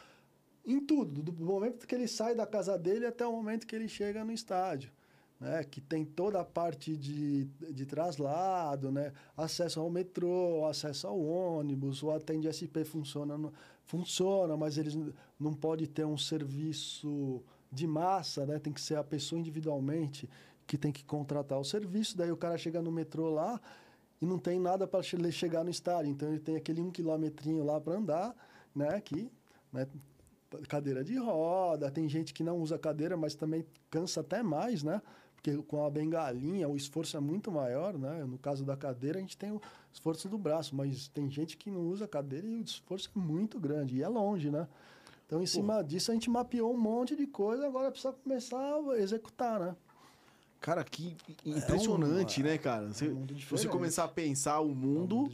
em 0.65 0.80
tudo, 0.80 1.21
do 1.21 1.32
momento 1.32 1.86
que 1.86 1.93
ele 1.93 2.08
sai 2.08 2.34
da 2.34 2.47
casa 2.47 2.75
dele 2.75 3.06
até 3.06 3.23
o 3.25 3.32
momento 3.32 3.67
que 3.67 3.75
ele 3.75 3.88
chega 3.88 4.25
no 4.25 4.32
estádio. 4.32 4.91
Né, 5.39 5.63
que 5.63 5.80
tem 5.80 6.04
toda 6.04 6.41
a 6.41 6.43
parte 6.43 6.97
de, 6.97 7.45
de 7.45 7.86
traslado, 7.86 8.91
né, 8.91 9.13
acesso 9.38 9.80
ao 9.80 9.89
metrô, 9.89 10.65
acesso 10.65 11.08
ao 11.08 11.17
ônibus, 11.17 12.04
o 12.04 12.12
Atende 12.12 12.49
SP 12.52 12.84
funciona, 12.84 13.39
funciona, 13.86 14.58
mas 14.58 14.78
eles 14.78 14.97
não 15.39 15.54
pode 15.54 15.88
ter 15.88 16.06
um 16.06 16.17
serviço 16.17 17.41
de 17.71 17.88
massa, 17.88 18.45
né, 18.45 18.60
tem 18.60 18.73
que 18.73 18.82
ser 18.82 18.97
a 18.97 19.04
pessoa 19.04 19.39
individualmente 19.39 20.30
que 20.67 20.78
tem 20.78 20.91
que 20.91 21.06
contratar 21.06 21.58
o 21.58 21.63
serviço, 21.63 22.17
daí 22.17 22.34
o 22.34 22.38
cara 22.38 22.58
chega 22.58 22.82
no 22.82 22.91
metrô 22.91 23.30
lá 23.30 23.62
e 24.21 24.25
não 24.25 24.38
tem 24.38 24.60
nada 24.60 24.86
para 24.86 25.02
chegar 25.02 25.63
no 25.63 25.69
estádio, 25.69 26.12
então 26.12 26.28
ele 26.28 26.39
tem 26.39 26.58
aquele 26.58 26.82
um 26.82 26.91
quilometrinho 26.91 27.63
lá 27.63 27.80
para 27.80 27.93
andar, 27.93 28.36
né, 28.75 28.99
que 28.99 29.32
né, 29.71 29.88
cadeira 30.67 31.04
de 31.04 31.17
roda, 31.17 31.89
tem 31.91 32.10
gente 32.10 32.34
que 32.34 32.43
não 32.43 32.58
usa 32.58 32.78
cadeira, 32.78 33.15
mas 33.15 33.36
também 33.36 33.65
cansa 33.89 34.21
até 34.21 34.41
mais, 34.41 34.84
né? 34.84 35.02
Porque 35.41 35.56
com 35.63 35.86
a 35.86 35.89
bengalinha 35.89 36.67
o 36.67 36.75
esforço 36.75 37.15
é 37.15 37.19
muito 37.19 37.49
maior, 37.49 37.97
né? 37.97 38.25
No 38.25 38.38
caso 38.38 38.65
da 38.65 38.75
cadeira, 38.75 39.17
a 39.17 39.21
gente 39.21 39.38
tem 39.38 39.52
o 39.52 39.62
esforço 39.91 40.28
do 40.28 40.38
braço, 40.38 40.75
mas 40.75 41.08
tem 41.08 41.32
gente 41.32 41.56
que 41.56 41.71
não 41.71 41.82
usa 41.82 42.08
cadeira 42.08 42.45
e 42.45 42.56
o 42.56 42.62
esforço 42.62 43.10
é 43.15 43.19
muito 43.19 43.58
grande, 43.58 43.95
e 43.95 44.04
é 44.04 44.08
longe, 44.08 44.52
né? 44.52 44.67
Então, 45.25 45.41
em 45.41 45.45
cima 45.45 45.82
disso, 45.82 46.12
a 46.12 46.13
gente 46.13 46.30
mapeou 46.30 46.73
um 46.73 46.78
monte 46.78 47.15
de 47.15 47.25
coisa, 47.25 47.65
agora 47.65 47.89
precisa 47.89 48.12
começar 48.12 48.58
a 48.58 48.97
executar, 48.97 49.60
né? 49.60 49.75
Cara, 50.60 50.84
que 50.84 51.15
impressionante, 51.45 52.41
é 52.41 52.43
um, 52.43 52.47
né, 52.47 52.58
cara? 52.58 52.88
Você, 52.89 53.08
é 53.08 53.10
um 53.10 53.25
você 53.49 53.67
começar 53.69 54.04
a 54.04 54.08
pensar 54.10 54.60
o 54.60 54.75
mundo. 54.75 55.32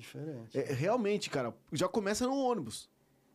É, 0.54 0.72
é 0.72 0.74
realmente, 0.74 1.32
cara, 1.32 1.52
já 1.74 1.88
começa 1.88 2.28
no 2.28 2.36
ônibus. 2.36 2.88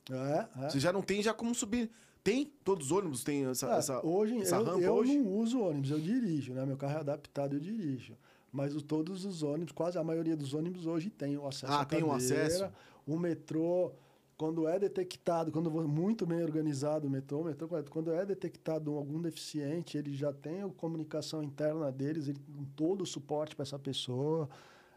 É, 0.09 0.46
é. 0.66 0.68
Você 0.68 0.78
já 0.78 0.92
não 0.92 1.02
tem 1.02 1.20
já 1.20 1.35
como 1.35 1.52
subir. 1.52 1.90
Tem? 2.22 2.52
Todos 2.64 2.87
os 2.87 2.92
ônibus 2.92 3.24
têm 3.24 3.46
essa, 3.46 3.74
é, 3.74 3.78
essa, 3.78 4.06
hoje, 4.06 4.37
essa 4.38 4.56
eu, 4.56 4.64
rampa 4.64 4.80
eu 4.80 4.92
hoje? 4.94 5.16
Eu 5.16 5.24
não 5.24 5.33
uso 5.38 5.61
ônibus, 5.61 5.90
eu 5.90 6.00
dirijo, 6.00 6.52
né? 6.52 6.64
Meu 6.66 6.76
carro 6.76 6.94
é 6.94 7.00
adaptado, 7.00 7.54
eu 7.54 7.61
dirijo. 7.61 8.16
Mas 8.52 8.74
o, 8.74 8.83
todos 8.83 9.24
os 9.24 9.42
ônibus, 9.42 9.72
quase 9.72 9.96
a 9.96 10.04
maioria 10.04 10.37
dos 10.37 10.54
ônibus 10.54 10.87
hoje 10.87 11.09
tem 11.09 11.37
o 11.38 11.46
acesso 11.46 11.72
ah, 11.72 11.80
à 11.80 11.85
tem 11.85 12.02
o 12.02 12.12
acesso. 12.12 12.68
O 13.06 13.18
metrô, 13.18 13.92
quando 14.37 14.66
é 14.68 14.78
detectado, 14.78 15.52
quando 15.52 15.70
muito 15.70 16.26
bem 16.26 16.42
organizado 16.42 17.06
o 17.06 17.11
metrô, 17.11 17.40
o 17.40 17.44
metrô, 17.44 17.68
quando 17.88 18.12
é 18.12 18.26
detectado 18.26 18.94
algum 18.96 19.20
deficiente, 19.20 19.96
ele 19.96 20.12
já 20.14 20.33
tem 20.33 20.62
a 20.62 20.68
comunicação 20.68 21.42
interna 21.42 21.90
deles, 21.92 22.28
ele 22.28 22.38
tem 22.38 22.64
todo 22.76 23.02
o 23.02 23.06
suporte 23.06 23.54
para 23.54 23.62
essa 23.62 23.78
pessoa. 23.78 24.48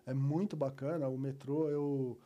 É 0.05 0.13
muito 0.13 0.57
bacana. 0.57 1.07
O 1.07 1.17
metrô, 1.17 1.69
eu 1.69 2.17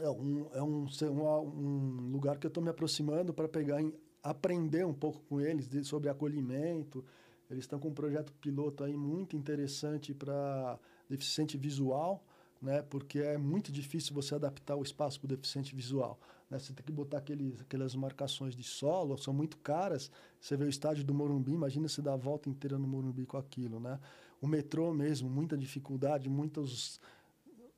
é 0.00 0.10
um, 0.10 0.46
é 0.52 0.62
um, 0.62 0.86
um 1.10 2.10
lugar 2.10 2.38
que 2.38 2.46
eu 2.46 2.48
estou 2.48 2.62
me 2.62 2.70
aproximando 2.70 3.32
para 3.32 3.48
pegar 3.48 3.80
em, 3.80 3.92
aprender 4.22 4.86
um 4.86 4.94
pouco 4.94 5.20
com 5.28 5.40
eles 5.40 5.66
de, 5.66 5.84
sobre 5.84 6.08
acolhimento. 6.08 7.04
Eles 7.50 7.64
estão 7.64 7.78
com 7.78 7.88
um 7.88 7.94
projeto 7.94 8.32
piloto 8.34 8.84
aí 8.84 8.96
muito 8.96 9.36
interessante 9.36 10.14
para 10.14 10.78
deficiente 11.08 11.56
visual, 11.56 12.22
né? 12.60 12.82
Porque 12.82 13.18
é 13.20 13.38
muito 13.38 13.72
difícil 13.72 14.14
você 14.14 14.34
adaptar 14.34 14.76
o 14.76 14.82
espaço 14.82 15.18
para 15.18 15.26
o 15.26 15.28
deficiente 15.28 15.74
visual. 15.74 16.18
Né? 16.50 16.58
Você 16.58 16.72
tem 16.72 16.84
que 16.84 16.92
botar 16.92 17.18
aqueles, 17.18 17.60
aquelas 17.60 17.94
marcações 17.94 18.54
de 18.54 18.62
solo, 18.62 19.16
são 19.16 19.32
muito 19.32 19.56
caras. 19.58 20.10
Você 20.40 20.56
vê 20.56 20.64
o 20.64 20.68
estádio 20.68 21.04
do 21.04 21.14
Morumbi, 21.14 21.52
imagina 21.52 21.88
você 21.88 22.02
dar 22.02 22.14
a 22.14 22.16
volta 22.16 22.48
inteira 22.48 22.78
no 22.78 22.86
Morumbi 22.86 23.24
com 23.24 23.38
aquilo, 23.38 23.80
né? 23.80 23.98
o 24.40 24.46
metrô 24.46 24.92
mesmo, 24.92 25.28
muita 25.28 25.56
dificuldade, 25.56 26.28
muitos. 26.28 27.00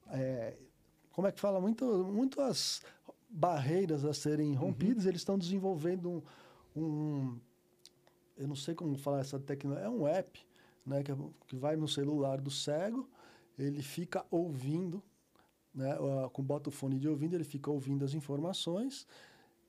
é, 0.09 0.57
como 1.21 1.29
é 1.29 1.33
que 1.33 1.39
fala? 1.41 1.61
Muito, 1.61 1.85
muitas 2.11 2.81
barreiras 3.29 4.07
a 4.07 4.15
serem 4.15 4.55
rompidas, 4.55 5.05
eles 5.05 5.21
estão 5.21 5.37
desenvolvendo 5.39 6.25
um, 6.75 6.83
um- 6.83 7.41
Eu 8.39 8.49
não 8.49 8.57
sei 8.57 8.75
como 8.75 8.97
falar 8.97 9.21
essa 9.21 9.39
tecnologia. 9.39 9.85
É 9.87 9.91
um 9.91 10.09
app 10.09 10.41
né, 10.87 11.03
que, 11.03 11.13
que 11.47 11.57
vai 11.57 11.77
no 11.77 11.87
celular 11.87 12.41
do 12.41 12.51
cego, 12.51 13.07
ele 13.59 13.83
fica 13.83 14.25
ouvindo, 14.31 15.03
né, 15.75 15.91
com 16.33 16.43
bota 16.43 16.71
o 16.71 16.73
fone 16.73 16.99
de 16.99 17.07
ouvido, 17.07 17.35
ele 17.35 17.45
fica 17.45 17.71
ouvindo 17.71 18.03
as 18.03 18.15
informações. 18.15 19.07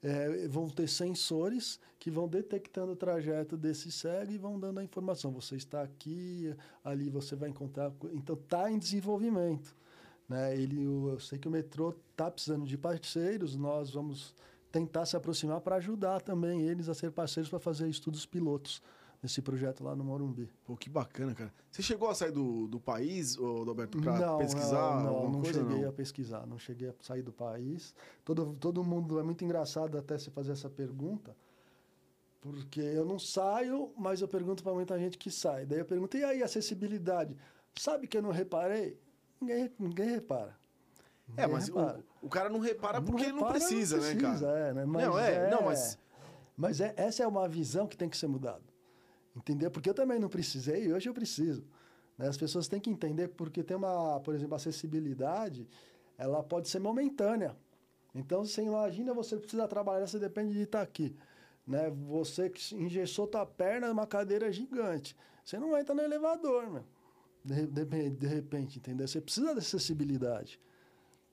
É, 0.02 0.48
vão 0.48 0.70
ter 0.70 0.88
sensores 0.88 1.82
que 2.00 2.10
vão 2.10 2.30
detectando 2.30 2.94
o 2.94 2.96
trajeto 2.96 3.58
desse 3.58 3.92
cego 3.92 4.32
e 4.32 4.38
vão 4.38 4.58
dando 4.58 4.80
a 4.80 4.84
informação. 4.86 5.32
Você 5.34 5.58
está 5.58 5.82
aqui, 5.84 6.56
ali 6.82 7.10
você 7.10 7.36
vai 7.36 7.50
encontrar. 7.50 7.92
co- 7.92 8.10
Então, 8.14 8.36
está 8.38 8.72
em 8.72 8.80
desenvolvimento. 8.80 9.76
Né? 10.32 10.56
Ele, 10.56 10.82
eu 10.82 11.20
sei 11.20 11.38
que 11.38 11.50
o 11.50 11.52
metrô 11.52 11.94
está 12.12 12.32
precisando 12.32 12.65
de 12.65 12.78
parceiros, 12.78 13.58
nós 13.58 13.91
vamos 13.91 14.34
tentar 14.72 15.06
se 15.06 15.17
aproximar 15.17 15.60
para 15.60 15.76
ajudar 15.76 16.22
também 16.22 16.62
eles 16.62 16.88
a 16.88 16.94
ser 16.94 17.12
parceiros 17.12 17.50
para 17.50 17.60
fazer 17.60 17.89
estudos 17.89 18.26
pilotos 18.26 18.82
nesse 19.22 19.41
projeto 19.41 19.84
lá 19.84 19.94
no 19.94 20.06
Morumbi. 20.06 20.50
Pô, 20.63 20.78
que 20.78 20.89
bacana, 20.89 21.36
cara. 21.36 21.54
Você 21.70 21.82
chegou 21.82 22.10
a 22.10 22.15
sair 22.15 22.32
do, 22.32 22.65
do 22.70 22.80
país, 22.80 23.36
Roberto, 23.36 24.00
não, 24.00 24.38
pesquisar 24.38 25.04
não, 25.04 25.24
não, 25.24 25.32
não 25.32 25.41
coisa? 25.41 25.60
cheguei 25.60 25.82
não? 25.82 25.89
a 25.89 25.91
pesquisar, 25.91 26.48
não 26.48 26.58
cheguei 26.58 26.88
a 26.88 26.94
sair 27.02 27.22
do 27.22 27.34
país. 27.34 27.94
Todo, 28.24 28.56
todo 28.58 28.82
mundo 28.86 29.20
é 29.20 29.24
muito 29.24 29.44
engraçado 29.44 29.98
até 29.98 30.17
você 30.17 30.32
fazer 30.32 30.54
essa 30.54 30.70
pergunta, 30.70 31.36
porque 32.39 32.80
eu 32.80 33.04
não 33.04 33.20
saio, 33.20 33.91
mas 33.98 34.22
eu 34.22 34.30
pergunto 34.30 34.63
para 34.63 34.74
muita 34.74 34.98
gente 34.98 35.17
que 35.17 35.30
sai. 35.30 35.65
Daí 35.65 35.80
eu 35.80 35.86
pergunto, 35.86 36.15
e 36.15 36.24
aí, 36.24 36.41
acessibilidade? 36.41 37.36
Sabe 37.76 38.08
que 38.08 38.17
eu 38.17 38.22
não 38.22 38.32
reparei? 38.32 38.98
Ninguém, 39.41 39.71
ninguém 39.80 40.10
repara. 40.10 40.56
É, 41.36 41.41
Ninguém 41.41 41.47
mas 41.54 41.69
o, 41.69 41.75
repara. 41.80 42.04
o 42.21 42.30
cara 42.30 42.49
não 42.49 42.60
repara 42.60 43.01
porque 43.01 43.23
ele 43.23 43.32
não 43.32 43.39
repara, 43.39 43.54
precisa, 43.56 43.97
né, 43.97 44.15
precisa, 44.15 44.45
cara? 44.47 44.60
É, 44.60 44.73
né? 44.73 44.86
Mas 44.86 45.04
Não, 45.08 45.19
é, 45.19 45.49
não, 45.49 45.62
mas- 45.63 45.97
Mas 46.56 46.80
é, 46.82 46.93
essa 46.95 47.23
é 47.23 47.27
uma 47.27 47.47
visão 47.47 47.88
que 47.88 47.97
tem 47.97 48.08
que 48.10 48.17
ser 48.17 48.27
mudada. 48.27 48.62
Entendeu? 49.36 49.71
Porque 49.71 49.89
eu 49.89 49.93
também 49.93 50.19
não 50.19 50.27
precisei 50.30 50.86
e 50.86 50.93
hoje 50.93 51.10
eu 51.10 51.13
preciso. 51.13 51.63
né? 52.17 52.27
As 52.27 52.38
pessoas 52.38 52.67
têm 52.67 52.80
que 52.80 52.89
entender 52.89 53.30
porque 53.30 53.63
tem 53.63 53.75
uma, 53.77 54.19
por 54.19 54.36
exemplo, 54.36 54.56
acessibilidade, 54.56 55.67
ela 56.17 56.43
pode 56.43 56.69
ser 56.69 56.80
momentânea. 56.80 57.56
Então, 58.13 58.43
você 58.45 58.62
imagina, 58.62 59.13
você 59.13 59.38
precisa 59.38 59.67
trabalhar, 59.67 60.06
você 60.06 60.19
depende 60.19 60.54
de 60.54 60.63
estar 60.63 60.82
aqui. 60.82 61.15
Né? 61.65 61.89
Você 62.10 62.49
que 62.49 62.75
engessou 62.75 63.25
tua 63.25 63.45
perna 63.45 63.88
numa 63.88 64.06
cadeira 64.06 64.51
gigante. 64.51 65.15
Você 65.43 65.58
não 65.58 65.75
entra 65.77 65.95
no 65.95 66.01
elevador, 66.01 66.69
meu. 66.69 66.84
De, 67.43 67.65
de, 67.67 68.10
de 68.12 68.27
repente, 68.27 68.77
entendeu? 68.80 69.08
Você 69.08 69.19
precisa 69.19 69.54
de 69.54 69.60
acessibilidade. 69.60 70.60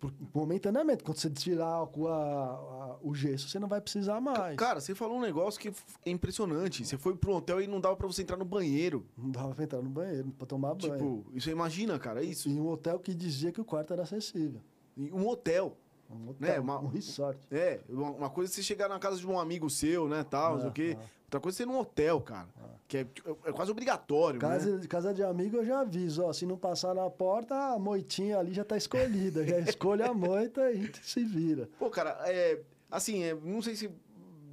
Por, 0.00 0.12
momentaneamente, 0.32 1.02
quando 1.02 1.16
você 1.18 1.28
tirar 1.28 1.82
o, 1.82 2.06
a- 2.08 2.14
a- 2.14 2.96
o 3.02 3.12
gesso, 3.14 3.48
você 3.48 3.58
não 3.58 3.66
vai 3.66 3.80
precisar 3.80 4.20
mais. 4.20 4.56
Cara, 4.56 4.80
você 4.80 4.94
falou 4.94 5.18
um 5.18 5.20
negócio 5.20 5.60
que 5.60 5.68
é 6.06 6.10
impressionante. 6.10 6.84
Você 6.86 6.96
foi 6.96 7.16
pro 7.16 7.32
hotel 7.34 7.60
e 7.60 7.66
não 7.66 7.80
dava 7.80 7.96
pra 7.96 8.06
você 8.06 8.22
entrar 8.22 8.36
no 8.36 8.44
banheiro. 8.44 9.04
Não 9.16 9.28
dava 9.30 9.52
pra 9.56 9.64
entrar 9.64 9.82
no 9.82 9.90
banheiro, 9.90 10.30
pra 10.38 10.46
tomar 10.46 10.74
banho. 10.74 10.92
Tipo, 10.94 11.26
isso 11.34 11.50
imagina, 11.50 11.98
cara, 11.98 12.22
é 12.22 12.24
isso. 12.24 12.48
E 12.48 12.60
um 12.60 12.68
hotel 12.68 13.00
que 13.00 13.12
dizia 13.12 13.50
que 13.50 13.60
o 13.60 13.64
quarto 13.64 13.92
era 13.92 14.02
acessível. 14.04 14.60
E 14.96 15.10
Um 15.12 15.26
hotel. 15.26 15.76
Um 16.08 16.30
hotel, 16.30 16.48
Né, 16.54 16.60
uma- 16.60 16.78
um 16.80 16.86
resort. 16.86 17.38
É, 17.50 17.80
uma 17.88 18.10
uma 18.12 18.30
coisa 18.30 18.50
é 18.50 18.54
você 18.54 18.62
chegar 18.62 18.88
na 18.88 18.98
casa 19.00 19.16
de 19.18 19.26
um 19.26 19.38
amigo 19.38 19.68
seu, 19.68 20.08
né, 20.08 20.24
tal, 20.24 20.54
não 20.54 20.60
sei 20.60 20.68
o 20.70 20.72
quê. 20.72 20.96
Ah, 20.98 21.04
Outra 21.28 21.40
coisa 21.40 21.56
é 21.56 21.58
você 21.58 21.62
ir 21.64 21.66
num 21.66 21.78
hotel, 21.78 22.22
cara. 22.22 22.48
Que 22.88 22.98
é, 22.98 23.06
é 23.44 23.52
quase 23.52 23.70
obrigatório, 23.70 24.40
né? 24.40 24.48
Casa, 24.48 24.88
casa 24.88 25.14
de 25.14 25.22
amigo 25.22 25.58
eu 25.58 25.64
já 25.64 25.80
aviso, 25.80 26.24
ó, 26.24 26.32
se 26.32 26.46
não 26.46 26.56
passar 26.56 26.94
na 26.94 27.08
porta, 27.10 27.54
a 27.54 27.78
moitinha 27.78 28.38
ali 28.38 28.54
já 28.54 28.64
tá 28.64 28.78
escolhida. 28.78 29.46
já 29.46 29.58
escolhe 29.58 30.02
a 30.02 30.14
moita 30.14 30.72
e 30.72 30.90
se 31.02 31.22
vira. 31.22 31.68
Pô, 31.78 31.90
cara, 31.90 32.18
é. 32.24 32.62
Assim, 32.90 33.22
é, 33.22 33.34
não 33.34 33.60
sei 33.60 33.76
se. 33.76 33.90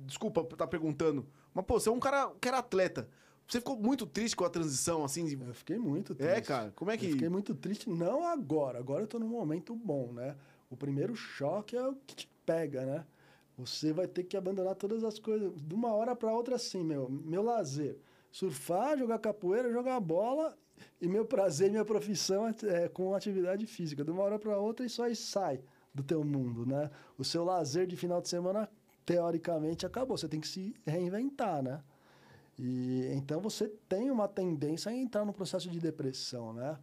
Desculpa 0.06 0.42
estar 0.42 0.68
perguntando. 0.68 1.26
Mas, 1.54 1.64
pô, 1.66 1.80
você 1.80 1.88
é 1.88 1.92
um 1.94 2.00
cara 2.00 2.30
que 2.42 2.48
era 2.50 2.58
atleta. 2.58 3.08
Você 3.48 3.60
ficou 3.60 3.78
muito 3.78 4.06
triste 4.06 4.36
com 4.36 4.44
a 4.44 4.50
transição, 4.50 5.06
assim, 5.06 5.24
de. 5.24 5.42
Eu 5.42 5.54
fiquei 5.54 5.78
muito 5.78 6.14
triste. 6.14 6.34
É, 6.34 6.42
cara, 6.42 6.74
como 6.76 6.92
é 6.92 6.98
que. 6.98 7.06
Eu 7.06 7.12
fiquei 7.12 7.30
muito 7.30 7.56
triste, 7.56 7.90
não 7.90 8.28
agora. 8.28 8.80
Agora 8.80 9.04
eu 9.04 9.08
tô 9.08 9.18
num 9.18 9.30
momento 9.30 9.74
bom, 9.74 10.12
né? 10.12 10.36
O 10.70 10.76
primeiro 10.76 11.16
choque 11.16 11.78
é 11.78 11.88
o 11.88 11.96
que 12.06 12.16
te 12.18 12.30
pega, 12.46 12.86
né? 12.86 13.06
Você 13.58 13.94
vai 13.94 14.08
ter 14.08 14.24
que 14.24 14.36
abandonar 14.36 14.76
todas 14.76 15.04
as 15.04 15.18
coisas. 15.18 15.52
De 15.56 15.74
uma 15.74 15.94
hora 15.94 16.16
para 16.16 16.34
outra, 16.34 16.56
assim, 16.56 16.84
meu. 16.84 17.10
Meu 17.10 17.42
lazer. 17.42 17.98
Surfar, 18.32 18.98
jogar 18.98 19.20
capoeira, 19.20 19.72
jogar 19.72 20.00
bola. 20.00 20.58
E 21.00 21.08
meu 21.08 21.26
prazer, 21.26 21.70
minha 21.72 21.86
profissão 21.86 22.48
é, 22.48 22.56
é 22.84 22.90
com 22.90 23.14
atividade 23.14 23.66
física. 23.66 24.04
De 24.04 24.12
uma 24.12 24.24
hora 24.24 24.38
para 24.38 24.58
outra, 24.58 24.86
isso 24.86 25.02
aí 25.02 25.16
sai 25.16 25.62
do 25.94 26.04
teu 26.04 26.24
mundo, 26.24 26.66
né? 26.66 26.92
O 27.18 27.24
seu 27.24 27.46
lazer 27.46 27.88
de 27.88 27.96
final 27.96 28.22
de 28.22 28.28
semana, 28.28 28.70
teoricamente, 29.06 29.86
acabou. 29.86 30.18
Você 30.18 30.28
tem 30.28 30.42
que 30.42 30.48
se 30.48 30.76
reinventar, 30.86 31.64
né? 31.64 31.82
E 32.60 33.10
então 33.14 33.40
você 33.40 33.70
tem 33.88 34.12
uma 34.12 34.28
tendência 34.28 34.92
a 34.92 34.96
entrar 34.96 35.26
no 35.26 35.34
processo 35.34 35.70
de 35.70 35.80
depressão, 35.80 36.54
né? 36.54 36.78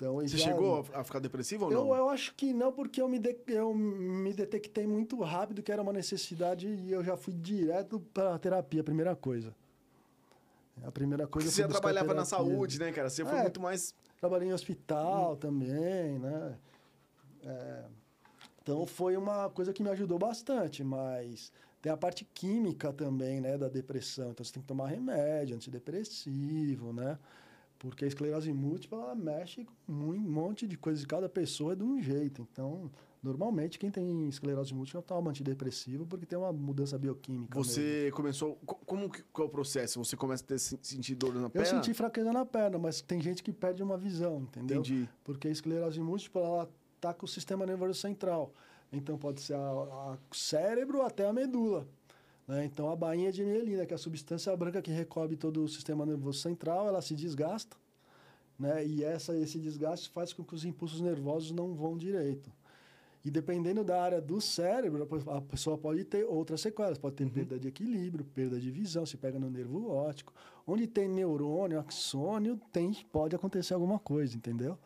Então, 0.00 0.14
Você 0.18 0.38
já- 0.38 0.46
chegou 0.46 0.82
a 0.94 1.04
ficar 1.04 1.18
depressivo 1.18 1.66
ou 1.66 1.72
eu, 1.72 1.84
não? 1.84 1.94
eu 1.94 2.08
acho 2.08 2.34
que 2.34 2.54
não, 2.54 2.72
porque 2.72 3.02
eu 3.02 3.06
me, 3.06 3.18
de- 3.18 3.36
eu 3.48 3.74
me 3.74 4.32
detectei 4.32 4.86
muito 4.86 5.20
rápido 5.20 5.62
que 5.62 5.70
era 5.70 5.82
uma 5.82 5.92
necessidade 5.92 6.66
e 6.66 6.90
eu 6.90 7.04
já 7.04 7.18
fui 7.18 7.34
direto 7.34 8.00
para 8.14 8.38
terapia, 8.38 8.80
a 8.80 8.84
primeira 8.84 9.14
coisa. 9.14 9.54
A 10.82 10.90
primeira 10.90 11.24
Porque 11.24 11.34
coisa 11.34 11.48
eu 11.48 11.52
você 11.52 11.60
já 11.62 11.68
trabalhava 11.68 12.14
na 12.14 12.24
saúde, 12.24 12.78
né, 12.78 12.90
cara? 12.92 13.10
Você 13.10 13.26
foi 13.26 13.36
É. 13.36 13.42
muito 13.42 13.60
mais. 13.60 13.94
Trabalhei 14.18 14.48
em 14.48 14.54
hospital 14.54 15.36
também, 15.36 16.18
né? 16.18 16.56
É, 17.44 17.84
então 18.62 18.86
foi 18.86 19.18
uma 19.18 19.50
coisa 19.50 19.70
que 19.70 19.82
me 19.82 19.90
ajudou 19.90 20.18
bastante, 20.18 20.82
mas 20.82 21.52
tem 21.82 21.92
a 21.92 21.96
parte 21.96 22.24
química 22.24 22.90
também, 22.90 23.38
né, 23.42 23.58
da 23.58 23.68
depressão. 23.68 24.30
Então 24.30 24.42
você 24.42 24.52
tem 24.52 24.62
que 24.62 24.68
tomar 24.68 24.86
remédio, 24.88 25.54
antidepressivo, 25.56 26.90
né? 26.94 27.18
Porque 27.80 28.04
a 28.04 28.08
esclerose 28.08 28.52
múltipla 28.52 28.98
ela 28.98 29.14
mexe 29.14 29.64
com 29.64 29.92
um 29.92 30.18
monte 30.18 30.68
de 30.68 30.76
coisas, 30.76 31.02
cada 31.06 31.30
pessoa 31.30 31.72
é 31.72 31.76
de 31.76 31.82
um 31.82 31.98
jeito. 32.00 32.46
Então, 32.52 32.90
normalmente 33.22 33.78
quem 33.78 33.90
tem 33.90 34.28
esclerose 34.28 34.74
múltipla 34.74 35.00
toma 35.00 35.30
antidepressivo 35.30 36.04
porque 36.06 36.26
tem 36.26 36.38
uma 36.38 36.52
mudança 36.52 36.98
bioquímica. 36.98 37.58
mesmo. 37.58 37.72
Você 37.72 38.10
começou. 38.14 38.56
co- 38.66 38.74
Como 38.84 39.08
que 39.08 39.22
que 39.22 39.40
é 39.40 39.44
o 39.44 39.48
processo? 39.48 39.98
Você 40.04 40.14
começa 40.14 40.44
a 40.44 40.46
ter, 40.46 40.58
sen- 40.58 40.78
sentir 40.82 41.14
dor 41.14 41.34
na 41.34 41.44
Eu 41.44 41.50
perna? 41.50 41.66
senti 41.82 41.94
fraqueza 41.94 42.30
na 42.34 42.44
perna, 42.44 42.78
mas 42.78 43.00
tem 43.00 43.18
gente 43.22 43.42
que 43.42 43.50
perde 43.50 43.82
uma 43.82 43.96
visão, 43.96 44.42
entendeu? 44.42 44.80
Entendi. 44.80 45.08
Porque 45.24 45.48
a 45.48 45.50
esclerose 45.50 45.98
múltipla, 46.00 46.42
ela 46.42 46.70
tá 47.00 47.14
com 47.14 47.24
o 47.24 47.28
sistema 47.28 47.64
nervoso 47.64 47.94
central. 47.94 48.52
Então, 48.92 49.16
pode 49.16 49.40
ser 49.40 49.54
a, 49.54 49.58
a 49.58 50.18
cérebro 50.32 51.00
até 51.00 51.26
a 51.26 51.32
medula. 51.32 51.88
Né? 52.50 52.64
Então, 52.64 52.90
a 52.90 52.96
bainha 52.96 53.30
de 53.30 53.44
mielina, 53.44 53.86
que 53.86 53.94
é 53.94 53.96
a 53.96 53.98
substância 53.98 54.54
branca 54.56 54.82
que 54.82 54.90
recobre 54.90 55.36
todo 55.36 55.62
o 55.62 55.68
sistema 55.68 56.04
nervoso 56.04 56.40
central, 56.40 56.88
ela 56.88 57.00
se 57.00 57.14
desgasta. 57.14 57.76
Né? 58.58 58.84
E 58.84 59.04
essa, 59.04 59.36
esse 59.36 59.58
desgaste 59.58 60.10
faz 60.10 60.32
com 60.32 60.42
que 60.42 60.54
os 60.54 60.64
impulsos 60.64 61.00
nervosos 61.00 61.52
não 61.52 61.72
vão 61.74 61.96
direito. 61.96 62.50
E 63.24 63.30
dependendo 63.30 63.84
da 63.84 64.02
área 64.02 64.20
do 64.20 64.40
cérebro, 64.40 65.02
a 65.04 65.06
pe- 65.06 65.30
a 65.30 65.40
pessoa 65.40 65.78
pode 65.78 66.04
ter 66.04 66.24
outras 66.24 66.60
sequelas. 66.60 66.98
Pode 66.98 67.16
ter 67.16 67.30
perda 67.30 67.58
de 67.58 67.68
equilíbrio, 67.68 68.24
perda 68.24 68.58
de 68.58 68.70
visão, 68.70 69.06
se 69.06 69.16
pega 69.16 69.38
no 69.38 69.48
nervo 69.48 69.88
óptico. 69.88 70.32
Onde 70.66 70.86
tem 70.86 71.06
neurônio, 71.06 71.78
axônio, 71.78 72.58
tem, 72.72 72.92
pode 73.12 73.36
acontecer 73.36 73.74
alguma 73.74 73.98
coisa, 73.98 74.36
entendeu? 74.36 74.76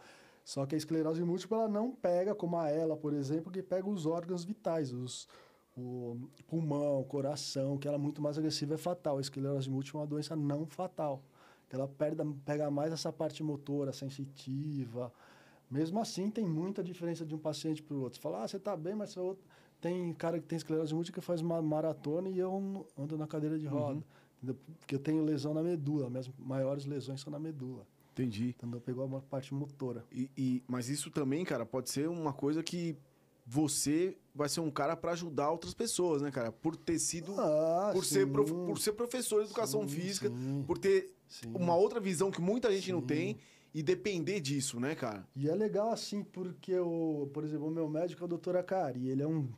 Só 0.44 0.66
que 0.66 0.74
a 0.74 0.79
esclerose 0.79 1.22
múltipla 1.24 1.59
ela 1.59 1.68
não 1.68 1.92
pega, 1.92 2.35
como 2.35 2.59
a 2.59 2.68
ela, 2.68 2.96
por 2.96 3.14
exemplo, 3.14 3.50
que 3.50 3.62
pega 3.62 3.88
os 3.88 4.05
órgãos 4.05 4.44
vitais, 4.44 4.92
os, 4.92 5.27
o 5.76 6.28
pulmão, 6.46 7.00
o 7.00 7.04
coração, 7.04 7.76
que 7.76 7.88
ela 7.88 7.96
é 7.96 8.00
muito 8.00 8.22
mais 8.22 8.38
agressiva, 8.38 8.74
é 8.74 8.78
fatal. 8.78 9.18
A 9.18 9.20
esclerose 9.20 9.68
múltipla 9.68 10.00
é 10.00 10.02
uma 10.02 10.06
doença 10.06 10.37
não 10.37 10.66
fatal. 10.66 11.22
que 11.68 11.74
Ela 11.74 11.88
pega, 11.88 12.24
pega 12.44 12.70
mais 12.70 12.92
essa 12.92 13.12
parte 13.12 13.42
motora, 13.42 13.92
sensitiva. 13.92 15.12
Mesmo 15.70 15.98
assim, 16.00 16.30
tem 16.30 16.46
muita 16.46 16.82
diferença 16.82 17.24
de 17.24 17.34
um 17.34 17.38
paciente 17.38 17.82
para 17.82 17.96
o 17.96 18.00
outro. 18.02 18.16
Você 18.18 18.22
fala, 18.22 18.44
ah, 18.44 18.48
você 18.48 18.56
está 18.56 18.76
bem, 18.76 18.94
mas 18.94 19.16
outro... 19.16 19.44
tem 19.80 20.12
cara 20.14 20.38
que 20.38 20.46
tem 20.46 20.56
esclerose 20.56 20.94
múltipla 20.94 21.20
que 21.20 21.26
faz 21.26 21.40
uma 21.40 21.60
maratona 21.60 22.28
e 22.28 22.38
eu 22.38 22.87
ando 22.96 23.18
na 23.18 23.26
cadeira 23.26 23.58
de 23.58 23.66
roda. 23.66 24.02
entendeu? 24.37 24.56
Porque 24.78 24.94
eu 24.94 24.98
tenho 25.00 25.24
lesão 25.24 25.52
na 25.54 25.62
medula, 25.62 26.08
minhas 26.08 26.30
maiores 26.38 26.84
lesões 26.84 27.20
são 27.20 27.32
na 27.32 27.38
medula. 27.38 27.87
Entendi. 28.12 28.54
Então, 28.56 28.70
eu 28.72 28.80
pegou 28.80 29.04
a 29.16 29.20
parte 29.20 29.52
motora. 29.52 30.04
E, 30.12 30.30
e- 30.37 30.62
mas 30.68 30.88
isso 30.88 31.10
também, 31.10 31.44
cara, 31.44 31.66
pode 31.66 31.90
ser 31.90 32.08
uma 32.08 32.32
coisa 32.32 32.62
que 32.62 32.96
você 33.46 34.16
vai 34.35 34.48
ser 34.48 34.61
um 34.61 34.70
cara 34.70 34.96
pra 34.96 35.12
ajudar 35.12 35.50
outras 35.50 35.74
pessoas, 35.74 36.22
né, 36.22 36.30
cara? 36.30 36.50
Por 36.50 36.76
ter 36.76 36.98
sido. 36.98 37.35
Ah, 37.38 37.90
por, 37.92 38.04
ser 38.04 38.26
prof- 38.26 38.50
por 38.52 38.78
ser 38.78 38.92
professor 38.92 39.40
de 39.42 39.46
educação 39.46 39.87
Sim, 39.87 39.94
física, 39.94 40.28
sim, 40.28 40.64
por 40.66 40.78
ter 40.78 41.14
uma 41.54 41.76
outra 41.76 42.00
visão 42.00 42.30
que 42.30 42.40
muita 42.40 42.72
gente 42.72 42.90
não 42.90 43.02
tem 43.02 43.37
e 43.74 43.83
depender 43.83 44.40
disso, 44.40 44.78
né, 44.80 44.94
cara? 44.94 45.26
E 45.35 45.48
é 45.48 45.54
legal 45.54 45.90
assim, 45.90 46.22
porque, 46.22 46.78
o, 46.78 47.28
por 47.35 47.44
exemplo, 47.44 47.66
o 47.66 47.70
meu 47.70 47.88
médico 47.88 48.22
é 48.22 48.24
o 48.24 48.28
doutor 48.28 48.57
Acari. 48.57 49.09
Ele 49.09 49.22
é 49.22 49.26
um, 49.26 49.48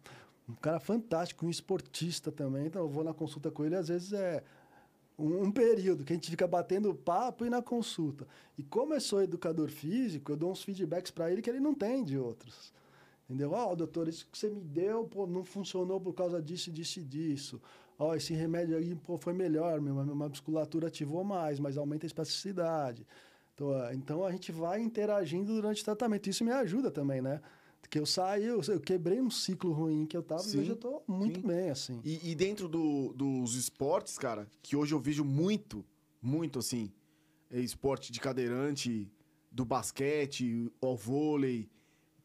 um 0.49 0.55
cara 0.55 0.81
fantástico, 0.81 1.47
um 1.47 1.51
esportista 1.51 2.33
também. 2.33 2.67
Então, 2.67 2.83
eu 2.83 2.89
vou 2.89 3.05
na 3.05 3.13
consulta 3.15 3.51
com 3.51 3.65
ele, 3.65 3.77
às 3.77 3.89
vezes 3.89 4.13
é 4.15 4.43
um, 5.19 5.45
um 5.45 5.51
período 5.53 6.03
que 6.03 6.13
a 6.13 6.17
gente 6.17 6.31
fica 6.31 6.47
batendo 6.47 6.95
papo 6.95 7.45
e 7.45 7.51
na 7.51 7.63
consulta. 7.63 8.27
E 8.57 8.63
como 8.63 8.95
eu 8.95 9.01
sou 9.01 9.23
educador 9.23 9.69
físico, 9.69 10.33
eu 10.33 10.37
dou 10.37 10.51
uns 10.51 10.63
feedbacks 10.63 11.11
para 11.11 11.31
ele 11.31 11.43
que 11.43 11.51
ele 11.51 11.61
não 11.61 11.75
tem 11.75 12.03
de 12.03 12.19
outros. 12.19 12.73
Entendeu? 13.29 13.53
Ó, 13.53 13.73
oh, 13.73 13.77
doutor, 13.77 14.09
isso 14.09 14.27
que 14.31 14.39
você 14.39 14.49
me 14.49 14.61
deu, 14.61 15.05
pô, 15.05 15.27
não 15.27 15.45
funcionou 15.45 16.01
por 16.01 16.15
causa 16.15 16.41
disso, 16.41 16.71
disso 16.71 17.01
e 17.01 17.03
disso. 17.03 17.61
Ó, 17.99 18.11
oh, 18.11 18.15
esse 18.15 18.33
remédio 18.33 18.77
aí, 18.77 18.95
pô, 18.95 19.19
foi 19.19 19.33
melhor, 19.33 19.81
minha, 19.81 19.95
minha 19.95 20.29
musculatura 20.29 20.87
ativou 20.87 21.25
mais, 21.25 21.59
mas 21.59 21.77
aumenta 21.77 22.07
a 22.07 22.09
espasticidade. 22.09 23.07
Então, 23.55 23.93
então, 23.93 24.25
a 24.25 24.31
gente 24.31 24.53
vai 24.53 24.81
interagindo 24.81 25.55
durante 25.55 25.83
o 25.83 25.85
tratamento. 25.85 26.29
Isso 26.29 26.45
me 26.45 26.53
ajuda 26.53 26.91
também, 26.91 27.21
né? 27.21 27.41
Porque 27.81 27.99
eu 27.99 28.07
saí, 28.07 28.45
eu, 28.45 28.61
eu 28.69 28.81
quebrei 28.81 29.21
um 29.21 29.31
ciclo 29.31 29.73
ruim 29.73 30.07
que 30.07 30.17
eu 30.17 30.23
tava 30.23 30.43
sim, 30.43 30.59
e 30.59 30.61
hoje 30.61 30.71
eu 30.71 30.77
tô 30.77 31.03
muito 31.07 31.41
sim. 31.41 31.47
bem, 31.47 31.71
assim. 31.71 32.01
E, 32.05 32.31
e 32.31 32.35
dentro 32.35 32.69
do, 32.69 33.13
dos 33.13 33.55
esportes, 33.55 34.19
cara, 34.19 34.47
que 34.63 34.77
hoje 34.77 34.93
eu 34.93 35.01
vejo 35.01 35.25
muito, 35.25 35.85
muito 36.21 36.59
assim, 36.59 36.93
é 37.51 37.61
esporte 37.61 38.13
de 38.13 38.21
cadeirante, 38.21 39.11
do 39.51 39.65
basquete, 39.65 40.71
o 40.81 40.97
vôlei, 40.97 41.69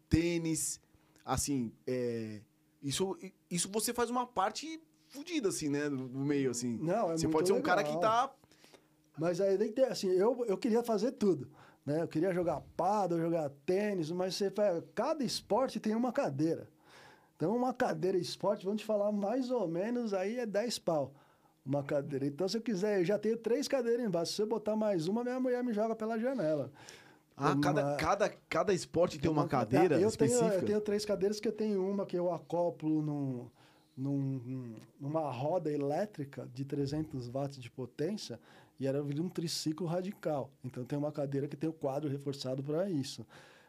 tênis, 0.10 0.80
assim, 1.26 1.72
é, 1.86 2.42
isso, 2.82 3.18
isso 3.50 3.70
você 3.72 3.94
faz 3.94 4.10
uma 4.10 4.26
parte 4.26 4.82
fodida, 5.08 5.50
assim, 5.50 5.70
né, 5.70 5.90
no 5.90 6.26
meio, 6.26 6.52
assim. 6.52 6.78
Não, 6.82 7.12
é 7.12 7.18
Você 7.18 7.28
pode 7.28 7.48
ser 7.48 7.54
um 7.54 7.58
legal. 7.58 7.78
cara 7.78 7.84
que 7.84 8.00
tá... 8.00 8.34
Mas 9.20 9.42
aí, 9.42 9.58
assim, 9.90 10.10
eu, 10.10 10.46
eu 10.46 10.58
queria 10.58 10.82
fazer 10.84 11.12
tudo. 11.12 11.50
Né? 11.86 12.02
Eu 12.02 12.08
queria 12.08 12.34
jogar 12.34 12.62
paddle, 12.78 13.20
jogar 13.20 13.50
tênis, 13.66 14.10
mas 14.12 14.36
você 14.36 14.52
cada 14.96 15.24
esporte 15.24 15.80
tem 15.80 15.96
uma 15.96 16.12
cadeira. 16.12 16.70
Então, 17.36 17.56
uma 17.56 17.74
cadeira 17.74 18.18
esporte, 18.18 18.66
vamos 18.66 18.82
te 18.82 18.86
falar 18.86 19.12
mais 19.12 19.50
ou 19.50 19.68
menos, 19.68 20.14
aí 20.14 20.38
é 20.38 20.46
10 20.46 20.80
pau. 20.80 21.14
Uma 21.66 21.84
cadeira. 21.84 22.26
Então, 22.26 22.48
se 22.48 22.58
eu 22.58 22.62
quiser, 22.62 23.00
eu 23.00 23.06
já 23.06 23.18
tenho 23.20 23.38
três 23.38 23.68
cadeiras 23.68 24.06
embaixo. 24.06 24.34
Se 24.34 24.42
eu 24.42 24.48
botar 24.48 24.76
mais 24.76 25.08
uma, 25.08 25.24
minha 25.24 25.40
mulher 25.40 25.64
me 25.64 25.74
joga 25.74 25.96
pela 25.96 26.18
janela. 26.20 26.72
Ah, 27.42 27.54
uma... 27.54 27.62
cada, 27.62 27.96
cada, 27.96 28.30
cada 28.48 28.74
esporte 28.74 29.14
tem, 29.14 29.22
tem 29.22 29.32
uma, 29.32 29.42
uma, 29.42 29.48
cadeira 29.48 30.00
eu 30.00 30.08
específica? 30.08 30.50
Tenho, 30.50 30.62
eu 30.62 30.66
tenho 30.66 30.82
três 30.82 31.06
cadeiras, 31.06 31.40
que 31.40 31.48
eu 31.48 31.52
tenho 31.52 31.84
uma 31.84 32.06
que 32.06 32.16
eu 32.16 32.32
acoplo 32.32 33.02
num, 33.02 33.50
num, 33.98 34.76
numa 35.00 35.32
roda 35.32 35.72
elétrica 35.72 36.48
de 36.54 36.64
300 36.64 37.28
watts 37.30 37.60
de 37.60 37.70
potência 37.70 38.40
e 38.80 38.88
era 38.88 39.04
um 39.04 39.30
triciclo 39.30 39.88
radical. 39.88 40.52
Então 40.64 40.84
tem 40.86 40.98
uma 40.98 41.12
cadeira 41.12 41.48
que 41.48 41.58
tem 41.58 41.70
o 41.70 41.74
quadro 41.74 42.10
reforçado 42.10 42.64
para 42.64 42.90
isso. 42.90 43.26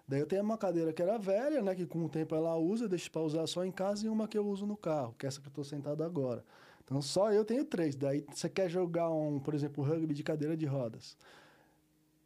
Daí 0.07 0.21
eu 0.21 0.27
tenho 0.27 0.43
uma 0.43 0.59
cadeira 0.59 0.93
que 0.93 1.01
era 1.01 1.17
velha, 1.19 1.63
né, 1.63 1.75
que 1.75 1.87
com 1.87 2.05
o 2.05 2.09
tempo 2.09 2.35
ela 2.35 2.57
usa, 2.57 2.89
deixa 2.89 3.09
para 3.09 3.23
usar 3.23 3.47
só 3.47 3.65
em 3.65 3.71
casa 3.71 4.07
e 4.07 4.09
uma 4.09 4.29
que 4.29 4.37
eu 4.37 4.47
uso 4.47 4.67
no 4.67 4.77
carro, 4.77 5.15
que 5.19 5.25
é 5.25 5.29
essa 5.29 5.41
que 5.41 5.47
eu 5.47 5.51
estou 5.51 5.65
sentado 5.65 6.03
agora. 6.03 6.45
Então 6.85 7.01
só 7.01 7.33
eu 7.33 7.45
tenho 7.45 7.65
três. 7.65 7.95
Daí 7.95 8.25
você 8.31 8.49
quer 8.49 8.69
jogar 8.69 9.11
um, 9.11 9.39
por 9.39 9.55
exemplo, 9.55 9.85
rugby 9.85 10.15
de 10.15 10.23
cadeira 10.23 10.57
de 10.57 10.67
rodas. 10.67 11.17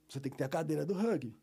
Você 0.08 0.20
tem 0.20 0.30
que 0.30 0.38
ter 0.38 0.44
a 0.44 0.48
cadeira 0.48 0.84
do 0.84 0.94
rugby. 0.94 1.36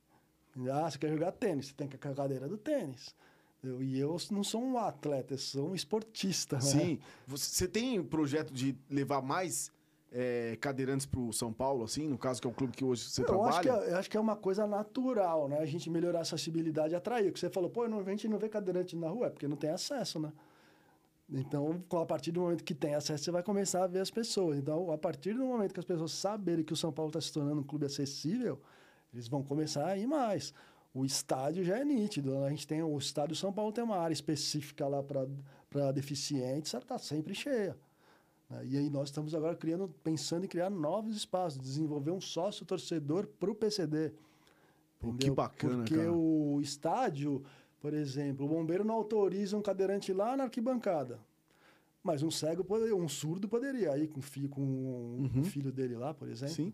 Ah, 0.72 0.90
você 0.90 0.98
quer 0.98 1.10
jogar 1.10 1.32
tênis, 1.32 1.68
você 1.68 1.74
tem 1.74 1.88
que 1.88 1.98
ter 1.98 2.10
a 2.10 2.14
cadeira 2.14 2.48
do 2.48 2.58
tênis. 2.58 3.16
Eu, 3.64 3.82
e 3.82 3.98
eu 3.98 4.18
não 4.30 4.44
sou 4.44 4.62
um 4.62 4.78
atleta, 4.78 5.34
eu 5.34 5.38
sou 5.38 5.70
um 5.70 5.76
esportista. 5.76 6.58
Né? 6.58 6.62
Sim. 6.62 7.00
Você 7.26 7.68
tem 7.68 8.04
projeto 8.04 8.54
de 8.54 8.76
levar 8.90 9.22
mais 9.22 9.72
é, 10.12 10.58
cadeirantes 10.62 11.06
para 11.06 11.20
o 11.20 11.34
São 11.34 11.52
Paulo, 11.52 11.84
assim, 11.84 12.08
no 12.08 12.18
caso 12.18 12.42
que 12.42 12.48
é 12.48 12.50
o 12.50 12.54
clube 12.54 12.74
que 12.74 12.86
hoje 12.86 13.04
você 13.10 13.22
eu 13.22 13.26
trabalha? 13.26 13.50
Acho 13.50 13.62
que 13.62 13.70
é, 13.70 13.94
eu 13.94 13.98
acho 13.98 14.10
que 14.12 14.18
é 14.18 14.20
uma 14.20 14.36
coisa 14.36 14.68
natural, 14.68 15.48
né? 15.48 15.58
A 15.60 15.66
gente 15.66 15.90
melhorar 15.90 16.20
a 16.20 16.22
acessibilidade 16.22 16.94
e 16.94 16.96
atrair. 16.96 17.26
Porque 17.26 17.40
você 17.40 17.50
falou, 17.50 17.70
pô, 17.70 17.84
a 17.84 18.04
gente 18.04 18.28
não 18.28 18.38
vê 18.38 18.48
cadeirante 18.48 18.96
na 18.96 19.10
rua, 19.10 19.28
é 19.28 19.30
porque 19.30 19.48
não 19.48 19.58
tem 19.58 19.72
acesso, 19.72 20.20
né? 20.20 20.32
Então, 21.30 21.84
a 21.92 22.06
partir 22.06 22.32
do 22.32 22.42
momento 22.42 22.64
que 22.64 22.76
tem 22.76 22.96
acesso, 22.96 23.24
você 23.24 23.32
vai 23.32 23.42
começar 23.42 23.84
a 23.84 23.88
ver 23.88 24.00
as 24.00 24.12
pessoas. 24.12 24.58
Então, 24.58 24.92
a 24.92 24.98
partir 24.98 25.34
do 25.34 25.46
momento 25.46 25.74
que 25.74 25.80
as 25.80 25.86
pessoas 25.86 26.12
saberem 26.12 26.64
que 26.64 26.74
o 26.74 26.76
São 26.76 26.92
Paulo 26.92 27.10
está 27.10 27.22
se 27.22 27.32
tornando 27.32 27.62
um 27.62 27.64
clube 27.64 27.86
acessível, 27.86 28.60
eles 29.14 29.28
vão 29.28 29.42
começar 29.42 29.88
a 29.88 29.98
ir 29.98 30.06
mais. 30.06 30.54
O 30.94 31.06
estádio 31.06 31.64
já 31.64 31.80
é 31.80 31.86
nítido. 31.86 32.44
A 32.44 32.50
gente 32.50 32.68
tem 32.68 32.84
o 32.84 32.98
estádio 32.98 33.36
São 33.36 33.52
Paulo 33.52 33.72
tem 33.72 33.84
uma 33.84 33.98
área 33.98 34.14
específica 34.14 34.88
lá 34.88 35.02
para 35.02 35.92
deficientes, 35.92 36.74
ela 36.74 36.84
está 36.84 37.00
sempre 37.00 37.34
cheia. 37.34 37.76
Né? 38.50 38.66
E 38.66 38.78
aí 38.78 38.90
nós 38.90 39.10
estamos 39.10 39.34
agora 39.34 39.56
criando, 39.56 39.90
pensando 40.04 40.46
em 40.46 40.48
criar 40.48 40.70
novos 40.70 41.16
espaços, 41.16 41.60
desenvolver 41.60 42.12
um 42.12 42.22
sócio 42.22 42.66
torcedor 42.66 43.26
para 43.26 43.50
o 43.50 43.56
PCD. 43.56 44.14
Pô, 45.00 45.14
que 45.14 45.32
bacana, 45.32 45.78
Porque 45.78 45.96
cara. 45.96 46.14
o 46.14 46.62
estádio, 46.62 47.44
por 47.84 47.94
exemplo, 47.94 48.46
o 48.46 48.48
bombeiro 48.48 48.86
não 48.86 48.96
autoriza 48.96 49.58
um 49.58 49.62
cadeirante 49.62 50.14
lá 50.14 50.38
na 50.38 50.46
arquibancada. 50.46 51.20
Mas 52.02 52.24
um 52.24 52.32
cego, 52.32 52.64
poderia, 52.64 52.96
um 52.96 53.10
surdo 53.10 53.46
poderia 53.46 53.98
ir 53.98 54.08
com, 54.08 54.22
com 54.48 54.62
um 54.62 55.30
uhum. 55.36 55.44
filho 55.44 55.70
dele 55.70 55.98
lá, 55.98 56.14
por 56.14 56.30
exemplo. 56.30 56.56
Sim. 56.56 56.74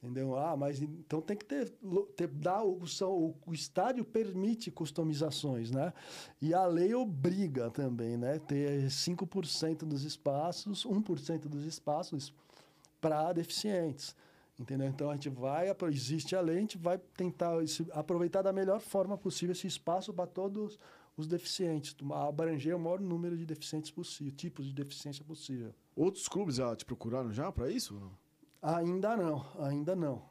Entendeu? 0.00 0.36
Ah, 0.36 0.56
mas 0.56 0.80
então 0.80 1.20
tem 1.20 1.36
que 1.36 1.44
ter, 1.44 1.74
ter 2.14 2.28
dar 2.28 2.62
o, 2.62 2.78
o, 2.80 3.34
o 3.44 3.52
estádio 3.52 4.04
permite 4.04 4.70
customizações, 4.70 5.72
né? 5.72 5.92
E 6.40 6.54
a 6.54 6.64
lei 6.64 6.94
obriga 6.94 7.68
também, 7.68 8.16
né? 8.16 8.38
Ter 8.38 8.84
5% 8.84 9.78
dos 9.78 10.04
espaços, 10.04 10.86
1% 10.86 11.48
dos 11.48 11.64
espaços 11.64 12.32
para 13.00 13.32
deficientes. 13.32 14.14
Entendeu? 14.58 14.88
Então 14.88 15.10
a 15.10 15.14
gente 15.14 15.28
vai, 15.28 15.66
existe 15.90 16.34
a 16.34 16.40
lei, 16.40 16.56
a 16.56 16.60
gente 16.60 16.78
vai 16.78 16.98
tentar 16.98 17.52
aproveitar 17.92 18.40
da 18.40 18.52
melhor 18.52 18.80
forma 18.80 19.16
possível 19.18 19.52
esse 19.52 19.66
espaço 19.66 20.14
para 20.14 20.26
todos 20.26 20.78
os 21.16 21.26
deficientes, 21.26 21.94
abranger 22.12 22.74
o 22.74 22.78
maior 22.78 23.00
número 23.00 23.36
de 23.36 23.44
deficientes 23.44 23.90
possível, 23.90 24.32
tipos 24.32 24.66
de 24.66 24.72
deficiência 24.72 25.24
possível. 25.24 25.74
Outros 25.94 26.28
clubes 26.28 26.56
já 26.56 26.74
te 26.74 26.84
procuraram 26.84 27.32
já 27.32 27.50
para 27.52 27.70
isso? 27.70 28.00
Ainda 28.62 29.16
não, 29.16 29.46
ainda 29.58 29.94
não. 29.94 30.22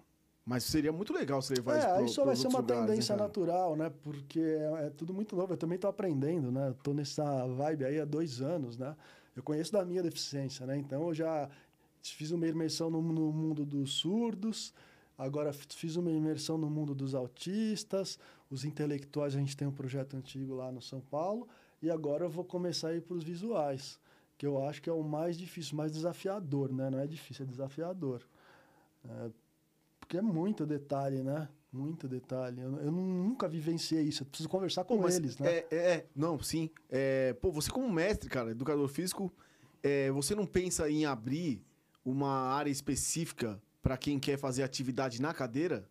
Mas 0.46 0.64
seria 0.64 0.92
muito 0.92 1.12
legal 1.12 1.42
se 1.42 1.56
levar 1.56 1.76
é, 1.76 1.80
isso 1.80 1.96
pro, 1.96 2.06
isso 2.06 2.26
vai 2.26 2.36
ser 2.36 2.48
uma 2.48 2.60
lugares, 2.60 2.86
tendência 2.86 3.16
natural, 3.16 3.76
né? 3.76 3.92
Porque 4.04 4.40
é, 4.40 4.86
é, 4.86 4.90
tudo 4.92 5.12
muito 5.12 5.36
novo. 5.36 5.54
Eu 5.54 5.58
também 5.58 5.76
estou 5.76 5.90
aprendendo, 5.90 6.52
né? 6.52 6.70
Estou 6.70 6.94
nessa 6.94 7.48
vibe 7.48 7.84
aí 7.84 8.00
há 8.00 8.06
dois 8.06 8.42
anos, 8.42 8.78
né? 8.78 8.96
Eu 9.36 9.42
conheço 9.42 9.72
da 9.74 9.84
minha 9.84 10.04
deficiência, 10.04 10.66
né? 10.68 10.78
Então, 10.78 11.08
eu 11.08 11.14
já 11.16 11.50
fiz 12.14 12.32
uma 12.32 12.48
imersão 12.48 12.90
no, 12.90 13.02
no 13.02 13.32
mundo 13.32 13.66
dos 13.66 13.94
surdos, 13.94 14.74
agora 15.18 15.54
fiz 15.54 15.96
uma 15.96 16.12
imersão 16.12 16.58
no 16.58 16.70
mundo 16.70 16.94
dos 16.94 17.16
autistas, 17.16 18.20
os 18.50 18.66
intelectuais, 18.66 19.36
a 19.36 19.40
gente 19.40 19.56
tem 19.56 19.68
um 19.68 19.72
projeto 19.72 20.16
antigo 20.16 20.54
lá 20.54 20.72
no 20.72 20.82
São 20.82 21.00
Paulo, 21.00 21.48
e 21.82 21.90
agora 21.90 22.26
eu 22.26 22.30
vou 22.30 22.44
começar 22.44 22.90
a 22.90 22.96
ir 22.96 23.02
para 23.02 23.16
os 23.16 23.24
visuais 23.24 24.00
que 24.38 24.46
eu 24.46 24.64
acho 24.64 24.82
que 24.82 24.90
é 24.90 24.94
o 24.94 25.04
mais 25.04 25.38
difícil, 25.38 25.78
mais 25.78 25.92
desafiador, 25.92 26.72
né? 26.72 26.90
Não 26.90 27.00
é 27.00 27.08
difícil, 27.08 27.46
é 27.46 27.48
desafiador. 27.48 28.22
É, 29.04 29.30
porque 30.00 30.18
é 30.18 30.22
muito 30.22 30.66
detalhe, 30.66 31.24
né? 31.24 31.48
Muito 31.72 32.08
detalhe. 32.08 32.62
Eu, 32.62 32.76
eu 32.78 32.92
nunca 32.92 33.48
vivenciei 33.48 34.04
isso. 34.04 34.24
Eu 34.24 34.28
preciso 34.28 34.50
conversar 34.50 34.84
com 34.84 34.98
pô, 34.98 35.10
eles, 35.10 35.38
né? 35.38 35.50
É, 35.50 35.68
é, 35.72 36.06
não, 36.16 36.40
sim. 36.40 36.70
É, 36.90 37.34
pô, 37.34 37.52
você 37.52 37.72
como 37.72 37.90
mestre, 37.92 38.30
cara, 38.30 38.52
educador 38.52 38.88
físico, 38.88 39.32
é, 39.82 40.12
você 40.12 40.36
não 40.36 40.46
pensa 40.46 40.90
em 40.90 41.06
abrir 41.06 41.62
uma 42.06 42.30
área 42.30 42.70
específica 42.70 43.60
para 43.82 43.98
quem 43.98 44.20
quer 44.20 44.38
fazer 44.38 44.64
atividade 44.64 45.22
na 45.22 45.34
cadeira? 45.34 45.90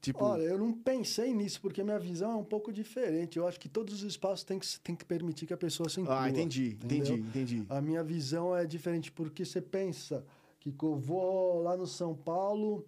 Tipo... 0.00 0.24
Olha, 0.24 0.42
eu 0.42 0.58
não 0.58 0.72
pensei 0.72 1.34
nisso, 1.34 1.60
porque 1.60 1.82
minha 1.82 1.98
visão 1.98 2.32
é 2.32 2.36
um 2.36 2.44
pouco 2.44 2.72
diferente. 2.72 3.38
Eu 3.38 3.46
acho 3.46 3.58
que 3.58 3.68
todos 3.68 3.94
os 3.94 4.02
espaços 4.02 4.44
têm 4.44 4.58
que, 4.58 4.80
têm 4.80 4.94
que 4.94 5.04
permitir 5.04 5.46
que 5.46 5.52
a 5.52 5.56
pessoa 5.56 5.88
se 5.88 6.00
inclua. 6.00 6.22
Ah, 6.22 6.30
entendi, 6.30 6.78
entendeu? 6.82 7.16
entendi, 7.16 7.28
entendi. 7.28 7.66
A 7.68 7.80
minha 7.80 8.02
visão 8.02 8.56
é 8.56 8.64
diferente, 8.64 9.10
porque 9.10 9.44
você 9.44 9.60
pensa 9.60 10.24
que 10.60 10.72
eu 10.80 10.96
vou 10.96 11.62
lá 11.62 11.76
no 11.76 11.86
São 11.86 12.14
Paulo, 12.14 12.86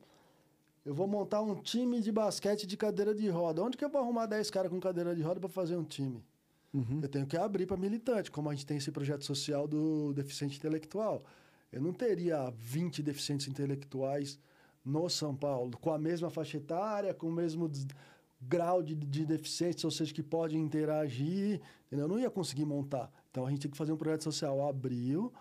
eu 0.84 0.94
vou 0.94 1.06
montar 1.06 1.42
um 1.42 1.54
time 1.54 2.00
de 2.00 2.10
basquete 2.12 2.66
de 2.66 2.76
cadeira 2.76 3.14
de 3.14 3.28
roda. 3.28 3.62
Onde 3.62 3.76
que 3.76 3.84
eu 3.84 3.90
vou 3.90 4.00
arrumar 4.00 4.26
10 4.26 4.50
caras 4.50 4.70
com 4.70 4.80
cadeira 4.80 5.14
de 5.14 5.22
roda 5.22 5.40
para 5.40 5.48
fazer 5.48 5.76
um 5.76 5.84
time? 5.84 6.24
Uhum. 6.72 7.00
Eu 7.02 7.08
tenho 7.08 7.26
que 7.26 7.36
abrir 7.36 7.66
para 7.66 7.76
militante, 7.76 8.30
como 8.30 8.48
a 8.48 8.54
gente 8.54 8.66
tem 8.66 8.76
esse 8.76 8.90
projeto 8.90 9.24
social 9.24 9.66
do 9.66 10.12
deficiente 10.12 10.56
intelectual. 10.56 11.24
Eu 11.72 11.82
não 11.82 11.92
teria 11.92 12.50
20 12.50 13.02
deficientes 13.02 13.46
intelectuais 13.46 14.38
no 14.84 15.08
São 15.08 15.34
Paulo, 15.34 15.76
com 15.78 15.92
a 15.92 15.98
mesma 15.98 16.30
faixa 16.30 16.56
etária, 16.56 17.12
com 17.12 17.28
o 17.28 17.32
mesmo 17.32 17.70
grau 18.40 18.82
de, 18.82 18.94
de 18.94 19.26
deficiência, 19.26 19.86
ou 19.86 19.90
seja, 19.90 20.14
que 20.14 20.22
pode 20.22 20.56
interagir, 20.56 21.60
entendeu? 21.86 22.04
eu 22.04 22.08
não 22.08 22.18
ia 22.18 22.30
conseguir 22.30 22.64
montar. 22.64 23.12
Então 23.30 23.46
a 23.46 23.50
gente 23.50 23.62
tem 23.62 23.70
que 23.70 23.76
fazer 23.76 23.92
um 23.92 23.96
projeto 23.96 24.24
social 24.24 24.66
abril 24.66 25.32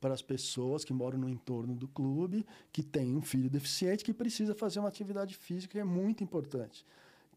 para 0.00 0.12
as 0.12 0.22
pessoas 0.22 0.84
que 0.84 0.92
moram 0.92 1.18
no 1.18 1.28
entorno 1.28 1.74
do 1.74 1.88
clube, 1.88 2.44
que 2.72 2.82
tem 2.82 3.16
um 3.16 3.22
filho 3.22 3.48
deficiente, 3.48 4.04
que 4.04 4.12
precisa 4.12 4.54
fazer 4.54 4.78
uma 4.78 4.88
atividade 4.88 5.36
física, 5.36 5.72
que 5.72 5.78
é 5.78 5.84
muito 5.84 6.22
importante. 6.22 6.84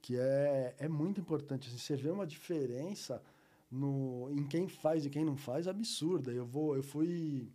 Que 0.01 0.17
é, 0.17 0.75
é 0.77 0.87
muito 0.89 1.21
importante. 1.21 1.69
Assim, 1.69 1.77
você 1.77 1.95
vê 1.95 2.09
uma 2.09 2.27
diferença 2.27 3.21
no, 3.71 4.29
em 4.31 4.43
quem 4.45 4.67
faz 4.67 5.05
e 5.05 5.09
quem 5.09 5.23
não 5.23 5.37
faz 5.37 5.67
absurda. 5.67 6.31
Eu, 6.31 6.45
vou, 6.45 6.75
eu 6.75 6.83
fui 6.83 7.49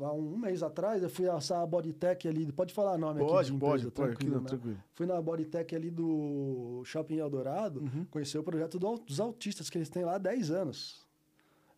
há 0.00 0.12
um 0.12 0.36
mês 0.36 0.62
atrás, 0.62 1.02
eu 1.02 1.10
fui 1.10 1.28
assar 1.28 1.62
a 1.62 1.66
Bodytech 1.66 2.26
ali. 2.28 2.50
Pode 2.52 2.72
falar 2.74 2.98
nome 2.98 3.20
pode, 3.20 3.34
aqui 3.34 3.44
de 3.46 3.56
empresa, 3.56 3.90
pode, 3.90 4.08
tranquilo, 4.10 4.40
né? 4.40 4.46
tranquilo. 4.48 4.78
Fui 4.92 5.06
na 5.06 5.20
Bodytech 5.20 5.74
ali 5.74 5.90
do 5.90 6.82
Shopping 6.84 7.16
Eldorado, 7.16 7.80
uhum. 7.80 8.04
conhecer 8.10 8.38
o 8.38 8.42
projeto 8.42 8.78
dos 8.78 9.20
autistas 9.20 9.70
que 9.70 9.78
eles 9.78 9.88
têm 9.88 10.04
lá 10.04 10.16
há 10.16 10.18
10 10.18 10.50
anos. 10.50 11.04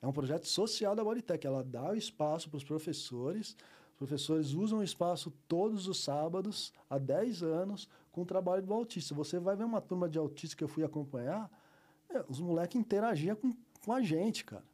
É 0.01 0.07
um 0.07 0.12
projeto 0.12 0.47
social 0.47 0.95
da 0.95 1.03
Bodytech. 1.03 1.47
Ela 1.47 1.62
dá 1.62 1.91
o 1.91 1.95
espaço 1.95 2.49
para 2.49 2.59
os 2.59 2.65
professores 2.65 3.57
Os 3.93 3.97
professores 3.99 4.53
usam 4.53 4.81
o 4.81 4.83
espaço 4.83 5.33
todos 5.49 5.89
os 5.89 6.03
sábados, 6.03 6.73
há 6.89 6.99
10 6.99 7.43
anos, 7.43 7.89
com 8.12 8.23
o 8.23 8.27
trabalho 8.27 8.62
do 8.62 8.73
autista. 8.73 9.15
Você 9.15 9.39
vai 9.39 9.57
ver 9.57 9.65
uma 9.65 9.81
turma 9.81 10.09
de 10.09 10.19
autistas 10.19 10.55
que 10.55 10.65
eu 10.65 10.69
fui 10.69 10.85
acompanhar, 10.85 11.51
é, 12.11 12.25
os 12.29 12.41
moleques 12.41 12.79
interagiam 12.79 13.37
com, 13.37 13.53
com 13.85 13.93
a 13.93 14.01
gente, 14.03 14.45
cara. 14.45 14.65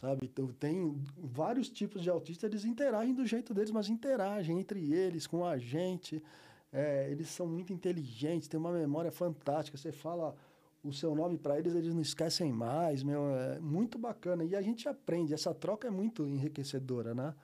Sabe? 0.00 0.26
Então, 0.32 0.46
tem 0.48 0.96
vários 1.18 1.68
tipos 1.68 2.02
de 2.02 2.08
autistas, 2.08 2.50
eles 2.50 2.64
interagem 2.64 3.14
do 3.14 3.26
jeito 3.26 3.52
deles, 3.52 3.70
mas 3.70 3.88
interagem 3.90 4.58
entre 4.58 4.92
eles, 4.92 5.26
com 5.26 5.44
a 5.44 5.58
gente. 5.58 6.22
É, 6.72 7.10
eles 7.10 7.28
são 7.28 7.46
muito 7.46 7.72
inteligentes, 7.72 8.48
têm 8.48 8.58
uma 8.58 8.72
memória 8.72 9.10
fantástica. 9.10 9.76
Você 9.76 9.92
fala 9.92 10.34
o 10.82 10.90
seu 10.92 11.14
nome 11.14 11.36
para 11.36 11.58
eles, 11.58 11.74
eles 11.74 11.92
não 11.92 12.00
esquecem 12.00 12.50
mais, 12.50 13.02
meu, 13.02 13.28
é 13.36 13.60
muito 13.60 13.98
bacana. 13.98 14.42
E 14.42 14.56
a 14.56 14.62
gente 14.62 14.88
aprende, 14.88 15.34
essa 15.34 15.52
troca 15.52 15.88
é 15.88 15.90
muito 15.90 16.26
enriquecedora, 16.26 17.14
né? 17.14 17.34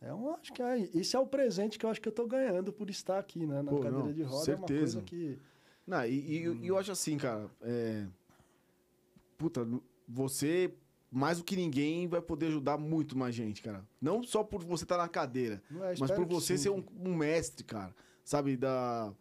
É 0.00 0.14
um, 0.14 0.30
acho 0.34 0.52
que 0.52 0.62
é, 0.62 0.78
esse 0.94 1.16
é 1.16 1.18
o 1.18 1.26
presente 1.26 1.76
que 1.78 1.86
eu 1.86 1.90
acho 1.90 2.00
que 2.00 2.06
eu 2.06 2.10
estou 2.10 2.28
ganhando 2.28 2.72
por 2.72 2.88
estar 2.88 3.18
aqui, 3.18 3.44
né? 3.46 3.62
Na 3.62 3.72
Pô, 3.72 3.80
cadeira 3.80 4.04
não, 4.08 4.12
de 4.12 4.22
roda 4.22 4.44
certeza. 4.44 4.52
é 4.52 4.56
uma 4.56 4.68
coisa 4.68 5.02
que... 5.02 5.38
Não, 5.86 6.04
e, 6.04 6.10
e- 6.10 6.58
e 6.62 6.68
eu 6.68 6.78
acho 6.78 6.92
assim, 6.92 7.16
cara. 7.16 7.50
é, 7.62 8.06
Puta, 9.38 9.66
você, 10.06 10.72
mais 11.16 11.38
do 11.38 11.44
que 11.44 11.56
ninguém, 11.56 12.06
vai 12.06 12.20
poder 12.20 12.48
ajudar 12.48 12.76
muito 12.76 13.16
mais 13.16 13.34
gente, 13.34 13.62
cara. 13.62 13.82
Não 13.98 14.22
só 14.22 14.44
por 14.44 14.62
você 14.62 14.84
estar 14.84 14.98
na 14.98 15.08
cadeira, 15.08 15.62
é, 15.70 15.94
mas 15.98 16.10
por 16.10 16.26
você 16.26 16.58
sim, 16.58 16.64
ser 16.64 16.70
um, 16.70 16.84
um 17.00 17.14
mestre, 17.14 17.64
cara. 17.64 17.94
Sabe, 18.22 18.54
da. 18.56 19.12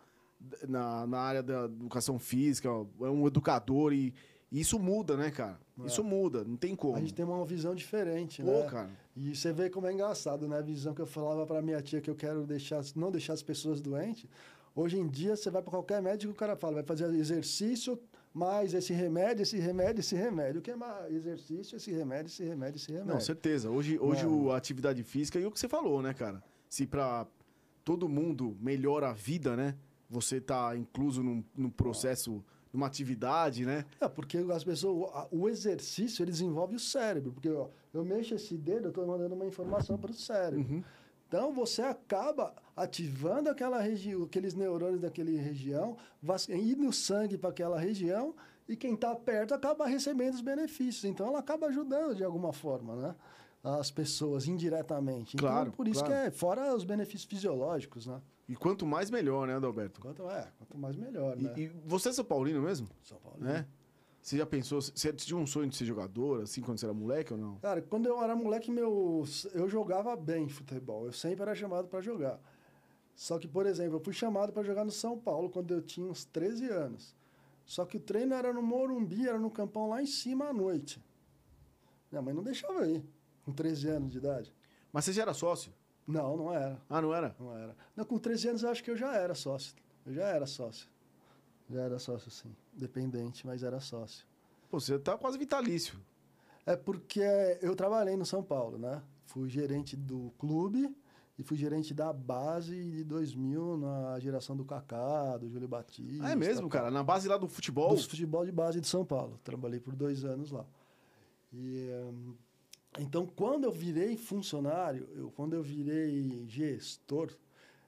Na, 0.68 1.08
na 1.08 1.18
área 1.18 1.42
da 1.42 1.66
educação 1.66 2.20
física, 2.20 2.68
é 2.68 3.10
um 3.10 3.26
educador 3.26 3.94
e, 3.94 4.14
e 4.52 4.60
isso 4.60 4.78
muda, 4.78 5.16
né, 5.16 5.32
cara? 5.32 5.58
É. 5.82 5.88
Isso 5.88 6.04
muda, 6.04 6.44
não 6.44 6.58
tem 6.58 6.76
como. 6.76 6.98
A 6.98 7.00
gente 7.00 7.14
tem 7.14 7.26
uma 7.26 7.44
visão 7.46 7.74
diferente, 7.74 8.44
Pô, 8.44 8.52
né? 8.52 8.70
cara. 8.70 8.90
E 9.16 9.34
você 9.34 9.54
vê 9.54 9.70
como 9.70 9.88
é 9.88 9.94
engraçado, 9.94 10.48
né? 10.48 10.58
A 10.58 10.62
visão 10.62 10.94
que 10.94 11.02
eu 11.02 11.08
falava 11.08 11.46
para 11.48 11.62
minha 11.62 11.82
tia 11.82 12.02
que 12.02 12.10
eu 12.10 12.16
quero 12.16 12.46
deixar, 12.46 12.84
não 12.96 13.10
deixar 13.10 13.34
as 13.34 13.42
pessoas 13.42 13.80
doentes. 13.80 14.30
Hoje 14.76 15.00
em 15.00 15.08
dia, 15.08 15.38
você 15.38 15.50
vai 15.50 15.62
para 15.62 15.72
qualquer 15.72 16.02
médico, 16.02 16.34
o 16.34 16.36
cara 16.36 16.58
fala, 16.58 16.76
vai 16.76 16.84
fazer 16.84 17.06
exercício, 17.16 17.98
mais 18.36 18.74
esse 18.74 18.92
remédio, 18.94 19.44
esse 19.44 19.58
remédio, 19.58 20.02
esse 20.02 20.14
remédio. 20.14 20.60
O 20.60 20.62
que 20.62 20.72
é 20.72 20.76
mais 20.76 21.14
exercício, 21.14 21.78
esse 21.78 21.90
remédio, 21.90 22.28
esse 22.28 22.44
remédio, 22.44 22.76
esse 22.76 22.92
remédio. 22.92 23.14
Não, 23.14 23.20
certeza. 23.22 23.70
Hoje, 23.72 23.98
hoje 23.98 24.26
Não. 24.26 24.48
o- 24.48 24.52
a 24.52 24.58
atividade 24.58 25.02
física, 25.04 25.40
e 25.40 25.46
o 25.46 25.52
que 25.52 25.58
você 25.60 25.70
falou, 25.70 26.02
né, 26.02 26.14
cara? 26.14 26.44
Se 26.70 26.86
pra 26.86 27.26
todo 27.86 28.10
mundo 28.10 28.58
melhora 28.60 29.10
a 29.10 29.14
vida, 29.14 29.56
né? 29.56 29.74
Você 30.10 30.42
tá 30.42 30.76
incluso 30.76 31.24
num, 31.24 31.42
num 31.56 31.70
processo, 31.70 32.44
numa 32.74 32.88
atividade, 32.88 33.66
né? 33.66 33.86
É, 34.02 34.08
porque 34.10 34.38
as 34.54 34.66
pessoas, 34.66 35.10
o 35.32 35.48
exercício, 35.48 36.22
ele 36.22 36.32
desenvolve 36.32 36.76
o 36.76 36.80
cérebro. 36.80 37.32
Porque 37.32 37.50
ó, 37.50 37.70
eu 37.94 38.04
mexo 38.04 38.36
esse 38.36 38.58
dedo, 38.58 38.88
eu 38.88 38.90
estou 38.90 39.08
mandando 39.08 39.34
uma 39.34 39.46
informação 39.46 39.98
para 39.98 40.12
o 40.12 40.14
cérebro. 40.14 40.60
Uhum. 40.70 40.84
Então, 41.28 41.54
você 41.54 41.82
acaba 41.82 42.54
ativando 42.76 43.50
aquela 43.50 43.80
região, 43.80 44.24
aqueles 44.24 44.54
neurônios 44.54 45.02
daquela 45.02 45.30
região, 45.30 45.98
indo 46.50 46.88
o 46.88 46.94
sangue 46.94 47.38
para 47.38 47.50
aquela 47.50 47.80
região, 47.80 48.36
e 48.68 48.76
quem 48.76 48.94
está 48.94 49.16
perto 49.16 49.54
acaba 49.54 49.86
recebendo 49.86 50.34
os 50.34 50.42
benefícios. 50.42 51.06
Então, 51.06 51.28
ela 51.28 51.40
acaba 51.40 51.68
ajudando 51.68 52.16
de 52.16 52.24
alguma 52.24 52.52
forma, 52.52 52.96
né? 52.96 53.16
As 53.64 53.90
pessoas 53.90 54.48
indiretamente. 54.48 55.38
Claro, 55.38 55.68
então, 55.68 55.72
por 55.72 55.88
isso 55.88 56.04
claro. 56.04 56.22
que 56.22 56.28
é, 56.28 56.32
fora 56.32 56.76
os 56.76 56.84
benefícios 56.84 57.26
fisiológicos, 57.26 58.06
né? 58.06 58.22
E 58.48 58.56
quanto 58.56 58.86
mais, 58.86 59.10
melhor, 59.10 59.48
né, 59.48 59.56
Adalberto? 59.56 60.00
Quanto, 60.00 60.30
é, 60.30 60.48
quanto 60.60 60.78
mais 60.78 60.96
melhor, 60.96 61.36
E, 61.40 61.44
né? 61.44 61.54
e 61.58 61.68
você 61.84 62.10
é 62.10 62.14
São 62.14 62.24
Paulino 62.24 62.62
mesmo? 62.62 62.88
São 63.02 63.18
Paulo. 63.18 63.40
Né? 63.40 63.66
Você 64.26 64.38
já 64.40 64.46
pensou, 64.48 64.82
você 64.82 65.14
tinha 65.14 65.38
um 65.38 65.46
sonho 65.46 65.70
de 65.70 65.76
ser 65.76 65.86
jogador, 65.86 66.42
assim, 66.42 66.60
quando 66.60 66.80
você 66.80 66.88
era 66.88 66.94
moleque 66.96 67.32
ou 67.32 67.38
não? 67.38 67.58
Cara, 67.60 67.80
quando 67.80 68.08
eu 68.08 68.20
era 68.24 68.36
moleque, 68.36 68.72
meu, 68.72 69.24
eu 69.54 69.70
jogava 69.70 70.16
bem 70.16 70.50
futebol. 70.50 71.06
Eu 71.06 71.14
sempre 71.14 71.44
era 71.44 71.54
chamado 71.54 71.88
para 71.88 72.02
jogar. 72.02 72.40
Só 73.16 73.38
que, 73.38 73.48
por 73.48 73.68
exemplo, 73.68 73.98
eu 73.98 74.00
fui 74.00 74.14
chamado 74.16 74.52
para 74.52 74.64
jogar 74.64 74.84
no 74.84 74.90
São 74.90 75.16
Paulo 75.16 75.52
quando 75.52 75.72
eu 75.76 75.80
tinha 75.80 76.08
uns 76.08 76.26
13 76.26 76.68
anos. 76.72 77.16
Só 77.68 77.86
que 77.86 77.98
o 77.98 78.00
treino 78.00 78.34
era 78.34 78.52
no 78.52 78.64
Morumbi, 78.64 79.28
era 79.30 79.38
no 79.38 79.52
campão 79.52 79.90
lá 79.90 80.02
em 80.02 80.08
cima 80.08 80.46
à 80.46 80.54
noite. 80.54 81.00
Minha 82.12 82.24
mãe 82.24 82.34
não 82.34 82.42
deixava 82.42 82.80
eu 82.80 82.96
ir, 82.96 83.06
com 83.44 83.54
13 83.54 83.90
anos 83.90 84.12
de 84.12 84.18
idade. 84.18 84.52
Mas 84.92 85.06
você 85.06 85.14
já 85.14 85.22
era 85.22 85.36
sócio? 85.36 85.72
Não, 86.08 86.36
não 86.36 86.52
era. 86.52 86.82
Ah, 86.90 87.00
não 87.00 87.14
era? 87.14 87.36
Não 87.40 87.56
era. 87.56 87.78
Não, 87.96 88.04
com 88.04 88.18
13 88.18 88.48
anos 88.48 88.64
eu 88.64 88.70
acho 88.72 88.84
que 88.84 88.90
eu 88.90 88.98
já 88.98 89.16
era 89.16 89.36
sócio. 89.36 89.76
Eu 90.04 90.16
já 90.16 90.28
era 90.30 90.48
sócio. 90.48 90.95
Já 91.70 91.82
era 91.82 92.00
sócio, 92.00 92.30
sim. 92.30 92.56
Dependente, 92.74 93.46
mas 93.46 93.64
era 93.64 93.80
sócio. 93.80 94.26
Pô, 94.70 94.80
você 94.80 95.00
tá 95.00 95.18
quase 95.18 95.38
vitalício. 95.38 96.00
É 96.66 96.76
porque 96.76 97.22
eu 97.62 97.76
trabalhei 97.76 98.16
no 98.16 98.26
São 98.26 98.44
Paulo, 98.44 98.78
né? 98.78 99.02
Fui 99.26 99.50
gerente 99.50 99.96
do 99.96 100.32
clube 100.38 100.96
e 101.38 101.44
fui 101.44 101.58
gerente 101.58 101.94
da 101.94 102.14
base 102.14 102.76
de 102.92 103.04
2000 103.04 103.78
na 103.78 104.20
geração 104.20 104.56
do 104.56 104.64
Kaká, 104.64 105.38
do 105.38 105.50
Júlio 105.50 105.68
Batista. 105.68 106.26
Ah, 106.26 106.32
é 106.32 106.36
mesmo, 106.36 106.70
cara? 106.70 106.90
Na 106.90 107.04
base 107.04 107.28
lá 107.28 107.38
do 107.38 107.48
futebol? 107.48 107.96
Do 107.96 108.02
futebol 108.02 108.46
de 108.46 108.52
base 108.52 108.80
de 108.80 108.88
São 108.88 109.06
Paulo. 109.06 109.40
Trabalhei 109.44 109.80
por 109.80 109.96
dois 109.96 110.24
anos 110.24 110.52
lá. 110.52 110.66
E, 111.54 111.90
hum, 111.92 112.34
então, 113.00 113.26
quando 113.26 113.66
eu 113.66 113.72
virei 113.72 114.16
funcionário, 114.16 115.08
eu, 115.16 115.30
quando 115.32 115.54
eu 115.54 115.62
virei 115.62 116.46
gestor, 116.48 117.30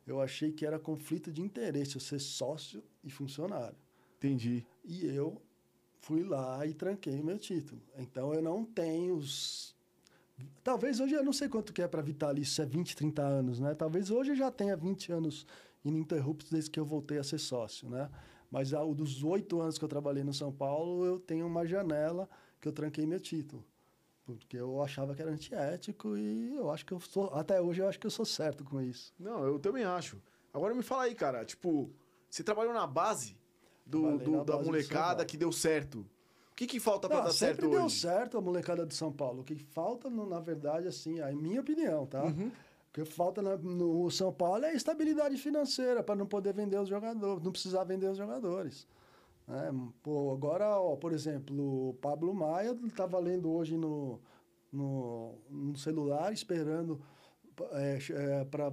eu 0.08 0.22
achei 0.22 0.52
que 0.52 0.65
era 0.65 0.80
conflito 0.80 1.32
de 1.32 1.41
interesse 1.41 1.96
eu 1.96 2.02
ser 2.02 2.20
sócio 2.20 2.82
e 3.04 3.10
funcionário. 3.12 3.78
Entendi. 4.17 4.65
E 4.84 5.06
eu 5.06 5.39
fui 6.00 6.24
lá 6.24 6.65
e 6.65 6.74
tranquei 6.74 7.20
o 7.20 7.26
meu 7.26 7.38
título. 7.38 7.82
Então 7.98 8.34
eu 8.34 8.41
não 8.41 8.63
tenho 8.63 9.15
os. 9.15 9.76
Talvez 10.63 11.00
hoje 11.00 11.13
eu 11.13 11.24
não 11.24 11.34
sei 11.34 11.50
quanto 11.50 11.74
que 11.74 11.82
é 11.82 11.88
para 11.88 12.02
vitalício, 12.02 12.54
se 12.54 12.62
é 12.62 12.65
20, 12.65 12.96
30 12.96 13.22
anos, 13.22 13.60
né? 13.60 13.76
Talvez 13.76 14.10
hoje 14.10 14.32
eu 14.32 14.36
já 14.36 14.50
tenha 14.50 14.78
20 14.78 15.12
anos 15.12 15.46
ininterruptos 15.84 16.50
desde 16.50 16.70
que 16.70 16.80
eu 16.80 16.86
voltei 16.86 17.17
a 17.17 17.24
ser 17.24 17.39
sócio, 17.39 17.89
né? 17.89 18.10
Mas 18.50 18.74
ao 18.74 18.93
dos 18.93 19.24
oito 19.24 19.60
anos 19.60 19.78
que 19.78 19.84
eu 19.84 19.89
trabalhei 19.89 20.24
no 20.24 20.34
São 20.34 20.52
Paulo, 20.52 21.04
eu 21.06 21.20
tenho 21.20 21.46
uma 21.46 21.65
janela 21.65 22.30
que 22.62 22.67
eu 22.67 22.72
tranquei 22.72 23.06
meu 23.06 23.20
título. 23.20 23.65
Porque 24.36 24.58
eu 24.58 24.84
achava 24.84 25.16
que 25.16 25.22
era 25.22 25.32
antiético 25.32 26.18
e 26.18 26.54
eu 26.56 26.70
acho 26.70 26.86
que 26.86 26.92
eu 26.94 27.00
sou. 27.00 27.34
Até 27.34 27.62
hoje 27.62 27.82
eu 27.82 27.88
acho 27.88 27.98
que 28.00 28.06
eu 28.06 28.12
sou 28.12 28.26
certo 28.26 28.63
com 28.63 28.82
isso. 28.82 29.13
Não, 29.18 29.46
eu 29.46 29.58
também 29.58 29.84
acho. 29.86 30.22
Agora 30.54 30.76
me 30.76 30.84
fala 30.84 31.04
aí, 31.04 31.16
cara, 31.16 31.46
tipo, 31.46 31.90
você 32.30 32.44
trabalhou 32.44 32.74
na 32.74 32.86
base 32.86 33.38
do, 33.86 34.18
do- 34.18 34.32
na 34.32 34.44
da 34.44 34.58
base 34.58 34.66
molecada 34.66 35.26
que 35.26 35.38
deu 35.38 35.52
certo. 35.52 36.00
O 36.52 36.56
que, 36.58 36.68
que 36.68 36.80
falta 36.80 37.08
pra 37.08 37.18
Não, 37.20 37.24
dar 37.26 37.32
sempre 37.32 37.56
certo 37.62 37.70
deu 37.72 37.86
hoje? 37.86 38.00
certo 38.00 38.38
a 38.38 38.42
molecada 38.42 38.86
do 38.86 38.94
São 38.94 39.12
Paulo. 39.13 39.42
O 39.42 39.44
que 39.46 39.56
falta, 39.56 40.10
na 40.10 40.40
verdade, 40.40 40.88
assim, 40.88 41.22
a 41.22 41.32
minha 41.32 41.62
opinião, 41.62 42.06
tá? 42.06 42.24
Uhum. 42.24 42.48
O 42.90 42.94
que 42.94 43.06
falta 43.06 43.42
na- 43.42 43.56
no 43.58 44.10
São 44.12 44.34
Paulo 44.34 44.66
é 44.66 44.74
estabilidade 44.74 45.38
financeira 45.38 46.04
para 46.04 46.16
não 46.16 46.26
poder 46.26 46.54
vender 46.54 46.78
os 46.80 46.90
jogadores, 46.90 47.44
não 47.44 47.52
precisar 47.52 47.84
vender 47.86 48.10
os 48.10 48.18
jogadores. 48.18 48.88
Né? 49.47 49.71
pô, 50.03 50.31
agora, 50.33 50.79
ó, 50.79 50.95
por 50.95 51.13
exemplo, 51.13 51.89
o 51.89 51.93
Pablo 51.95 52.33
Maia 52.33 52.77
estava 52.86 53.17
lendo 53.19 53.51
hoje 53.51 53.77
no, 53.77 54.19
no, 54.71 55.36
no 55.49 55.77
celular, 55.77 56.33
esperando 56.33 57.01
para 58.51 58.71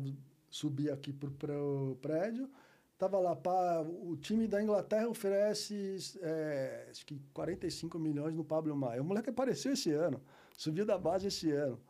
subir 0.51 0.91
aqui 0.91 1.13
para 1.13 1.57
o 1.57 1.97
prédio. 2.03 2.51
Tava 2.99 3.19
lá, 3.19 3.35
pá, 3.35 3.83
o 3.83 4.17
time 4.17 4.47
da 4.47 4.63
Inglaterra 4.63 5.09
oferece 5.09 5.97
é, 6.23 6.89
acho 6.91 7.05
que 7.05 7.21
45 7.33 7.99
milhões 7.99 8.35
no 8.35 8.45
Pablo 8.45 8.77
Maia. 8.77 9.03
O 9.03 9.05
moleque 9.05 9.31
apareceu 9.31 9.73
esse 9.73 9.91
ano, 9.91 10.21
subiu 10.57 10.87
da 10.87 10.97
base 10.97 11.27
esse 11.27 11.51
ano. 11.51 11.81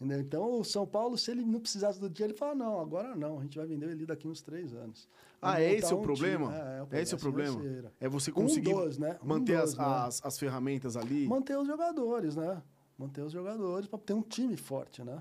Entendeu? 0.00 0.20
Então, 0.20 0.60
o 0.60 0.64
São 0.64 0.86
Paulo, 0.86 1.18
se 1.18 1.30
ele 1.32 1.44
não 1.44 1.58
precisasse 1.58 1.98
do 1.98 2.08
dinheiro, 2.08 2.32
ele 2.32 2.38
fala, 2.38 2.54
não, 2.54 2.78
agora 2.80 3.16
não, 3.16 3.40
a 3.40 3.42
gente 3.42 3.58
vai 3.58 3.66
vender 3.66 3.88
ele 3.90 4.06
daqui 4.06 4.28
uns 4.28 4.40
três 4.40 4.72
anos. 4.72 5.08
Ah, 5.42 5.52
Vamos 5.52 5.62
é 5.66 5.72
esse 5.72 5.82
montar 5.82 5.94
o 5.96 5.98
um 5.98 6.02
problema? 6.02 6.46
time. 6.46 6.58
É, 6.58 6.98
É 6.98 7.02
esse 7.02 7.14
o 7.14 7.18
problema? 7.18 7.58
financeiro. 7.58 7.90
É 8.00 8.08
você 8.08 8.30
Um 8.30 8.34
conseguir 8.34 8.74
dos, 8.74 8.96
né? 8.98 9.18
Um 9.22 9.26
manter 9.26 9.60
dos, 9.60 9.72
as, 9.72 9.76
né? 9.78 9.84
as, 9.84 10.24
as 10.24 10.38
ferramentas 10.38 10.96
ali. 10.96 11.26
Manter 11.26 11.58
os 11.58 11.66
jogadores, 11.66 12.36
né? 12.36 12.62
Manter 12.96 13.22
os 13.22 13.32
jogadores 13.32 13.88
para 13.88 13.98
ter 13.98 14.12
um 14.12 14.22
time 14.22 14.56
forte, 14.56 15.02
né? 15.02 15.20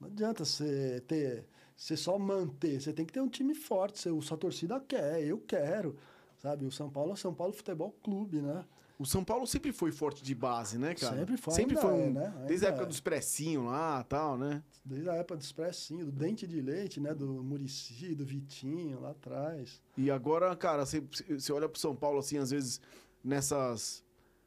Não 0.00 0.08
adianta 0.08 0.44
você 0.44 1.00
ter, 1.06 1.44
você 1.76 1.96
só 1.96 2.18
manter, 2.18 2.80
você 2.80 2.92
tem 2.92 3.04
que 3.06 3.12
ter 3.12 3.20
um 3.20 3.28
time 3.28 3.54
forte, 3.54 3.98
você, 4.00 4.20
sua 4.22 4.36
torcida 4.36 4.80
quer, 4.80 5.22
eu 5.22 5.38
quero, 5.38 5.96
sabe? 6.38 6.64
O 6.64 6.72
São 6.72 6.90
Paulo 6.90 7.10
é 7.10 7.14
o 7.14 7.16
São 7.16 7.32
Paulo 7.34 7.52
Futebol 7.52 7.94
Clube, 8.02 8.40
né? 8.40 8.64
O 9.00 9.06
São 9.06 9.24
Paulo 9.24 9.46
sempre 9.46 9.72
foi 9.72 9.90
forte 9.90 10.22
de 10.22 10.34
base, 10.34 10.76
né, 10.76 10.94
cara? 10.94 11.16
Sempre 11.16 11.38
foi, 11.38 11.54
Sempre 11.54 11.74
foi 11.74 11.90
é, 11.90 11.94
um, 11.94 12.12
né? 12.12 12.44
Desde 12.46 12.66
a 12.66 12.68
época 12.68 12.84
é. 12.84 12.86
dos 12.86 13.00
pressinhos 13.00 13.64
lá 13.64 14.04
tal, 14.04 14.36
né? 14.36 14.62
Desde 14.84 15.08
a 15.08 15.14
época 15.14 15.38
do 15.38 15.42
Expressinho, 15.42 16.04
do 16.04 16.12
Dente 16.12 16.46
de 16.46 16.60
Leite, 16.60 17.00
né? 17.00 17.14
Do 17.14 17.42
Murici, 17.42 18.14
do 18.14 18.26
Vitinho, 18.26 19.00
lá 19.00 19.12
atrás. 19.12 19.80
E 19.96 20.10
agora, 20.10 20.54
cara, 20.54 20.84
você, 20.84 21.02
você 21.30 21.50
olha 21.50 21.66
pro 21.66 21.80
São 21.80 21.96
Paulo 21.96 22.18
assim, 22.18 22.36
às 22.36 22.50
vezes, 22.50 22.78
nessas. 23.24 24.04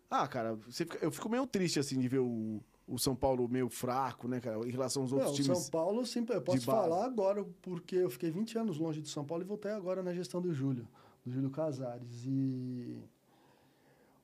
Ah, 0.07 0.27
cara, 0.27 0.55
fica- 0.69 0.99
eu 1.01 1.09
fico 1.11 1.27
meio 1.27 1.47
triste, 1.47 1.79
assim, 1.79 1.97
de 1.97 2.07
ver 2.07 2.19
o, 2.19 2.61
o 2.87 2.99
São 2.99 3.15
Paulo 3.15 3.49
meio 3.49 3.69
fraco, 3.69 4.27
né, 4.27 4.39
cara, 4.39 4.59
em 4.67 4.69
relação 4.69 5.01
aos 5.01 5.11
outros 5.11 5.31
Não, 5.31 5.33
o 5.33 5.41
times. 5.41 5.57
São 5.57 5.71
Paulo, 5.71 6.05
sempre, 6.05 6.35
eu 6.35 6.39
de 6.39 6.45
posso 6.45 6.61
falar 6.61 7.05
agora, 7.05 7.43
porque 7.59 7.95
eu 7.95 8.09
fiquei 8.11 8.29
20 8.29 8.55
anos 8.59 8.77
longe 8.77 9.01
do 9.01 9.07
São 9.07 9.25
Paulo 9.25 9.43
e 9.43 9.47
voltei 9.47 9.71
agora 9.71 10.03
na 10.03 10.13
gestão 10.13 10.39
do 10.39 10.53
Júlio, 10.53 10.87
do 11.25 11.31
Júlio 11.31 11.49
Casares. 11.49 12.23
E 12.27 13.01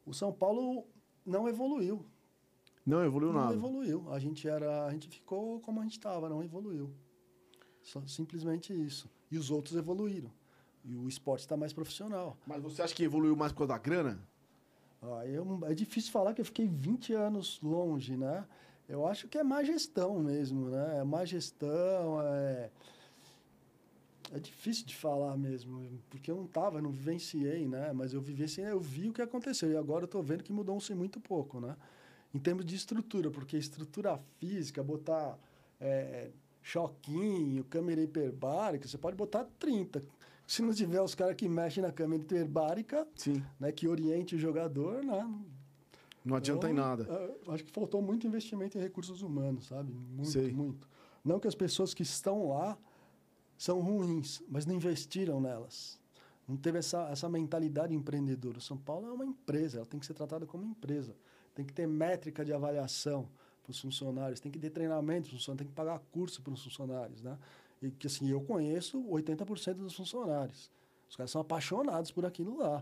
o 0.10 0.14
São 0.14 0.34
Paulo 0.34 0.88
não 1.24 1.48
evoluiu. 1.48 2.04
Não 2.84 3.06
evoluiu 3.06 3.32
não 3.32 3.42
nada. 3.42 3.54
evoluiu. 3.54 4.12
A 4.12 4.18
gente 4.18 4.48
era, 4.48 4.86
a 4.86 4.92
gente 4.92 5.08
ficou 5.08 5.60
como 5.60 5.80
a 5.80 5.84
gente 5.84 5.94
estava, 6.00 6.28
não 6.28 6.44
evoluiu. 6.44 6.92
Só, 7.84 8.02
simplesmente 8.08 8.74
isso. 8.74 9.08
E 9.30 9.38
os 9.38 9.52
outros 9.52 9.76
evoluíram. 9.76 10.32
E 10.84 10.96
o 10.96 11.08
esporte 11.08 11.42
está 11.42 11.56
mais 11.56 11.72
profissional. 11.72 12.36
Mas 12.48 12.62
você 12.64 12.82
acha 12.82 12.96
que 12.96 13.04
evoluiu 13.04 13.36
mais 13.36 13.52
por 13.52 13.60
causa 13.60 13.74
da 13.74 13.78
grana? 13.78 14.20
Ah, 15.02 15.26
eu, 15.28 15.60
é 15.64 15.76
difícil 15.76 16.12
falar 16.12 16.34
que 16.34 16.42
eu 16.42 16.46
fiquei 16.46 16.68
20 16.68 17.14
anos 17.14 17.60
longe, 17.62 18.18
né? 18.18 18.46
Eu 18.88 19.06
acho 19.06 19.28
que 19.28 19.38
é 19.38 19.44
má 19.44 19.64
gestão 19.64 20.20
mesmo, 20.20 20.70
né? 20.70 20.98
É 20.98 21.04
má 21.04 21.24
gestão, 21.24 22.20
é... 22.24 22.72
É 24.32 24.40
difícil 24.40 24.86
de 24.86 24.96
falar 24.96 25.36
mesmo, 25.38 26.00
porque 26.10 26.30
eu 26.30 26.36
não 26.36 26.46
estava, 26.46 26.82
não 26.82 26.92
vivenciei, 26.92 27.68
né? 27.68 27.92
Mas 27.94 28.14
eu 28.14 28.22
vivenciei, 28.22 28.70
eu 28.70 28.80
vi 28.80 29.10
o 29.10 29.14
que 29.14 29.22
aconteceu. 29.22 29.72
E 29.72 29.78
agora 29.78 30.04
eu 30.04 30.06
estou 30.06 30.22
vendo 30.22 30.44
que 30.44 30.54
mudou-se 30.54 30.94
muito 30.94 31.20
pouco, 31.20 31.60
né? 31.60 31.76
Em 32.34 32.38
termos 32.38 32.64
de 32.64 32.76
estrutura, 32.76 33.32
porque 33.32 33.58
estrutura 33.58 34.20
física, 34.38 34.84
botar 34.84 35.40
é, 35.80 36.30
choquinho, 36.62 37.64
câmera 37.64 38.02
hiperbárica, 38.02 38.88
você 38.88 38.98
pode 38.98 39.16
botar 39.16 39.46
30. 39.58 40.04
Se 40.46 40.62
não 40.62 40.74
tiver 40.74 41.02
os 41.02 41.16
caras 41.16 41.36
que 41.36 41.48
mexem 41.48 41.82
na 41.82 41.92
câmera 41.92 42.22
hiperbárica, 42.22 43.08
Sim. 43.16 43.44
Né, 43.60 43.72
que 43.72 43.88
oriente 43.88 44.36
o 44.36 44.40
jogador, 44.40 45.04
né? 45.04 45.28
Não 46.24 46.36
adianta 46.36 46.68
então, 46.68 46.70
em 46.70 46.74
nada. 46.74 47.08
É, 47.10 47.54
acho 47.54 47.64
que 47.64 47.72
faltou 47.72 48.02
muito 48.02 48.28
investimento 48.28 48.78
em 48.78 48.82
recursos 48.82 49.22
humanos, 49.22 49.68
sabe? 49.68 49.92
Muito, 49.92 50.30
Sei. 50.30 50.52
muito. 50.52 50.88
Não 51.24 51.40
que 51.40 51.48
as 51.48 51.56
pessoas 51.56 51.94
que 51.94 52.04
estão 52.04 52.50
lá 52.50 52.78
são 53.60 53.82
ruins, 53.82 54.42
mas 54.48 54.66
não 54.66 54.74
investiram 54.74 55.42
nelas. 55.42 56.00
Não 56.48 56.56
teve 56.56 56.80
essa, 56.80 57.10
essa 57.10 57.28
mentalidade 57.28 57.94
empreendedora. 57.94 58.58
O 58.58 58.62
São 58.62 58.78
Paulo 58.78 59.08
é 59.08 59.12
uma 59.12 59.26
empresa, 59.26 59.80
ela 59.80 59.86
tem 59.86 60.00
que 60.00 60.06
ser 60.06 60.14
tratada 60.14 60.46
como 60.46 60.64
empresa. 60.64 61.14
Tem 61.54 61.66
que 61.66 61.74
ter 61.74 61.86
métrica 61.86 62.46
de 62.46 62.54
avaliação 62.54 63.28
para 63.62 63.72
os 63.72 63.80
funcionários, 63.82 64.40
tem 64.40 64.50
que 64.50 64.58
ter 64.58 64.70
treinamento 64.70 65.28
para 65.28 65.36
os 65.36 65.42
funcionários, 65.42 65.58
tem 65.58 65.68
que 65.68 65.74
pagar 65.74 66.00
curso 66.10 66.42
para 66.42 66.54
os 66.54 66.64
funcionários, 66.64 67.22
né? 67.22 67.38
E 67.82 67.92
que 67.92 68.08
assim, 68.08 68.30
eu 68.30 68.40
conheço 68.40 69.04
80% 69.04 69.74
dos 69.74 69.94
funcionários. 69.94 70.72
Os 71.10 71.18
caras 71.18 71.30
são 71.30 71.42
apaixonados 71.42 72.12
por 72.12 72.26
aquilo 72.26 72.58
lá. 72.58 72.82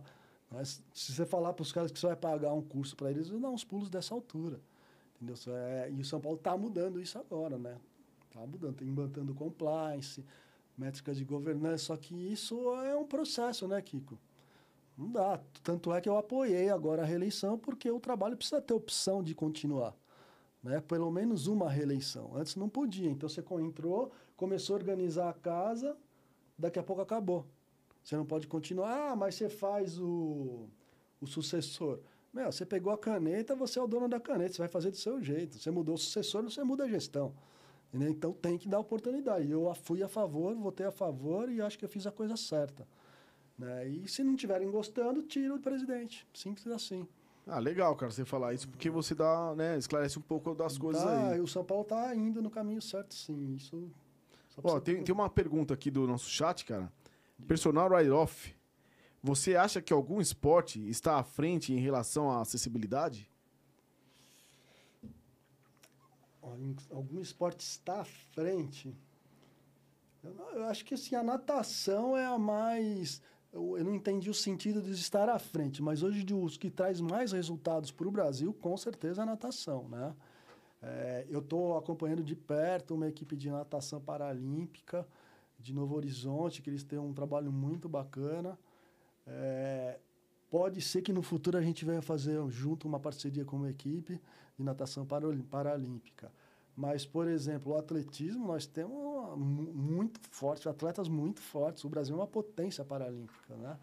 Mas 0.52 0.84
se 0.94 1.12
você 1.12 1.26
falar 1.26 1.54
para 1.54 1.64
os 1.64 1.72
caras 1.72 1.92
que 1.92 2.00
você 2.00 2.06
vai 2.06 2.16
pagar 2.16 2.54
um 2.54 2.62
curso 2.62 2.96
para 2.96 3.10
eles, 3.10 3.30
eles 3.30 3.42
dão 3.42 3.52
uns 3.52 3.64
pulos 3.64 3.90
dessa 3.90 4.14
altura. 4.14 4.62
Entendeu? 5.16 5.36
É, 5.56 5.90
e 5.92 6.00
o 6.00 6.06
São 6.06 6.22
Paulo 6.22 6.38
está 6.38 6.56
mudando 6.56 7.02
isso 7.02 7.18
agora, 7.18 7.58
né? 7.58 7.80
Está 8.28 8.46
mudando, 8.46 8.76
tem 8.76 8.88
implantando 8.88 9.34
compliance, 9.34 10.24
métricas 10.78 11.18
de 11.18 11.26
governança, 11.26 11.86
só 11.86 11.98
que 11.98 12.14
isso 12.14 12.74
é 12.76 12.96
um 12.96 13.06
processo, 13.06 13.68
né, 13.68 13.82
Kiko? 13.82 14.18
Não 14.98 15.12
dá. 15.12 15.40
Tanto 15.64 15.94
é 15.94 16.02
que 16.02 16.10
eu 16.10 16.18
apoiei 16.18 16.70
agora 16.70 17.04
a 17.04 17.06
reeleição, 17.06 17.58
porque 17.58 17.90
o 17.90 18.00
trabalho 18.00 18.36
precisa 18.36 18.62
ter 18.62 18.74
opção 18.74 19.24
de 19.24 19.36
continuar. 19.36 19.96
Né? 20.64 20.82
Pelo 20.82 21.12
menos 21.12 21.48
uma 21.48 21.70
reeleição. 21.70 22.36
Antes 22.36 22.56
não 22.56 22.68
podia. 22.68 23.10
Então 23.10 23.30
você 23.30 23.44
entrou, 23.62 24.12
começou 24.36 24.76
a 24.76 24.80
organizar 24.80 25.30
a 25.30 25.34
casa, 25.34 25.96
daqui 26.58 26.80
a 26.80 26.84
pouco 26.84 27.02
acabou. 27.02 27.46
Você 28.04 28.16
não 28.16 28.26
pode 28.26 28.48
continuar, 28.48 29.12
ah, 29.12 29.16
mas 29.16 29.36
você 29.36 29.50
faz 29.50 30.00
o, 30.00 30.68
o 31.22 31.28
sucessor. 31.28 32.00
Meu, 32.34 32.52
você 32.52 32.66
pegou 32.66 32.92
a 32.92 32.98
caneta, 32.98 33.56
você 33.56 33.78
é 33.80 33.82
o 33.82 33.88
dono 33.88 34.08
da 34.08 34.20
caneta, 34.20 34.54
você 34.54 34.60
vai 34.60 34.68
fazer 34.68 34.92
do 34.92 34.98
seu 34.98 35.22
jeito. 35.22 35.60
Você 35.60 35.70
mudou 35.70 35.96
o 35.96 35.98
sucessor, 35.98 36.44
você 36.44 36.64
muda 36.64 36.86
a 36.86 36.88
gestão. 36.88 37.34
Entendeu? 37.90 38.10
Então 38.10 38.34
tem 38.34 38.58
que 38.58 38.68
dar 38.68 38.80
oportunidade. 38.80 39.50
Eu 39.50 39.74
fui 39.84 40.04
a 40.04 40.08
favor, 40.08 40.56
votei 40.56 40.86
a 40.86 40.92
favor 40.92 41.50
e 41.50 41.62
acho 41.62 41.78
que 41.78 41.86
eu 41.86 41.90
fiz 41.90 42.06
a 42.06 42.12
coisa 42.12 42.36
certa. 42.36 42.88
Né? 43.58 43.88
E 43.88 44.08
se 44.08 44.24
não 44.24 44.34
estiverem 44.34 44.70
gostando, 44.70 45.24
tira 45.24 45.54
o 45.56 45.60
presidente. 45.60 46.28
Simples 46.34 46.68
assim. 46.68 47.08
Ah, 47.48 47.60
legal, 47.60 47.96
cara, 47.96 48.12
você 48.12 48.26
falar 48.26 48.54
isso, 48.54 48.68
porque 48.68 48.90
você 48.90 49.16
dá, 49.16 49.56
né, 49.56 49.78
esclarece 49.78 50.20
um 50.20 50.22
pouco 50.22 50.54
das 50.54 50.78
coisas 50.78 51.02
tá, 51.02 51.30
aí. 51.32 51.40
O 51.40 51.48
São 51.48 51.64
Paulo 51.64 51.84
está 51.84 52.14
indo 52.14 52.42
no 52.42 52.50
caminho 52.50 52.82
certo, 52.82 53.16
sim. 53.16 53.56
Isso. 53.56 53.90
Ó, 54.62 54.80
tem, 54.82 55.02
tem 55.02 55.16
uma 55.16 55.30
pergunta 55.30 55.74
aqui 55.74 55.90
do 55.90 56.06
nosso 56.06 56.30
chat, 56.30 56.66
cara. 56.66 56.92
Personal 57.48 57.90
write-off. 57.90 58.54
Você 59.24 59.56
acha 59.56 59.82
que 59.82 59.94
algum 59.94 60.20
esporte 60.20 60.86
está 60.90 61.18
à 61.18 61.24
frente 61.24 61.72
em 61.72 61.80
relação 61.80 62.30
à 62.30 62.42
acessibilidade? 62.42 63.30
Algum 66.92 67.22
esporte 67.22 67.62
está 67.62 68.02
à 68.02 68.06
frente? 68.06 68.96
Eu, 70.24 70.32
eu 70.54 70.64
acho 70.66 70.84
que 70.86 70.94
assim, 70.94 71.16
a 71.16 71.24
natação 71.24 72.18
é 72.18 72.26
a 72.26 72.38
mais 72.38 73.22
eu, 73.52 73.78
eu, 73.78 73.84
não 73.84 73.96
entendi 73.96 74.30
o 74.30 74.34
sentido 74.34 74.82
de 74.82 74.92
estar 74.92 75.30
à 75.30 75.40
frente, 75.40 75.82
mas 75.82 76.04
hoje 76.04 76.24
de, 76.24 76.34
os 76.34 76.58
que 76.58 76.70
traz 76.70 77.00
mais 77.00 77.32
resultados 77.32 77.92
para 77.92 78.08
o 78.08 78.12
Brasil, 78.12 78.54
com 78.54 78.76
certeza, 78.78 79.22
é 79.22 79.24
a 79.24 79.26
natação, 79.26 79.88
né? 79.90 80.14
É, 80.82 81.26
eu 81.28 81.40
estou 81.40 81.76
acompanhando 81.76 82.24
de 82.24 82.36
perto 82.36 82.94
uma 82.94 83.08
equipe 83.08 83.36
de 83.36 83.50
natação 83.50 84.00
paralímpica 84.00 85.08
de 85.58 85.74
Novo 85.74 85.96
Horizonte, 85.96 86.62
que 86.62 86.70
eles 86.70 86.84
têm 86.84 87.00
um 87.00 87.14
trabalho 87.14 87.52
muito 87.52 87.90
bacana. 87.90 88.60
É, 89.26 90.00
pode 90.52 90.80
ser 90.82 91.02
que 91.02 91.12
no 91.12 91.24
futuro 91.24 91.58
a 91.58 91.62
gente 91.62 91.84
venha 91.84 92.02
fazer 92.02 92.40
junto 92.50 92.88
uma 92.88 93.00
parceria 93.00 93.44
com 93.44 93.56
uma 93.56 93.72
equipe 93.72 94.22
de 94.58 94.64
natação 94.64 95.06
paralímpica. 95.50 96.32
Mas, 96.76 97.06
por 97.06 97.28
exemplo, 97.28 97.74
o 97.74 97.78
atletismo, 97.78 98.46
nós 98.46 98.66
temos 98.66 99.38
muito 99.38 100.20
forte, 100.30 100.70
atletas 100.70 101.08
muito 101.08 101.42
fortes. 101.42 101.84
O 101.84 101.90
Brasil 101.90 102.16
é 102.16 102.20
uma 102.20 102.28
potência 102.28 102.86
paralímpica, 102.86 103.56
né? 103.56 103.78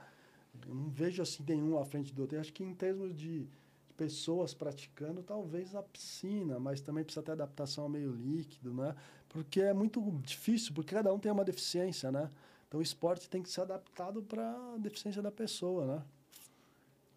Eu 0.66 0.74
não 0.74 0.88
vejo 0.88 1.20
assim 1.20 1.44
nenhum 1.46 1.78
à 1.78 1.84
frente 1.84 2.14
do 2.14 2.22
outro. 2.22 2.36
Eu 2.36 2.40
acho 2.40 2.52
que 2.52 2.62
em 2.62 2.72
termos 2.72 3.14
de, 3.16 3.48
pessoas 3.96 4.52
praticando, 4.52 5.22
talvez 5.22 5.74
a 5.74 5.82
piscina, 5.82 6.58
mas 6.58 6.80
também 6.80 7.04
precisa 7.04 7.24
ter 7.24 7.32
adaptação 7.32 7.84
ao 7.84 7.90
meio 7.90 8.12
líquido, 8.12 8.72
né? 8.74 8.94
Porque 9.28 9.60
é 9.60 9.72
muito 9.72 10.00
difícil, 10.22 10.72
porque 10.74 10.94
cada 10.94 11.12
um 11.12 11.18
tem 11.18 11.30
uma 11.30 11.44
deficiência, 11.44 12.10
né? 12.10 12.30
Então 12.68 12.80
o 12.80 12.82
esporte 12.82 13.28
tem 13.28 13.42
que 13.42 13.50
ser 13.50 13.62
adaptado 13.62 14.22
para 14.22 14.74
a 14.74 14.78
deficiência 14.78 15.22
da 15.22 15.30
pessoa, 15.30 15.86
né? 15.86 16.02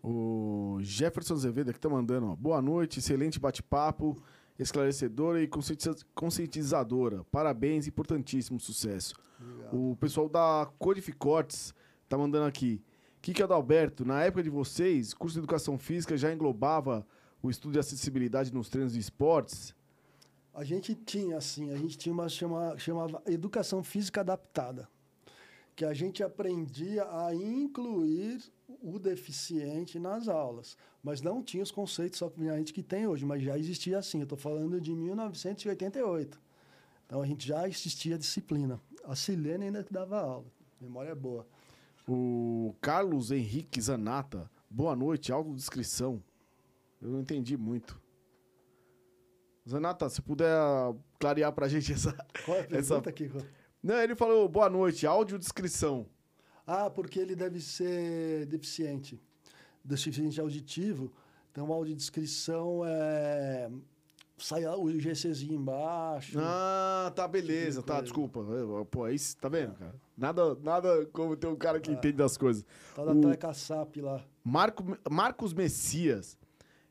O 0.09 0.77
Jefferson 0.79 1.33
Azevedo 1.33 1.69
aqui 1.69 1.79
tá 1.81 1.89
mandando, 1.89 2.27
ó, 2.27 2.35
boa 2.35 2.61
noite, 2.61 2.99
excelente 2.99 3.41
bate-papo 3.41 4.15
esclarecedora 4.57 5.43
e 5.43 5.49
conscientizadora. 6.15 7.25
Parabéns, 7.25 7.87
importantíssimo 7.87 8.57
sucesso. 8.57 9.15
Obrigado. 9.37 9.91
O 9.91 9.97
pessoal 9.97 10.29
da 10.29 10.71
Codificortes 10.79 11.73
tá 12.07 12.17
mandando 12.17 12.45
aqui. 12.45 12.81
Kika 13.21 13.43
Adalberto, 13.43 14.05
na 14.05 14.23
época 14.23 14.41
de 14.43 14.49
vocês, 14.49 15.13
curso 15.13 15.33
de 15.33 15.39
educação 15.39 15.77
física 15.77 16.15
já 16.15 16.33
englobava 16.33 17.05
o 17.43 17.49
estudo 17.49 17.73
de 17.73 17.79
acessibilidade 17.79 18.53
nos 18.53 18.69
treinos 18.69 18.93
de 18.93 18.99
esportes? 18.99 19.75
A 20.53 20.63
gente 20.63 20.95
tinha, 20.95 21.37
assim, 21.37 21.69
a 21.69 21.75
gente 21.75 21.97
tinha 21.97 22.13
uma 22.13 22.29
chama, 22.29 22.79
chamava 22.79 23.21
educação 23.25 23.83
física 23.83 24.21
adaptada, 24.21 24.87
que 25.75 25.83
a 25.83 25.93
gente 25.93 26.23
aprendia 26.23 27.03
a 27.03 27.35
incluir 27.35 28.41
o 28.81 28.99
deficiente 28.99 29.99
nas 29.99 30.27
aulas, 30.27 30.77
mas 31.03 31.21
não 31.21 31.43
tinha 31.43 31.63
os 31.63 31.71
conceitos 31.71 32.21
obviamente 32.21 32.73
que 32.73 32.83
tem 32.83 33.07
hoje, 33.07 33.25
mas 33.25 33.43
já 33.43 33.57
existia 33.57 33.97
assim. 33.97 34.19
Eu 34.19 34.23
estou 34.23 34.37
falando 34.37 34.79
de 34.79 34.93
1988. 34.93 36.39
Então 37.05 37.21
a 37.21 37.25
gente 37.25 37.47
já 37.47 37.67
existia 37.67 38.15
a 38.15 38.17
disciplina. 38.17 38.79
A 39.03 39.15
Silene 39.15 39.65
ainda 39.65 39.85
dava 39.89 40.19
aula. 40.19 40.45
Memória 40.79 41.11
é 41.11 41.15
boa. 41.15 41.47
O 42.07 42.75
Carlos 42.81 43.31
Henrique 43.31 43.81
Zanata. 43.81 44.49
Boa 44.69 44.95
noite, 44.95 45.31
autodescrição. 45.31 46.21
Eu 47.01 47.09
não 47.09 47.21
entendi 47.21 47.55
muito. 47.57 48.01
Zanata, 49.67 50.09
se 50.09 50.21
puder 50.21 50.57
clarear 51.19 51.51
pra 51.51 51.67
gente 51.67 51.91
essa. 51.93 52.13
Qual 52.45 52.57
é 52.57 52.61
a 52.61 52.63
pergunta 52.63 52.95
essa... 52.95 53.09
aqui, 53.09 53.31
Não, 53.81 53.95
ele 53.95 54.15
falou 54.15 54.47
boa 54.47 54.69
noite, 54.69 55.05
audiodescrição. 55.05 56.07
Ah, 56.67 56.89
porque 56.89 57.17
ele 57.17 57.35
deve 57.35 57.61
ser 57.61 58.45
deficiente, 58.45 59.19
deficiente 59.83 60.39
auditivo. 60.39 61.11
Então, 61.51 61.71
a 61.71 61.75
audiodescrição 61.75 62.81
é 62.85 63.69
sai 64.37 64.65
o 64.65 64.99
GCzinho 64.99 65.55
embaixo. 65.55 66.37
Ah, 66.39 67.11
tá, 67.15 67.27
beleza. 67.27 67.81
Tipo 67.81 67.91
tá, 67.91 68.01
desculpa. 68.01 68.45
Pô, 68.89 69.05
aí, 69.05 69.15
tá 69.39 69.49
vendo, 69.49 69.73
cara? 69.75 69.95
Nada, 70.15 70.55
nada 70.55 71.05
como 71.07 71.35
ter 71.35 71.47
um 71.47 71.55
cara 71.55 71.79
que 71.79 71.89
é. 71.89 71.93
entende 71.93 72.17
das 72.17 72.37
coisas. 72.37 72.65
Tá 72.95 73.03
da 73.03 73.49
o... 73.49 73.53
SAP 73.53 73.97
lá. 73.97 74.23
Marco, 74.43 74.83
Marcos 75.09 75.53
Messias, 75.53 76.37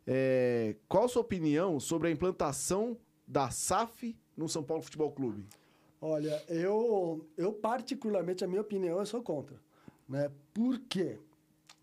é, 0.07 0.77
qual 0.89 1.05
a 1.05 1.09
sua 1.09 1.23
opinião 1.23 1.79
sobre 1.81 2.09
a 2.09 2.11
implantação 2.11 2.97
da 3.27 3.51
SAF 3.51 4.17
no 4.37 4.49
São 4.49 4.63
Paulo 4.63 4.83
Futebol 4.83 5.11
Clube? 5.13 5.47
Olha, 6.01 6.43
eu, 6.49 7.27
eu 7.37 7.53
particularmente, 7.53 8.45
a 8.45 8.49
minha 8.49 8.61
opinião, 8.61 8.99
eu 8.99 9.07
sou 9.07 9.23
contra. 9.23 9.57
Né? 10.09 10.31
Por 10.53 10.79
quê? 10.81 11.19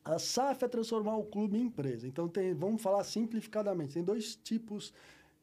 A 0.03 0.19
SAF 0.19 0.65
é 0.65 0.67
transformar 0.67 1.15
o 1.17 1.23
clube 1.23 1.57
em 1.57 1.63
empresa. 1.63 2.07
Então, 2.07 2.27
tem, 2.27 2.53
vamos 2.53 2.81
falar 2.81 3.03
simplificadamente: 3.03 3.93
tem 3.93 4.03
dois 4.03 4.35
tipos 4.35 4.93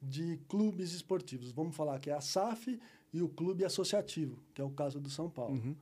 de 0.00 0.38
clubes 0.48 0.92
esportivos. 0.92 1.50
Vamos 1.52 1.74
falar 1.74 1.98
que 1.98 2.10
é 2.10 2.14
a 2.14 2.20
SAF 2.20 2.78
e 3.12 3.22
o 3.22 3.28
clube 3.28 3.64
associativo, 3.64 4.38
que 4.54 4.60
é 4.60 4.64
o 4.64 4.70
caso 4.70 5.00
do 5.00 5.10
São 5.10 5.28
Paulo. 5.28 5.54
Uhum. 5.54 5.76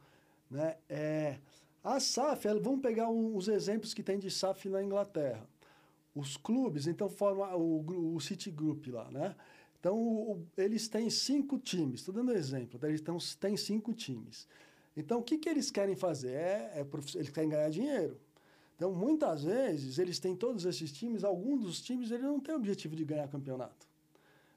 Né? 0.51 0.77
É, 0.89 1.39
a 1.83 2.01
SAF, 2.01 2.47
vamos 2.61 2.81
pegar 2.81 3.09
um, 3.09 3.37
os 3.37 3.49
exemplos 3.49 3.95
que 3.95 4.03
tem 4.03 4.19
de 4.19 4.31
SAF 4.31 4.69
na 4.69 4.83
Inglaterra. 4.83 5.49
Os 6.15 6.37
clubes, 6.37 6.87
então, 6.87 7.09
formam 7.09 7.57
o, 7.57 8.15
o 8.15 8.21
City 8.21 8.51
Group 8.51 8.87
lá, 8.89 9.11
né? 9.11 9.37
Então, 9.79 9.97
o, 9.97 10.47
eles 10.57 10.89
têm 10.89 11.09
cinco 11.09 11.59
times, 11.59 12.01
estou 12.01 12.13
dando 12.13 12.33
um 12.33 12.35
exemplo, 12.35 12.79
tá? 12.79 12.89
eles 12.89 13.01
tão, 13.01 13.19
têm 13.39 13.57
cinco 13.57 13.93
times. 13.93 14.49
Então, 14.99 15.21
o 15.21 15.23
que, 15.23 15.39
que 15.39 15.49
eles 15.49 15.71
querem 15.71 15.95
fazer? 15.95 16.33
É, 16.33 16.73
é, 16.75 16.87
eles 17.15 17.31
querem 17.31 17.49
ganhar 17.49 17.71
dinheiro. 17.71 18.19
Então, 18.75 18.93
muitas 18.93 19.45
vezes, 19.45 19.97
eles 19.97 20.19
têm 20.19 20.35
todos 20.35 20.65
esses 20.65 20.91
times, 20.91 21.23
alguns 21.23 21.63
dos 21.63 21.81
times 21.81 22.11
eles 22.11 22.25
não 22.25 22.41
têm 22.41 22.53
o 22.53 22.59
objetivo 22.59 22.97
de 22.97 23.05
ganhar 23.05 23.29
campeonato. 23.29 23.87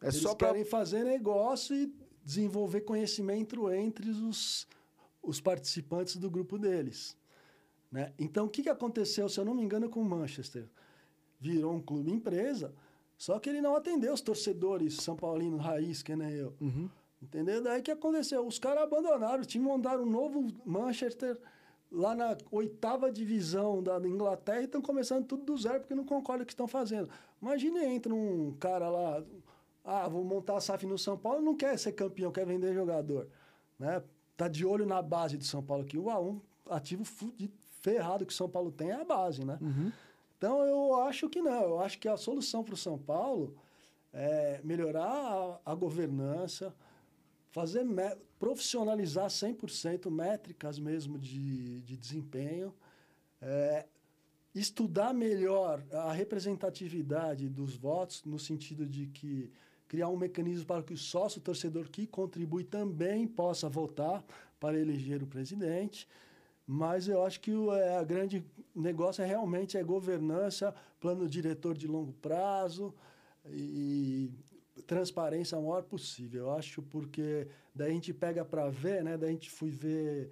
É 0.02 0.06
eles 0.08 0.16
só 0.16 0.34
querem 0.34 0.64
pra... 0.64 0.72
fazer 0.72 1.04
negócio 1.04 1.76
e 1.76 1.94
desenvolver 2.26 2.82
conhecimento 2.82 3.72
entre 3.72 4.10
os, 4.10 4.68
os 5.22 5.40
participantes 5.40 6.18
do 6.18 6.30
grupo 6.30 6.58
deles. 6.58 7.16
Né? 7.92 8.12
Então, 8.18 8.48
o 8.48 8.50
que, 8.50 8.64
que 8.64 8.70
aconteceu, 8.70 9.30
se 9.30 9.40
eu 9.40 9.46
não 9.46 9.54
me 9.54 9.62
engano, 9.62 9.90
com 9.90 10.02
o 10.02 10.06
Manchester? 10.06 10.68
Virou 11.40 11.74
um 11.74 11.82
clube 11.82 12.12
empresa, 12.12 12.74
só 13.16 13.40
que 13.40 13.48
ele 13.48 13.62
não 13.62 13.76
atendeu 13.76 14.12
os 14.12 14.22
torcedores 14.22 14.96
São 14.96 15.16
Paulino 15.16 15.58
raiz, 15.58 16.02
que 16.02 16.16
nem 16.16 16.32
eu. 16.32 16.56
Uhum. 16.60 16.90
Entendeu? 17.22 17.62
Daí 17.62 17.82
que 17.82 17.92
aconteceu? 17.92 18.46
Os 18.46 18.58
caras 18.58 18.84
abandonaram, 18.84 19.44
o 19.44 19.46
time 19.46 19.66
mandaram 19.66 20.04
um 20.04 20.10
novo 20.10 20.48
Manchester 20.66 21.38
lá 21.92 22.16
na 22.16 22.38
oitava 22.50 23.12
divisão 23.12 23.84
da 23.84 24.00
Inglaterra 24.00 24.62
e 24.62 24.66
estão 24.66 24.82
começando 24.82 25.26
tudo 25.26 25.44
do 25.44 25.58
zero 25.58 25.82
porque 25.82 25.94
não 25.94 26.06
concordam 26.06 26.40
com 26.40 26.44
o 26.44 26.46
que 26.48 26.54
estão 26.54 26.68
fazendo. 26.68 27.10
Imagine 27.42 27.86
entra 27.86 28.14
um 28.14 28.56
cara 28.60 28.90
lá, 28.90 29.24
ah, 29.84 30.08
vou 30.08 30.24
montar 30.24 30.58
a 30.58 30.62
SAF 30.62 30.86
no 30.86 30.98
São 30.98 31.18
Paulo, 31.18 31.42
não 31.42 31.56
quer 31.56 31.78
ser 31.78 31.92
campeão, 31.92 32.32
quer 32.32 32.46
vender 32.46 32.74
jogador. 32.74 33.28
Né? 33.78 34.02
Tá 34.38 34.48
de 34.48 34.66
olho 34.66 34.86
na 34.86 35.02
base 35.02 35.38
de 35.38 35.46
São 35.46 35.62
Paulo 35.62 35.84
aqui. 35.84 35.98
Uau, 35.98 36.26
um 36.26 36.42
ativo 36.70 37.04
fudido, 37.04 37.54
ferrado 37.82 38.26
que 38.26 38.34
o 38.34 38.36
São 38.36 38.50
Paulo 38.50 38.72
tem 38.72 38.90
é 38.90 39.02
a 39.02 39.04
base, 39.04 39.44
né? 39.44 39.58
Uhum. 39.62 39.92
Então 40.38 40.64
eu 40.64 40.96
acho 41.02 41.30
que 41.30 41.42
não. 41.42 41.62
Eu 41.62 41.80
acho 41.82 42.00
que 42.00 42.08
a 42.08 42.18
solução 42.18 42.64
para 42.64 42.74
o 42.74 42.78
São 42.78 42.98
Paulo 42.98 43.56
é 44.14 44.60
melhorar 44.64 45.60
a, 45.66 45.72
a 45.72 45.76
governança, 45.76 46.74
fazer 47.52 47.86
profissionalizar 48.40 49.28
100% 49.28 50.10
métricas 50.10 50.80
mesmo 50.80 51.20
de, 51.20 51.82
de 51.82 51.98
desempenho, 51.98 52.74
é, 53.42 53.86
estudar 54.56 55.14
melhor 55.14 55.84
a 55.92 56.12
representatividade 56.12 57.48
dos 57.50 57.76
votos, 57.76 58.24
no 58.26 58.40
sentido 58.40 58.86
de 58.86 59.08
que 59.08 59.52
criar 59.88 60.08
um 60.08 60.16
mecanismo 60.16 60.66
para 60.66 60.82
que 60.82 60.94
o 60.94 60.98
sócio 60.98 61.42
torcedor 61.42 61.90
que 61.90 62.08
contribui 62.08 62.64
também 62.64 63.28
possa 63.28 63.68
votar 63.68 64.24
para 64.60 64.80
eleger 64.80 65.22
o 65.22 65.28
presidente. 65.28 66.08
Mas 66.66 67.10
eu 67.10 67.26
acho 67.26 67.42
que 67.42 67.52
o 67.52 67.74
é, 67.74 67.98
a 67.98 68.04
grande 68.04 68.46
negócio 68.74 69.22
é 69.22 69.26
realmente 69.26 69.78
é 69.78 69.84
governança, 69.84 70.74
plano 71.02 71.28
diretor 71.28 71.78
de 71.78 71.88
longo 71.88 72.14
prazo 72.14 72.94
e 73.46 74.32
transparência 74.92 75.58
o 75.58 75.62
maior 75.62 75.84
possível. 75.84 76.48
Eu 76.48 76.52
acho 76.52 76.82
porque 76.82 77.48
daí 77.74 77.92
a 77.92 77.94
gente 77.94 78.14
pega 78.14 78.44
para 78.44 78.70
ver, 78.70 79.02
né? 79.02 79.18
Daí 79.18 79.30
a 79.30 79.32
gente 79.32 79.50
fui 79.50 79.70
ver 79.70 80.30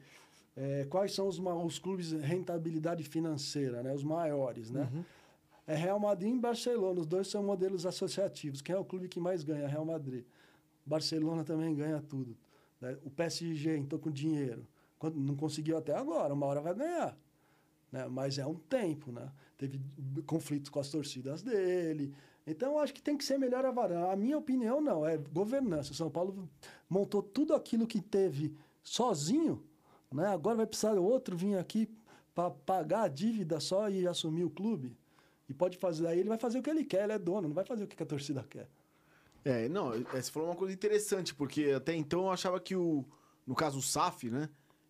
é, 0.53 0.86
quais 0.89 1.14
são 1.14 1.30
os, 1.30 1.39
os 1.39 1.80
clubes 1.80 2.10
de 2.10 2.18
rentabilidade 2.18 3.01
financeira, 3.05 3.82
né? 3.82 3.93
Os 3.93 4.03
maiores, 4.03 4.70
né? 4.70 4.89
Uhum. 4.93 5.05
É 5.66 5.76
Real 5.76 5.97
Madrid 5.97 6.36
e 6.36 6.39
Barcelona. 6.39 6.99
Os 6.99 7.05
dois 7.05 7.30
são 7.30 7.41
modelos 7.41 7.86
associativos. 7.86 8.62
Quem 8.62 8.76
é 8.76 8.78
o 8.78 8.84
clube 8.84 9.07
que 9.07 9.18
mais 9.18 9.43
ganha? 9.43 9.66
Real 9.66 9.86
Madrid. 9.86 10.26
Barcelona 10.86 11.45
também 11.45 11.74
ganha 11.74 12.01
tudo. 12.01 12.36
Né? 12.82 12.97
O 13.05 13.10
PSG 13.10 13.78
entrou 13.78 14.01
com 14.01 14.12
dinheiro. 14.12 14.68
Não 15.16 15.38
conseguiu 15.38 15.78
até 15.78 15.95
agora. 15.95 16.34
Uma 16.34 16.47
hora 16.47 16.60
vai 16.60 16.76
ganhar. 16.76 17.18
Né? 17.93 18.10
Mas 18.10 18.38
é 18.38 18.45
um 18.45 18.55
tempo, 18.55 19.14
né? 19.14 19.32
Teve 19.57 19.80
conflitos 20.26 20.70
com 20.70 20.82
as 20.82 20.89
torcidas 20.89 21.43
dele. 21.43 22.14
Então, 22.50 22.74
eu 22.74 22.80
acho 22.80 22.93
que 22.93 23.02
tem 23.02 23.16
que 23.16 23.24
ser 23.24 23.38
melhor 23.38 23.64
avaliado. 23.64 24.12
A 24.12 24.16
minha 24.16 24.38
opinião, 24.38 24.82
não, 24.82 25.06
é 25.06 25.18
governança. 25.18 25.91
O 25.91 25.95
São 25.95 26.10
Paulo 26.10 26.50
montou 26.89 27.22
tudo 27.22 27.54
aquilo 27.54 27.86
que 27.86 28.02
teve 28.02 28.56
sozinho, 28.82 29.64
né? 30.12 30.28
agora 30.28 30.58
vai 30.58 30.66
precisar 30.66 30.93
outro 30.93 31.38
vir 31.38 31.58
aqui 31.58 31.88
para 32.34 32.50
pagar 32.50 33.04
a 33.04 33.08
dívida 33.08 33.60
só 33.60 33.89
e 33.89 34.08
assumir 34.08 34.43
o 34.43 34.50
clube. 34.50 34.97
E 35.47 35.54
pode 35.54 35.78
fazer, 35.78 36.08
aí 36.08 36.20
ele 36.20 36.30
vai 36.30 36.38
fazer 36.38 36.60
o 36.60 36.64
que 36.64 36.70
ele 36.70 36.84
quer, 36.84 37.04
ele 37.04 37.14
é 37.14 37.20
dono, 37.20 37.47
não 37.47 37.56
vai 37.56 37.66
fazer 37.66 37.84
o 37.84 37.88
que 37.88 38.02
a 38.02 38.06
torcida 38.06 38.45
quer. 38.50 38.68
É, 39.43 39.70
não, 39.70 39.93
é, 39.93 40.00
você 40.00 40.32
falou 40.32 40.50
uma 40.50 40.56
coisa 40.56 40.74
interessante, 40.74 41.34
porque 41.34 41.72
até 41.76 41.95
então 41.95 42.22
eu 42.22 42.32
achava 42.32 42.60
que 42.60 42.76
o, 42.76 43.06
no 43.45 43.56
caso 43.56 43.80
o 43.80 43.82
SAF, 43.82 44.30
né, 44.30 44.50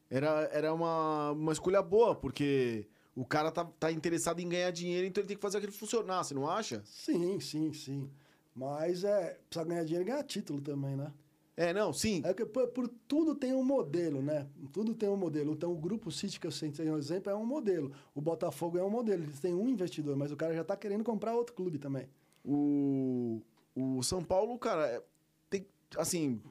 era, 0.09 0.49
era 0.51 0.73
uma, 0.73 1.31
uma 1.31 1.51
escolha 1.51 1.81
boa, 1.81 2.15
porque 2.15 2.87
o 3.19 3.25
cara 3.25 3.51
tá, 3.51 3.65
tá 3.65 3.91
interessado 3.91 4.39
em 4.39 4.47
ganhar 4.47 4.71
dinheiro, 4.71 5.05
então 5.05 5.21
ele 5.21 5.27
tem 5.27 5.35
que 5.35 5.41
fazer 5.41 5.57
aquilo 5.57 5.73
funcionar, 5.73 6.23
você 6.23 6.33
não 6.33 6.49
acha? 6.49 6.81
Sim, 6.85 7.37
sim, 7.41 7.73
sim. 7.73 8.09
Mas 8.55 9.03
é, 9.03 9.37
precisa 9.49 9.67
ganhar 9.67 9.83
dinheiro 9.83 10.07
e 10.07 10.09
ganhar 10.09 10.23
título 10.23 10.61
também, 10.61 10.95
né? 10.95 11.11
É, 11.57 11.73
não, 11.73 11.91
sim. 11.91 12.21
É 12.23 12.33
que 12.33 12.45
por, 12.45 12.69
por, 12.69 12.87
tudo 13.09 13.35
tem 13.35 13.53
um 13.53 13.61
modelo, 13.61 14.21
né? 14.21 14.47
Tudo 14.71 14.95
tem 14.95 15.09
um 15.09 15.17
modelo. 15.17 15.51
Então, 15.51 15.73
o 15.73 15.75
Grupo 15.75 16.09
City, 16.09 16.39
que 16.39 16.47
eu 16.47 16.51
sei 16.51 16.71
um 16.89 16.97
exemplo, 16.97 17.29
é 17.29 17.35
um 17.35 17.45
modelo. 17.45 17.91
O 18.15 18.21
Botafogo 18.21 18.77
é 18.77 18.83
um 18.83 18.89
modelo. 18.89 19.23
Eles 19.23 19.41
têm 19.41 19.53
um 19.53 19.67
investidor, 19.67 20.15
mas 20.15 20.31
o 20.31 20.37
cara 20.37 20.53
já 20.53 20.61
está 20.61 20.77
querendo 20.77 21.03
comprar 21.03 21.35
outro 21.35 21.53
clube 21.53 21.77
também. 21.77 22.07
O, 22.45 23.41
o 23.75 24.01
São 24.01 24.23
Paulo, 24.23 24.57
cara, 24.57 24.87
é, 24.87 25.03
tem, 25.49 25.67
assim, 25.97 26.41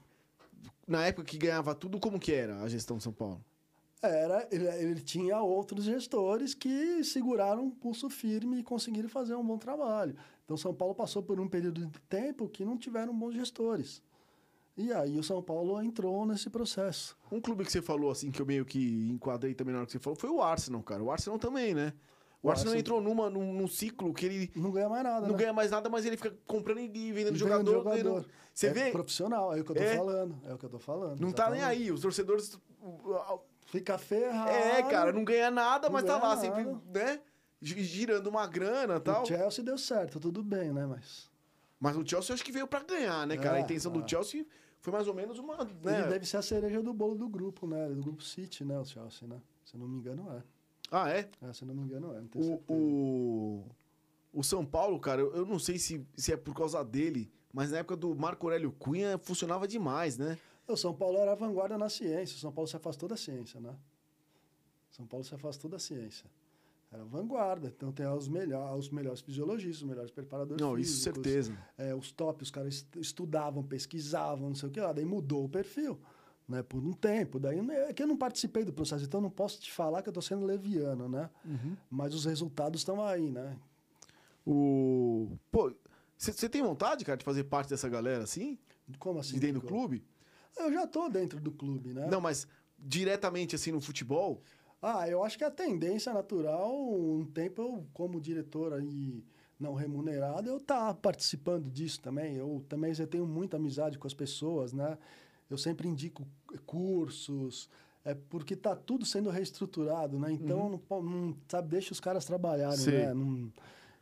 na 0.86 1.06
época 1.06 1.24
que 1.24 1.38
ganhava 1.38 1.74
tudo, 1.74 1.98
como 1.98 2.20
que 2.20 2.32
era 2.32 2.60
a 2.60 2.68
gestão 2.68 3.00
São 3.00 3.12
Paulo? 3.12 3.42
Era 4.02 4.46
ele, 4.50 4.66
ele, 4.66 5.00
tinha 5.00 5.40
outros 5.40 5.84
gestores 5.84 6.54
que 6.54 7.02
seguraram 7.02 7.64
um 7.64 7.70
pulso 7.70 8.08
firme 8.08 8.60
e 8.60 8.62
conseguiram 8.62 9.08
fazer 9.08 9.34
um 9.34 9.44
bom 9.44 9.58
trabalho. 9.58 10.14
Então, 10.44 10.56
São 10.56 10.74
Paulo 10.74 10.94
passou 10.94 11.22
por 11.22 11.38
um 11.40 11.48
período 11.48 11.86
de 11.86 12.00
tempo 12.08 12.48
que 12.48 12.64
não 12.64 12.78
tiveram 12.78 13.16
bons 13.16 13.34
gestores. 13.34 14.02
E 14.76 14.92
aí 14.92 15.18
o 15.18 15.22
São 15.24 15.42
Paulo 15.42 15.82
entrou 15.82 16.24
nesse 16.24 16.48
processo. 16.48 17.18
Um 17.32 17.40
clube 17.40 17.64
que 17.64 17.72
você 17.72 17.82
falou, 17.82 18.12
assim, 18.12 18.30
que 18.30 18.40
eu 18.40 18.46
meio 18.46 18.64
que 18.64 19.10
enquadrei 19.10 19.52
também 19.52 19.72
na 19.72 19.80
hora 19.80 19.86
que 19.86 19.92
você 19.92 19.98
falou, 19.98 20.16
foi 20.16 20.30
o 20.30 20.40
Arsenal, 20.40 20.80
cara. 20.82 21.02
O 21.02 21.10
Arsenal 21.10 21.36
também, 21.36 21.74
né? 21.74 21.92
O, 22.40 22.46
o 22.46 22.50
Arsenal, 22.50 22.74
Arsenal 22.74 22.76
entrou 22.76 23.00
numa, 23.00 23.28
num, 23.28 23.52
num, 23.52 23.66
ciclo 23.66 24.14
que 24.14 24.24
ele. 24.24 24.52
Não 24.54 24.70
ganha 24.70 24.88
mais 24.88 25.02
nada. 25.02 25.26
Não 25.26 25.32
né? 25.32 25.38
ganha 25.38 25.52
mais 25.52 25.72
nada, 25.72 25.90
mas 25.90 26.06
ele 26.06 26.16
fica 26.16 26.32
comprando 26.46 26.78
e 26.78 27.12
vendendo 27.12 27.34
e 27.34 27.38
jogador. 27.38 27.72
jogador. 27.72 27.96
Vendendo... 27.96 28.26
Você 28.54 28.68
é 28.68 28.72
vê? 28.72 28.90
profissional, 28.92 29.52
é 29.52 29.60
o 29.60 29.64
que 29.64 29.72
eu 29.72 29.76
tô 29.76 29.82
é... 29.82 29.96
falando. 29.96 30.40
É 30.44 30.54
o 30.54 30.58
que 30.58 30.64
eu 30.64 30.70
tô 30.70 30.78
falando. 30.78 31.20
Não 31.20 31.28
exatamente. 31.30 31.60
tá 31.60 31.68
nem 31.68 31.84
aí. 31.84 31.90
Os 31.90 32.00
torcedores 32.00 32.56
Fica 33.68 33.98
ferrado. 33.98 34.50
É, 34.50 34.82
cara, 34.84 35.12
não 35.12 35.22
ganha 35.22 35.50
nada, 35.50 35.90
mas 35.90 36.02
tá 36.02 36.14
lá 36.14 36.34
nada. 36.34 36.40
sempre, 36.40 36.64
né? 36.86 37.20
Girando 37.60 38.28
uma 38.28 38.46
grana 38.46 38.96
e 38.96 39.00
tal. 39.00 39.22
O 39.22 39.26
Chelsea 39.26 39.62
deu 39.62 39.76
certo, 39.76 40.18
tudo 40.18 40.42
bem, 40.42 40.72
né? 40.72 40.86
Mas. 40.86 41.28
Mas 41.78 41.96
o 41.96 42.06
Chelsea 42.06 42.32
eu 42.32 42.34
acho 42.34 42.44
que 42.44 42.50
veio 42.50 42.66
para 42.66 42.82
ganhar, 42.82 43.26
né, 43.26 43.36
cara? 43.36 43.58
É, 43.58 43.60
a 43.60 43.64
intenção 43.64 43.92
é. 43.94 44.00
do 44.00 44.08
Chelsea 44.08 44.46
foi 44.80 44.92
mais 44.92 45.06
ou 45.06 45.14
menos 45.14 45.38
uma. 45.38 45.56
Né? 45.82 46.00
Ele 46.00 46.08
deve 46.08 46.26
ser 46.26 46.38
a 46.38 46.42
cereja 46.42 46.82
do 46.82 46.94
bolo 46.94 47.14
do 47.14 47.28
grupo, 47.28 47.66
né? 47.66 47.88
Do 47.88 48.00
grupo 48.00 48.22
City, 48.22 48.64
né? 48.64 48.78
O 48.78 48.84
Chelsea, 48.84 49.28
né? 49.28 49.40
Se 49.64 49.74
eu 49.74 49.80
não 49.80 49.88
me 49.88 49.98
engano, 49.98 50.26
é. 50.32 50.42
Ah, 50.90 51.10
é? 51.10 51.28
é 51.42 51.52
se 51.52 51.62
eu 51.62 51.68
não 51.68 51.74
me 51.74 51.82
engano, 51.82 52.14
é. 52.16 52.22
o, 52.34 52.62
o, 52.66 53.66
o, 54.32 54.42
São 54.42 54.64
Paulo, 54.64 54.98
cara, 54.98 55.20
eu, 55.20 55.34
eu 55.34 55.44
não 55.44 55.58
sei 55.58 55.78
se, 55.78 56.06
se 56.16 56.32
é 56.32 56.36
por 56.38 56.54
causa 56.54 56.82
dele, 56.82 57.30
mas 57.52 57.70
na 57.70 57.78
época 57.78 57.94
do 57.94 58.16
Marco 58.16 58.46
Aurélio 58.46 58.72
Cunha 58.72 59.18
funcionava 59.18 59.68
demais, 59.68 60.16
né? 60.16 60.38
O 60.68 60.76
São 60.76 60.94
Paulo 60.94 61.16
era 61.18 61.32
a 61.32 61.34
vanguarda 61.34 61.78
na 61.78 61.88
ciência. 61.88 62.36
O 62.36 62.38
São 62.38 62.52
Paulo 62.52 62.68
se 62.68 62.76
afastou 62.76 63.08
da 63.08 63.16
ciência, 63.16 63.58
né? 63.58 63.74
São 64.90 65.06
Paulo 65.06 65.24
se 65.24 65.34
afastou 65.34 65.70
da 65.70 65.78
ciência. 65.78 66.30
Era 66.92 67.04
vanguarda. 67.04 67.72
Então 67.74 67.90
tem 67.90 68.06
os, 68.06 68.28
melhor, 68.28 68.76
os 68.76 68.90
melhores 68.90 69.20
fisiologistas, 69.20 69.82
os 69.82 69.88
melhores 69.88 70.10
preparadores 70.10 70.60
Não, 70.60 70.74
físicos. 70.76 70.94
isso 70.94 71.04
certeza. 71.04 71.58
É, 71.76 71.94
os 71.94 72.12
top, 72.12 72.42
os 72.42 72.50
caras 72.50 72.86
estudavam, 72.96 73.62
pesquisavam, 73.62 74.48
não 74.48 74.54
sei 74.54 74.68
o 74.68 74.72
que 74.72 74.80
lá. 74.80 74.92
Daí 74.92 75.04
mudou 75.04 75.44
o 75.44 75.48
perfil, 75.48 75.98
né? 76.46 76.62
Por 76.62 76.82
um 76.82 76.92
tempo. 76.92 77.38
Daí 77.38 77.58
é 77.70 77.92
que 77.92 78.02
eu 78.02 78.06
não 78.06 78.16
participei 78.16 78.64
do 78.64 78.72
processo, 78.72 79.04
então 79.04 79.20
não 79.20 79.30
posso 79.30 79.60
te 79.60 79.72
falar 79.72 80.02
que 80.02 80.08
eu 80.08 80.12
estou 80.12 80.22
sendo 80.22 80.44
leviano, 80.44 81.08
né? 81.08 81.30
Uhum. 81.44 81.76
Mas 81.90 82.14
os 82.14 82.24
resultados 82.26 82.80
estão 82.80 83.02
aí, 83.02 83.30
né? 83.30 83.56
O... 84.46 85.30
Pô, 85.50 85.74
você 86.16 86.48
tem 86.48 86.62
vontade, 86.62 87.04
cara, 87.04 87.16
de 87.16 87.24
fazer 87.24 87.44
parte 87.44 87.68
dessa 87.68 87.88
galera 87.88 88.24
assim? 88.24 88.58
Como 88.98 89.18
assim? 89.18 89.34
De 89.34 89.40
dentro 89.40 89.60
do 89.60 89.66
clube? 89.66 90.02
Eu 90.56 90.72
já 90.72 90.86
tô 90.86 91.08
dentro 91.08 91.40
do 91.40 91.52
clube, 91.52 91.92
né? 91.92 92.08
Não, 92.10 92.20
mas 92.20 92.46
diretamente 92.78 93.54
assim 93.54 93.72
no 93.72 93.80
futebol? 93.80 94.42
Ah, 94.80 95.08
eu 95.08 95.24
acho 95.24 95.36
que 95.36 95.44
a 95.44 95.50
tendência 95.50 96.12
natural, 96.12 96.72
um 96.72 97.24
tempo 97.24 97.60
eu, 97.60 97.86
como 97.92 98.20
diretor 98.20 98.72
aí 98.72 99.24
não 99.58 99.74
remunerado, 99.74 100.48
eu 100.48 100.60
tá 100.60 100.94
participando 100.94 101.68
disso 101.68 102.00
também. 102.00 102.36
Eu 102.36 102.64
também 102.68 102.94
já 102.94 103.06
tenho 103.06 103.26
muita 103.26 103.56
amizade 103.56 103.98
com 103.98 104.06
as 104.06 104.14
pessoas, 104.14 104.72
né? 104.72 104.96
Eu 105.50 105.58
sempre 105.58 105.88
indico 105.88 106.26
cursos, 106.64 107.68
é 108.04 108.14
porque 108.14 108.54
tá 108.54 108.76
tudo 108.76 109.04
sendo 109.04 109.30
reestruturado, 109.30 110.18
né? 110.18 110.32
Então, 110.32 110.72
uhum. 110.72 110.80
não, 110.88 111.02
não, 111.02 111.36
sabe, 111.48 111.68
deixa 111.68 111.92
os 111.92 112.00
caras 112.00 112.24
trabalharem, 112.24 112.78
Sim. 112.78 112.90
né? 112.92 113.14
Não, 113.14 113.52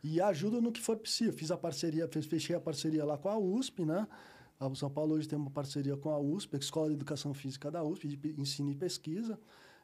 e 0.03 0.21
ajuda 0.21 0.61
no 0.61 0.71
que 0.71 0.81
for 0.81 0.97
possível. 0.97 1.33
Fiz 1.33 1.51
a 1.51 1.57
parceria, 1.57 2.09
fechei 2.09 2.55
a 2.55 2.61
parceria 2.61 3.05
lá 3.05 3.17
com 3.17 3.29
a 3.29 3.39
USP, 3.39 3.85
né? 3.85 4.07
A 4.59 4.75
São 4.75 4.91
Paulo 4.91 5.15
hoje 5.15 5.29
tem 5.29 5.39
uma 5.39 5.51
parceria 5.51 5.97
com 5.97 6.11
a 6.11 6.19
USP, 6.19 6.57
a 6.57 6.59
Escola 6.59 6.89
de 6.89 6.95
Educação 6.95 7.35
Física 7.35 7.71
da 7.71 7.83
USP, 7.83 8.09
de 8.09 8.41
ensino 8.41 8.71
e 8.71 8.75
pesquisa. 8.75 9.39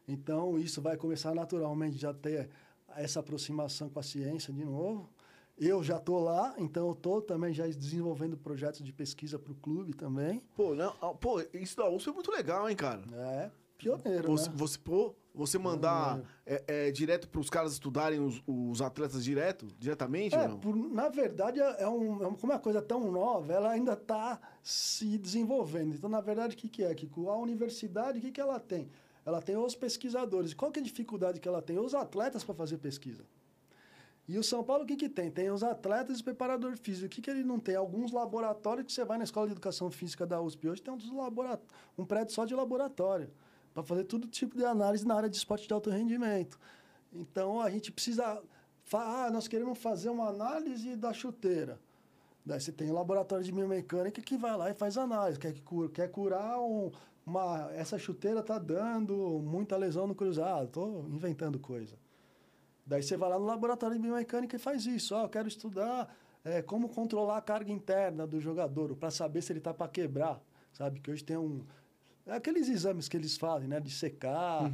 Então, 0.09 0.59
isso 0.59 0.81
vai 0.81 0.97
começar 0.97 1.35
naturalmente 1.35 1.99
já 1.99 2.13
ter 2.13 2.49
essa 2.97 3.21
aproximação 3.21 3.89
com 3.89 3.99
a 3.99 4.03
ciência 4.03 4.53
de 4.53 4.65
novo. 4.65 5.09
Eu 5.59 5.83
já 5.83 5.99
tô 5.99 6.19
lá, 6.19 6.55
então 6.59 6.89
eu 6.89 6.95
tô 6.95 7.21
também 7.21 7.53
já 7.53 7.67
desenvolvendo 7.67 8.37
projetos 8.37 8.83
de 8.83 8.93
pesquisa 8.93 9.39
para 9.39 9.53
o 9.53 9.57
clube 9.57 9.93
também. 9.95 10.43
Pô, 10.57 10.75
não, 10.75 10.95
ah, 11.01 11.13
pô, 11.15 11.41
isso 11.53 11.77
da 11.77 11.89
USP 11.89 12.09
é 12.09 12.13
muito 12.13 12.31
legal, 12.33 12.69
hein, 12.69 12.75
cara? 12.75 13.03
É, 13.13 13.51
pioneiro, 13.77 14.29
Você, 14.29 14.49
né? 14.49 14.55
você, 14.57 14.79
pô, 14.79 15.15
você 15.35 15.59
mandar 15.59 16.21
é, 16.45 16.65
é, 16.67 16.91
direto 16.91 17.29
para 17.29 17.41
os 17.41 17.49
caras 17.49 17.73
estudarem 17.73 18.21
os, 18.21 18.43
os 18.47 18.83
atletas 18.83 19.25
direto, 19.25 19.67
diretamente 19.79 20.35
É, 20.35 20.49
por- 20.49 20.77
na 20.77 21.09
verdade, 21.09 21.59
é 21.61 21.89
um, 21.89 22.23
é 22.23 22.27
um- 22.27 22.35
como 22.35 22.53
é 22.53 22.57
uma 22.57 22.61
coisa 22.61 22.83
tão 22.83 23.11
nova, 23.11 23.53
ela 23.53 23.71
ainda 23.71 23.95
está 23.95 24.39
se 24.63 25.17
desenvolvendo. 25.17 25.95
Então, 25.95 26.11
na 26.11 26.21
verdade, 26.21 26.55
o 26.55 26.59
que, 26.59 26.69
que 26.69 26.85
é, 26.85 26.95
Kiko? 26.95 27.31
A 27.31 27.37
universidade, 27.39 28.19
o 28.19 28.21
que, 28.21 28.31
que 28.31 28.41
ela 28.41 28.61
tem? 28.61 28.91
Ela 29.25 29.41
tem 29.41 29.57
os 29.57 29.75
pesquisadores. 29.75 30.53
Qual 30.53 30.71
que 30.71 30.81
é 30.81 30.83
a 30.83 30.85
dificuldade 30.85 31.41
que 31.41 31.49
ela 31.49 31.63
tem? 31.63 31.79
Os 31.79 31.95
atletas 31.95 32.43
para 32.45 32.55
fazer 32.55 32.77
pesquisa. 32.79 33.25
E 34.29 34.39
o 34.39 34.43
São 34.45 34.63
Paulo, 34.63 34.85
o 34.85 34.87
que, 34.87 34.97
que 34.97 35.09
tem? 35.09 35.31
Tem 35.31 35.51
os 35.51 35.63
atletas 35.65 36.19
e 36.19 36.21
o 36.21 36.25
preparador 36.25 36.77
físico. 36.77 37.07
O 37.07 37.09
que, 37.09 37.21
que 37.21 37.31
ele 37.31 37.43
não 37.43 37.59
tem? 37.59 37.75
Alguns 37.75 38.13
laboratórios 38.13 38.87
que 38.87 38.93
você 38.93 39.05
vai 39.05 39.19
na 39.19 39.25
Escola 39.25 39.47
de 39.47 39.53
Educação 39.53 39.91
Física 39.91 40.25
da 40.27 40.41
USP 40.41 40.69
hoje, 40.69 40.81
tem 40.83 40.93
um, 40.95 40.97
dos 40.97 41.11
labora- 41.13 41.61
um 41.99 42.05
prédio 42.05 42.33
só 42.33 42.45
de 42.45 42.55
laboratório, 42.55 43.31
para 43.73 43.83
fazer 43.83 44.05
todo 44.05 44.27
tipo 44.27 44.57
de 44.57 44.65
análise 44.65 45.07
na 45.07 45.15
área 45.15 45.29
de 45.29 45.37
esporte 45.37 45.67
de 45.67 45.73
alto 45.75 45.91
rendimento. 45.91 46.59
Então, 47.13 47.61
a 47.61 47.71
gente 47.71 47.91
precisa... 47.93 48.43
Ah, 48.93 49.31
nós 49.33 49.49
queremos 49.49 49.79
fazer 49.79 50.11
uma 50.11 50.29
análise 50.29 50.97
da 50.97 51.13
chuteira. 51.13 51.81
Daí 52.45 52.61
você 52.61 52.73
tem 52.73 52.91
o 52.91 52.95
laboratório 52.95 53.45
de 53.45 53.53
biomecânica 53.53 54.21
que 54.21 54.37
vai 54.37 54.57
lá 54.57 54.71
e 54.71 54.75
faz 54.75 54.99
análise. 54.99 55.39
Quer, 55.39 55.53
que 55.53 55.63
cura, 55.63 55.89
quer 55.89 56.11
curar 56.11 56.61
um- 56.61 56.91
uma... 57.25 57.71
Essa 57.73 57.99
chuteira 57.99 58.41
está 58.41 58.59
dando 58.59 59.41
muita 59.43 59.77
lesão 59.77 60.07
no 60.07 60.15
cruzado. 60.15 60.65
Estou 60.65 61.07
inventando 61.09 61.59
coisa. 61.59 61.97
Daí 62.85 63.03
você 63.03 63.17
vai 63.17 63.31
lá 63.31 63.39
no 63.39 63.47
laboratório 63.47 63.97
de 63.97 64.03
biomecânica 64.03 64.57
e 64.57 64.59
faz 64.59 64.85
isso. 64.85 65.15
Ó, 65.15 65.23
eu 65.23 65.29
quero 65.29 65.47
estudar 65.49 66.15
eh, 66.45 66.61
como 66.61 66.89
controlar 66.89 67.39
a 67.39 67.41
carga 67.41 67.71
interna 67.71 68.27
do 68.27 68.41
jogador, 68.41 68.95
para 68.97 69.11
saber 69.11 69.41
se 69.41 69.53
ele 69.53 69.61
está 69.61 69.73
para 69.73 69.89
quebrar. 69.89 70.43
Sabe? 70.73 71.01
Que 71.01 71.11
hoje 71.11 71.23
tem 71.23 71.37
um. 71.37 71.65
Aqueles 72.27 72.69
exames 72.69 73.09
que 73.09 73.17
eles 73.17 73.37
fazem, 73.37 73.69
né? 73.69 73.81
De 73.81 73.91
secar. 73.91 74.71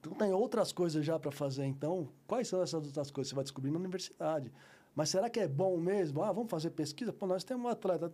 Então 0.00 0.12
tem 0.12 0.32
outras 0.32 0.72
coisas 0.72 1.04
já 1.04 1.18
para 1.18 1.32
fazer. 1.32 1.64
Então, 1.64 2.08
quais 2.26 2.46
são 2.48 2.62
essas 2.62 2.86
outras 2.86 3.10
coisas? 3.10 3.30
Você 3.30 3.34
vai 3.34 3.44
descobrir 3.44 3.70
na 3.70 3.78
universidade. 3.78 4.52
Mas 4.94 5.10
será 5.10 5.28
que 5.28 5.40
é 5.40 5.48
bom 5.48 5.76
mesmo? 5.78 6.22
Ah, 6.22 6.32
vamos 6.32 6.50
fazer 6.50 6.70
pesquisa? 6.70 7.12
Pô, 7.12 7.26
nós 7.26 7.44
temos 7.44 7.66
um 7.66 7.68
atleta, 7.68 8.12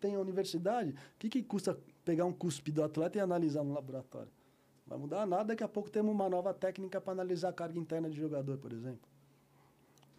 tem 0.00 0.16
a 0.16 0.20
universidade. 0.20 0.90
O 0.90 0.94
que, 1.18 1.28
que 1.28 1.42
custa 1.42 1.78
pegar 2.04 2.24
um 2.26 2.32
cuspe 2.32 2.70
do 2.70 2.82
atleta 2.82 3.18
e 3.18 3.20
analisar 3.20 3.62
no 3.62 3.72
laboratório? 3.72 4.30
Vai 4.86 4.98
mudar 4.98 5.24
nada, 5.24 5.44
daqui 5.44 5.62
a 5.62 5.68
pouco 5.68 5.88
temos 5.88 6.12
uma 6.12 6.28
nova 6.28 6.52
técnica 6.52 7.00
para 7.00 7.12
analisar 7.12 7.50
a 7.50 7.52
carga 7.52 7.78
interna 7.78 8.10
de 8.10 8.16
jogador, 8.16 8.58
por 8.58 8.72
exemplo. 8.72 9.08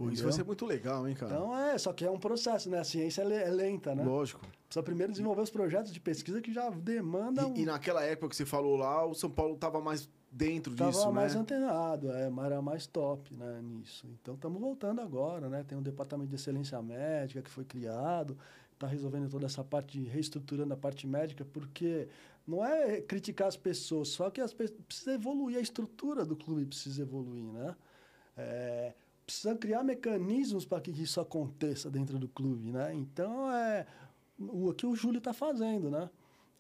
Pô, 0.01 0.05
isso 0.05 0.13
Entendeu? 0.13 0.23
vai 0.23 0.33
ser 0.33 0.43
muito 0.43 0.65
legal, 0.65 1.07
hein, 1.07 1.13
cara? 1.13 1.31
Então 1.31 1.57
é, 1.57 1.77
só 1.77 1.93
que 1.93 2.03
é 2.03 2.09
um 2.09 2.19
processo, 2.19 2.69
né? 2.69 2.79
A 2.79 2.83
ciência 2.83 3.21
é 3.21 3.43
é 3.43 3.51
lenta, 3.51 3.93
né? 3.93 4.03
Lógico. 4.03 4.41
Precisa 4.65 4.81
primeiro 4.81 5.11
desenvolver 5.11 5.41
os 5.41 5.49
projetos 5.51 5.91
de 5.91 5.99
pesquisa 5.99 6.41
que 6.41 6.51
já 6.51 6.69
demandam. 6.71 7.53
E, 7.55 7.61
e 7.61 7.65
naquela 7.65 8.03
época 8.03 8.29
que 8.29 8.35
você 8.35 8.45
falou 8.45 8.77
lá, 8.77 9.05
o 9.05 9.13
São 9.13 9.29
Paulo 9.29 9.55
tava 9.57 9.79
mais 9.79 10.09
dentro 10.31 10.73
disso, 10.73 10.89
Estava 10.89 11.11
mais 11.11 11.35
né? 11.35 11.41
antenado, 11.41 12.11
é, 12.11 12.29
mas 12.29 12.45
era 12.45 12.61
mais 12.61 12.87
top 12.87 13.31
né, 13.33 13.61
nisso. 13.61 14.07
Então 14.21 14.33
estamos 14.33 14.59
voltando 14.59 15.01
agora, 15.01 15.49
né? 15.49 15.63
Tem 15.67 15.77
um 15.77 15.83
departamento 15.83 16.29
de 16.29 16.35
excelência 16.35 16.81
médica 16.81 17.41
que 17.41 17.49
foi 17.49 17.65
criado, 17.65 18.37
está 18.73 18.87
resolvendo 18.87 19.29
toda 19.29 19.45
essa 19.45 19.63
parte, 19.63 20.01
reestruturando 20.01 20.73
a 20.73 20.77
parte 20.77 21.05
médica, 21.05 21.45
porque 21.45 22.07
não 22.47 22.65
é 22.65 23.01
criticar 23.01 23.49
as 23.49 23.57
pessoas, 23.57 24.07
só 24.07 24.31
que 24.31 24.41
as 24.41 24.53
pessoas 24.53 24.79
precisa 24.87 25.13
evoluir, 25.13 25.57
a 25.57 25.61
estrutura 25.61 26.25
do 26.25 26.35
clube 26.35 26.65
precisa 26.65 27.01
evoluir, 27.01 27.43
né? 27.43 27.75
É, 28.37 28.93
precisa 29.31 29.55
criar 29.55 29.83
mecanismos 29.83 30.65
para 30.65 30.81
que 30.81 30.91
isso 30.91 31.21
aconteça 31.21 31.89
dentro 31.89 32.19
do 32.19 32.27
clube, 32.27 32.71
né? 32.71 32.93
Então 32.93 33.49
é 33.51 33.87
o 34.37 34.73
que 34.73 34.85
o 34.85 34.95
Júlio 34.95 35.19
está 35.19 35.33
fazendo, 35.33 35.89
né? 35.89 36.09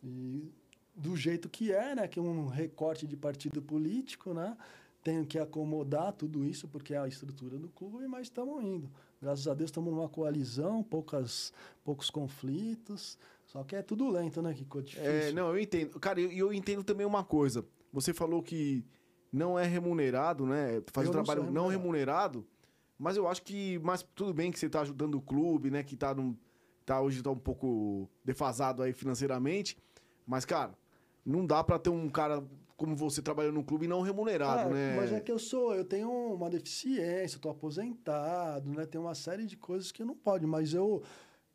E 0.01 0.49
do 0.95 1.15
jeito 1.17 1.49
que 1.49 1.73
é, 1.73 1.93
né? 1.93 2.07
Que 2.07 2.17
é 2.17 2.21
um 2.21 2.47
recorte 2.47 3.05
de 3.05 3.17
partido 3.17 3.61
político, 3.61 4.33
né? 4.33 4.57
Tenho 5.03 5.25
que 5.25 5.37
acomodar 5.37 6.13
tudo 6.13 6.45
isso 6.45 6.67
porque 6.67 6.93
é 6.93 6.97
a 6.97 7.07
estrutura 7.07 7.57
do 7.57 7.67
clube, 7.69 8.07
mas 8.07 8.27
estamos 8.27 8.63
indo. 8.63 8.89
Graças 9.21 9.47
a 9.47 9.53
Deus 9.53 9.69
estamos 9.69 9.93
numa 9.93 10.07
coalizão, 10.07 10.81
poucas, 10.81 11.51
poucos 11.83 12.09
conflitos. 12.09 13.17
Só 13.45 13.63
que 13.63 13.75
é 13.75 13.81
tudo 13.81 14.09
lento, 14.09 14.41
né? 14.41 14.53
Que 14.53 14.59
ficou 14.59 14.81
difícil. 14.81 15.09
É, 15.09 15.31
não, 15.33 15.49
eu 15.49 15.59
entendo. 15.59 15.99
Cara, 15.99 16.21
e 16.21 16.25
eu, 16.25 16.47
eu 16.47 16.53
entendo 16.53 16.83
também 16.83 17.05
uma 17.05 17.23
coisa. 17.23 17.65
Você 17.91 18.13
falou 18.13 18.41
que 18.41 18.85
não 19.31 19.57
é 19.57 19.65
remunerado, 19.65 20.45
né? 20.45 20.81
Faz 20.93 21.07
um 21.07 21.11
Eu 21.11 21.15
não 21.15 21.23
trabalho 21.23 21.43
sou 21.45 21.51
não 21.51 21.67
remunerado. 21.67 22.45
Mas 23.01 23.17
eu 23.17 23.27
acho 23.27 23.41
que. 23.41 23.79
Mas 23.79 24.03
tudo 24.13 24.31
bem 24.31 24.51
que 24.51 24.59
você 24.59 24.69
tá 24.69 24.81
ajudando 24.81 25.15
o 25.15 25.21
clube, 25.21 25.71
né? 25.71 25.81
Que 25.81 25.97
tá, 25.97 26.13
num, 26.13 26.37
tá 26.85 27.01
hoje 27.01 27.23
tá 27.23 27.31
um 27.31 27.37
pouco 27.37 28.07
defasado 28.23 28.83
aí 28.83 28.93
financeiramente. 28.93 29.75
Mas, 30.23 30.45
cara, 30.45 30.77
não 31.25 31.43
dá 31.43 31.63
pra 31.63 31.79
ter 31.79 31.89
um 31.89 32.07
cara 32.07 32.43
como 32.77 32.95
você 32.95 33.19
trabalhando 33.19 33.55
no 33.55 33.63
clube 33.63 33.87
não 33.87 34.01
remunerado, 34.01 34.69
É, 34.69 34.73
né? 34.73 34.95
Mas 34.97 35.11
é 35.11 35.19
que 35.19 35.31
eu 35.31 35.39
sou, 35.39 35.73
eu 35.73 35.83
tenho 35.83 36.11
uma 36.11 36.47
deficiência, 36.47 37.37
estou 37.37 37.51
aposentado, 37.51 38.69
né? 38.69 38.85
Tem 38.85 39.01
uma 39.01 39.15
série 39.15 39.47
de 39.47 39.57
coisas 39.57 39.91
que 39.91 40.03
não 40.05 40.15
pode, 40.15 40.45
mas 40.45 40.71
eu. 40.71 41.01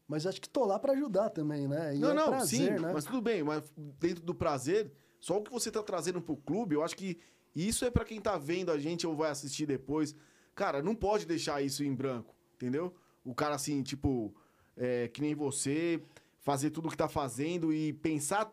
Mas 0.09 0.26
acho 0.26 0.40
que 0.40 0.49
tô 0.49 0.64
lá 0.64 0.80
para 0.80 0.94
ajudar 0.94 1.30
também, 1.30 1.68
né? 1.68 1.94
E 1.94 2.01
não, 2.01 2.11
é 2.11 2.14
não, 2.14 2.28
prazer, 2.28 2.59
sim, 2.59 2.70
né? 2.70 2.92
mas 2.92 3.05
tudo 3.05 3.22
bem, 3.22 3.44
mas 3.44 3.62
dentro 4.01 4.24
do 4.24 4.34
prazer, 4.34 4.92
só 5.20 5.38
o 5.38 5.42
que 5.42 5.51
você 5.53 5.70
tá 5.70 5.82
trazendo 5.82 6.20
pro 6.20 6.36
clube, 6.36 6.74
eu 6.74 6.82
acho 6.82 6.97
que 6.97 7.18
isso 7.55 7.84
é 7.84 7.90
pra 7.90 8.05
quem 8.05 8.20
tá 8.20 8.36
vendo 8.36 8.72
a 8.72 8.78
gente 8.78 9.07
ou 9.07 9.14
vai 9.14 9.30
assistir 9.30 9.64
depois. 9.66 10.12
Cara, 10.57 10.82
não 10.82 10.94
pode 10.94 11.26
deixar 11.26 11.62
isso 11.62 11.84
em 11.84 11.94
branco, 11.94 12.34
entendeu? 12.54 12.94
O 13.22 13.34
cara 13.34 13.54
assim, 13.54 13.82
tipo, 13.82 14.34
é, 14.74 15.07
que 15.07 15.20
nem 15.20 15.34
você, 15.34 16.02
fazer 16.40 16.70
tudo 16.70 16.88
o 16.88 16.90
que 16.90 16.96
tá 16.96 17.09
fazendo 17.09 17.74
e 17.74 17.92
pensar, 17.92 18.50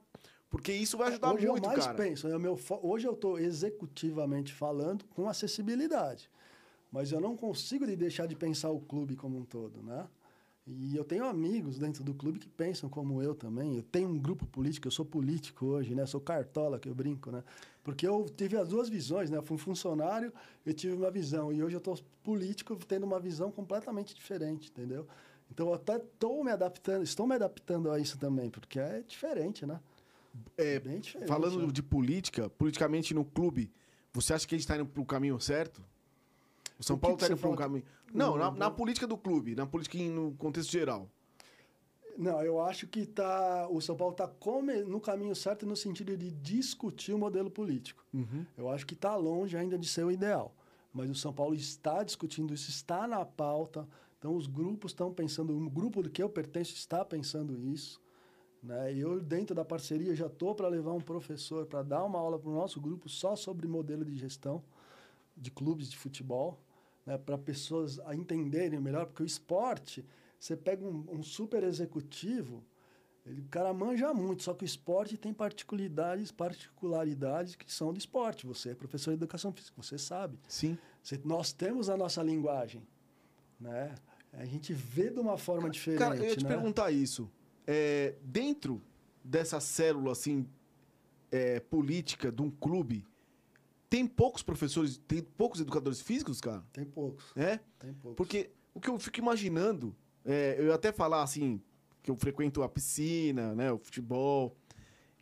porque 0.49 0.73
isso 0.73 0.97
vai 0.97 1.07
ajudar 1.07 1.33
hoje 1.33 1.47
muito, 1.47 1.63
eu 1.63 1.69
mais 1.69 1.85
cara. 1.85 1.97
penso, 1.97 2.27
é 2.27 2.37
meu 2.37 2.59
hoje 2.81 3.07
eu 3.07 3.13
estou 3.13 3.39
executivamente 3.39 4.53
falando 4.53 5.05
com 5.05 5.29
acessibilidade, 5.29 6.29
mas 6.91 7.13
eu 7.13 7.21
não 7.21 7.37
consigo 7.37 7.87
de 7.87 7.95
deixar 7.95 8.27
de 8.27 8.35
pensar 8.35 8.69
o 8.69 8.81
clube 8.81 9.15
como 9.15 9.37
um 9.37 9.45
todo, 9.45 9.81
né? 9.81 10.05
E 10.65 10.95
eu 10.95 11.03
tenho 11.03 11.25
amigos 11.25 11.77
dentro 11.77 12.03
do 12.03 12.13
clube 12.13 12.39
que 12.39 12.47
pensam 12.47 12.89
como 12.89 13.21
eu 13.21 13.35
também. 13.35 13.75
Eu 13.75 13.83
tenho 13.83 14.07
um 14.07 14.17
grupo 14.17 14.45
político, 14.45 14.87
eu 14.87 14.91
sou 14.91 15.03
político 15.03 15.65
hoje, 15.65 15.93
né? 15.93 16.05
Sou 16.05 16.21
cartola, 16.21 16.79
que 16.79 16.87
eu 16.87 16.95
brinco, 16.95 17.31
né? 17.31 17.43
Porque 17.83 18.07
eu 18.07 18.25
tive 18.35 18.57
as 18.57 18.69
duas 18.69 18.87
visões, 18.87 19.29
né? 19.29 19.37
Eu 19.37 19.43
fui 19.43 19.55
um 19.55 19.59
funcionário, 19.59 20.31
eu 20.65 20.73
tive 20.73 20.95
uma 20.95 21.11
visão. 21.11 21.51
E 21.51 21.61
hoje 21.61 21.75
eu 21.75 21.79
estou 21.79 21.99
político 22.23 22.75
tendo 22.87 23.05
uma 23.05 23.19
visão 23.19 23.51
completamente 23.51 24.15
diferente, 24.15 24.69
entendeu? 24.69 25.05
Então 25.51 25.67
eu 25.67 25.73
até 25.73 25.97
estou 25.97 26.43
me 26.43 26.51
adaptando, 26.51 27.03
estou 27.03 27.27
me 27.27 27.35
adaptando 27.35 27.91
a 27.91 27.99
isso 27.99 28.17
também, 28.17 28.49
porque 28.49 28.79
é 28.79 29.03
diferente, 29.05 29.65
né? 29.65 29.79
É, 30.57 30.79
Bem 30.79 30.99
diferente. 30.99 31.27
Falando 31.27 31.67
né? 31.67 31.71
de 31.71 31.83
política, 31.83 32.49
politicamente 32.49 33.13
no 33.13 33.25
clube, 33.25 33.71
você 34.13 34.33
acha 34.33 34.47
que 34.47 34.55
a 34.55 34.57
gente 34.57 34.67
tá 34.67 34.75
indo 34.75 34.85
pro 34.85 35.05
caminho 35.05 35.39
certo? 35.39 35.83
O 36.79 36.83
São 36.83 36.95
O 36.95 36.99
que 36.99 37.01
Paulo 37.01 37.17
tá 37.17 37.25
você 37.25 37.33
indo 37.33 37.39
pro 37.39 37.49
fala? 37.49 37.61
caminho. 37.61 37.83
Não, 38.13 38.31
Não, 38.31 38.37
na, 38.37 38.51
na 38.51 38.71
política 38.71 39.05
do 39.05 39.17
clube, 39.17 39.55
na 39.55 39.65
política 39.65 39.97
no 39.97 40.33
contexto 40.35 40.71
geral. 40.71 41.09
Não, 42.17 42.41
eu 42.43 42.61
acho 42.61 42.87
que 42.87 43.05
tá, 43.05 43.67
o 43.69 43.81
São 43.81 43.95
Paulo 43.95 44.13
está 44.13 44.29
no 44.85 45.01
caminho 45.01 45.35
certo 45.35 45.65
no 45.65 45.75
sentido 45.75 46.15
de 46.15 46.29
discutir 46.29 47.13
o 47.13 47.17
modelo 47.17 47.49
político. 47.49 48.05
Eu 48.57 48.69
acho 48.69 48.85
que 48.85 48.93
está 48.93 49.15
longe 49.15 49.57
ainda 49.57 49.77
de 49.77 49.87
ser 49.87 50.05
o 50.05 50.11
ideal. 50.11 50.53
Mas 50.93 51.09
o 51.09 51.15
São 51.15 51.33
Paulo 51.33 51.55
está 51.55 52.03
discutindo 52.03 52.53
isso, 52.53 52.69
está 52.69 53.07
na 53.07 53.25
pauta. 53.25 53.87
Então, 54.19 54.35
os 54.35 54.45
grupos 54.45 54.91
estão 54.91 55.11
pensando, 55.11 55.57
o 55.57 55.69
grupo 55.69 56.03
do 56.03 56.09
que 56.09 56.21
eu 56.21 56.29
pertenço 56.29 56.75
está 56.75 57.03
pensando 57.03 57.57
isso. 57.57 57.99
Né? 58.61 58.93
E 58.93 58.99
eu, 58.99 59.19
dentro 59.19 59.55
da 59.55 59.65
parceria, 59.65 60.15
já 60.15 60.27
estou 60.27 60.53
para 60.55 60.67
levar 60.67 60.93
um 60.93 61.01
professor 61.01 61.65
para 61.65 61.81
dar 61.81 62.03
uma 62.03 62.19
aula 62.19 62.37
para 62.39 62.49
o 62.49 62.53
nosso 62.53 62.79
grupo 62.79 63.09
só 63.09 63.35
sobre 63.35 63.67
modelo 63.67 64.05
de 64.05 64.15
gestão 64.15 64.63
de 65.35 65.49
clubes 65.51 65.89
de 65.89 65.97
futebol, 65.97 66.61
né? 67.05 67.17
para 67.17 67.37
pessoas 67.37 67.99
a 68.01 68.15
entenderem 68.15 68.79
melhor, 68.79 69.07
porque 69.07 69.23
o 69.23 69.25
esporte, 69.25 70.05
você 70.43 70.57
pega 70.57 70.83
um, 70.85 71.05
um 71.09 71.23
super 71.23 71.63
executivo, 71.63 72.61
ele, 73.25 73.39
o 73.39 73.45
cara 73.47 73.73
manja 73.73 74.13
muito, 74.13 74.43
só 74.43 74.53
que 74.53 74.65
o 74.65 74.67
esporte 74.67 75.17
tem 75.17 75.33
particularidades, 75.33 76.33
particularidades 76.33 77.55
que 77.55 77.71
são 77.71 77.93
do 77.93 77.97
esporte. 77.97 78.45
Você 78.45 78.71
é 78.71 78.75
professor 78.75 79.11
de 79.11 79.15
educação 79.15 79.53
física, 79.53 79.81
você 79.81 79.97
sabe. 79.97 80.37
Sim. 80.49 80.77
Você- 81.01 81.17
nós 81.23 81.53
temos 81.53 81.89
a 81.89 81.95
nossa 81.95 82.21
linguagem, 82.21 82.85
né? 83.57 83.95
A 84.33 84.43
gente 84.43 84.73
vê 84.73 85.09
de 85.09 85.19
uma 85.19 85.37
forma 85.37 85.69
diferente, 85.69 85.99
Cara, 85.99 86.17
eu 86.17 86.25
ia 86.25 86.35
te 86.35 86.43
né? 86.43 86.49
perguntar 86.49 86.91
isso. 86.91 87.31
É, 87.65 88.15
dentro 88.21 88.81
dessa 89.23 89.61
célula, 89.61 90.11
assim, 90.11 90.45
é, 91.31 91.61
política 91.61 92.29
de 92.33 92.41
um 92.41 92.51
clube, 92.51 93.05
tem 93.89 94.05
poucos 94.05 94.43
professores, 94.43 94.97
tem 95.07 95.21
poucos 95.21 95.61
educadores 95.61 96.01
físicos, 96.01 96.41
cara? 96.41 96.65
Tem 96.73 96.83
poucos, 96.83 97.31
É? 97.37 97.61
tem 97.79 97.93
poucos. 97.93 98.17
Porque 98.17 98.49
o 98.73 98.81
que 98.81 98.89
eu 98.89 98.99
fico 98.99 99.19
imaginando, 99.19 99.95
é, 100.25 100.55
eu 100.57 100.67
ia 100.67 100.75
até 100.75 100.91
falar 100.91 101.21
assim, 101.23 101.61
que 102.01 102.09
eu 102.11 102.15
frequento 102.15 102.61
a 102.63 102.69
piscina, 102.69 103.53
né, 103.55 103.71
o 103.71 103.77
futebol. 103.77 104.55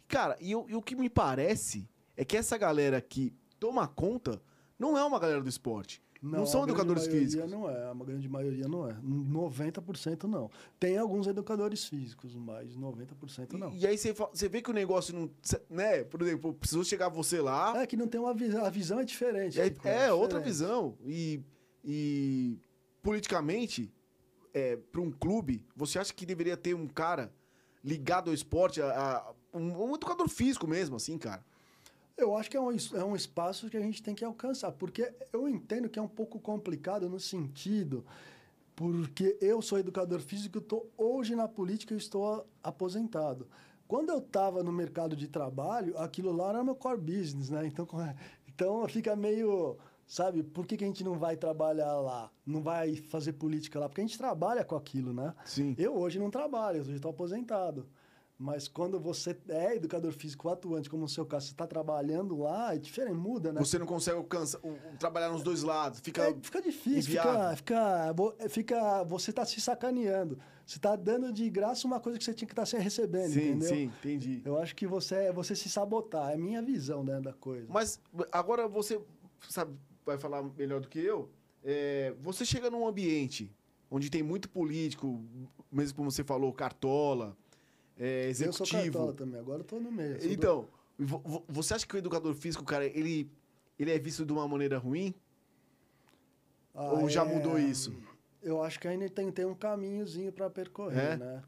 Cara, 0.08 0.38
e, 0.42 0.56
o- 0.56 0.66
e 0.70 0.76
o 0.76 0.82
que 0.82 0.96
me 0.96 1.10
parece 1.10 1.88
é 2.18 2.26
que 2.26 2.36
essa 2.38 2.58
galera 2.58 3.00
que 3.02 3.34
toma 3.60 3.88
conta 3.88 4.42
não 4.78 4.98
é 4.98 5.04
uma 5.04 5.20
galera 5.20 5.42
do 5.42 5.50
esporte. 5.50 6.02
Não, 6.24 6.46
são 6.46 6.62
a 6.62 6.66
grande 6.68 6.80
educadores 6.82 7.08
físicos. 7.08 7.50
Não 7.50 7.68
é, 7.68 7.90
a 7.90 7.94
grande 7.96 8.30
maioria 8.30 8.68
não 8.68 8.88
é. 8.88 8.94
90% 9.02 10.26
não. 10.26 10.52
Tem 10.80 10.96
alguns 10.96 11.26
educadores 11.26 11.86
físicos, 11.86 12.36
mas 12.36 12.76
90% 12.78 13.54
não. 13.54 13.72
E, 13.72 13.80
e 13.80 13.88
aí 13.88 13.98
você, 13.98 14.14
você 14.14 14.48
vê 14.48 14.62
que 14.62 14.70
o 14.70 14.74
negócio 14.74 15.16
não. 15.16 15.32
Né? 15.68 16.04
Por 16.04 16.22
exemplo, 16.22 16.54
precisou 16.54 16.84
chegar 16.84 17.10
você 17.10 17.42
lá. 17.42 17.82
É 17.82 17.88
que 17.88 17.98
não 17.98 18.08
tem 18.08 18.22
uma 18.22 18.36
visão, 18.36 18.64
a 18.64 18.70
visão 18.70 19.00
é 19.00 19.04
diferente. 19.04 19.60
É, 19.60 19.66
é 19.86 20.14
outra 20.14 20.38
diferente. 20.40 20.44
visão. 20.46 20.96
E, 21.04 21.42
e 21.84 22.60
politicamente, 23.02 23.92
é, 24.54 24.76
para 24.76 25.02
um 25.02 25.12
clube, 25.12 25.66
você 25.76 26.00
acha 26.00 26.14
que 26.14 26.26
deveria 26.26 26.58
ter 26.58 26.74
um 26.74 26.88
cara 26.88 27.32
ligado 27.84 28.30
ao 28.30 28.34
esporte, 28.34 28.82
a, 28.82 28.88
a- 29.18 29.34
um, 29.54 29.84
um 29.92 29.96
educador 29.96 30.30
físico 30.30 30.68
mesmo, 30.68 30.96
assim, 30.96 31.18
cara? 31.18 31.44
Eu 32.18 32.36
acho 32.38 32.50
que 32.52 32.58
é 32.58 32.62
um, 32.62 32.70
é 32.72 33.04
um 33.04 33.16
espaço 33.16 33.70
que 33.70 33.78
a 33.78 33.82
gente 33.82 34.04
tem 34.04 34.14
que 34.14 34.24
alcançar, 34.24 34.72
porque 34.74 35.12
eu 35.34 35.48
entendo 35.50 35.90
que 35.90 35.98
é 35.98 36.02
um 36.02 36.08
pouco 36.08 36.40
complicado 36.40 37.10
no 37.10 37.20
sentido, 37.20 38.06
porque 38.76 39.38
eu 39.42 39.62
sou 39.62 39.80
educador 39.80 40.20
físico, 40.20 40.62
tô, 40.62 40.86
hoje 40.98 41.36
na 41.36 41.48
política 41.48 41.94
eu 41.94 41.98
estou 41.98 42.48
aposentado. 42.64 43.48
Quando 43.88 44.10
eu 44.10 44.20
estava 44.20 44.64
no 44.64 44.72
mercado 44.72 45.16
de 45.16 45.28
trabalho, 45.28 45.98
aquilo 45.98 46.32
lá 46.32 46.50
era 46.50 46.64
meu 46.64 46.76
core 46.76 47.00
business, 47.02 47.50
né? 47.50 47.66
Então, 47.66 47.88
então 48.48 48.88
fica 48.88 49.16
meio, 49.16 49.78
sabe, 50.14 50.44
por 50.44 50.66
que, 50.68 50.76
que 50.76 50.84
a 50.84 50.88
gente 50.88 51.04
não 51.04 51.18
vai 51.18 51.38
trabalhar 51.38 51.94
lá? 52.02 52.30
Não 52.46 52.62
vai 52.62 52.96
fazer 52.98 53.34
política 53.34 53.80
lá? 53.80 53.88
Porque 53.88 54.02
a 54.02 54.04
gente 54.04 54.18
trabalha 54.18 54.64
com 54.66 54.76
aquilo, 54.76 55.14
né? 55.14 55.34
Sim. 55.46 55.74
Eu 55.78 55.96
hoje 55.96 56.20
não 56.20 56.30
trabalho, 56.30 56.78
eu 56.78 56.82
hoje 56.82 56.96
estou 56.96 57.12
aposentado. 57.12 57.88
Mas 58.38 58.68
quando 58.68 59.00
você 59.00 59.38
é 59.50 59.76
educador 59.76 60.12
físico 60.12 60.50
atuante, 60.50 60.90
como 60.90 61.04
no 61.04 61.08
seu 61.08 61.26
caso, 61.28 61.46
você 61.46 61.52
está 61.54 61.68
trabalhando 61.68 62.36
lá, 62.40 62.74
é 62.74 62.78
diferente, 62.80 63.14
muda, 63.16 63.54
né? 63.54 63.60
Você 63.60 63.78
não 63.78 63.86
consegue 63.86 64.18
alcançar, 64.18 64.58
o- 64.64 64.70
o- 64.72 64.98
trabalhar 64.98 65.30
nos 65.30 65.44
dois 65.44 65.62
lados. 65.62 66.00
Fica. 66.00 66.24
É, 66.28 66.36
fica 66.42 66.60
difícil, 66.60 67.12
fica, 67.12 67.56
fica, 67.56 68.16
fica, 68.50 69.04
você 69.04 69.30
está 69.30 69.46
se 69.46 69.62
sacaneando. 69.62 70.40
Você 70.66 70.78
está 70.78 70.96
dando 70.96 71.32
de 71.32 71.48
graça 71.52 71.86
uma 71.86 72.00
coisa 72.00 72.18
que 72.18 72.26
você 72.26 72.34
tinha 72.34 72.48
que 72.48 72.54
estar 72.54 72.66
se 72.66 72.76
recebendo, 72.80 73.32
sim, 73.32 73.50
entendeu? 73.52 73.70
sim, 73.70 73.84
entendi. 74.00 74.42
Eu 74.44 74.58
acho 74.58 74.76
que 74.76 74.88
você 74.88 75.16
é 75.16 75.32
você 75.32 75.56
se 75.56 75.70
sabotar, 75.70 76.32
é 76.32 76.34
a 76.34 76.38
minha 76.38 76.62
visão 76.64 77.04
né, 77.04 77.22
da 77.22 77.34
coisa. 77.34 77.68
Mas 77.70 78.00
agora 78.32 78.68
você 78.68 79.00
sabe, 79.48 79.76
vai 80.06 80.18
falar 80.18 80.44
melhor 80.58 80.82
do 80.82 80.88
que 80.88 81.00
eu. 81.00 81.30
É, 81.64 82.14
você 82.22 82.46
chega 82.46 82.70
num 82.70 82.88
ambiente 82.88 83.52
onde 83.90 84.10
tem 84.10 84.24
muito 84.24 84.50
político, 84.50 85.24
mesmo 85.72 85.96
como 85.98 86.10
você 86.12 86.24
falou, 86.24 86.52
cartola, 86.54 87.36
é, 88.00 88.30
eu 88.30 88.34
sou 88.34 88.48
executivo. 88.66 88.82
cartola 88.98 89.14
também, 89.14 89.40
agora 89.40 89.60
eu 89.62 89.66
tô 89.66 89.80
no 89.80 89.92
meio. 89.92 90.18
do- 90.18 90.26
Então, 90.32 90.68
vo- 90.98 91.44
você 91.48 91.74
acha 91.74 91.86
que 91.86 91.96
o 91.96 91.98
educador 91.98 92.34
físico, 92.34 92.64
cara, 92.64 92.86
ele, 92.86 93.30
ele 93.78 93.92
é 93.92 94.00
visto 94.00 94.26
de 94.26 94.32
uma 94.32 94.48
maneira 94.48 94.78
ruim? 94.78 95.14
Ah, 96.74 96.94
ou 96.94 97.10
já 97.10 97.24
é, 97.24 97.26
mudou 97.26 97.60
isso? 97.60 97.94
Eu 98.42 98.64
acho 98.64 98.80
que 98.80 98.88
ainda 98.88 99.08
tem, 99.10 99.30
tem 99.32 99.46
um 99.46 99.54
caminhozinho 99.54 100.32
para 100.32 100.50
percorrer, 100.50 101.14
É? 101.14 101.18
né? 101.18 101.44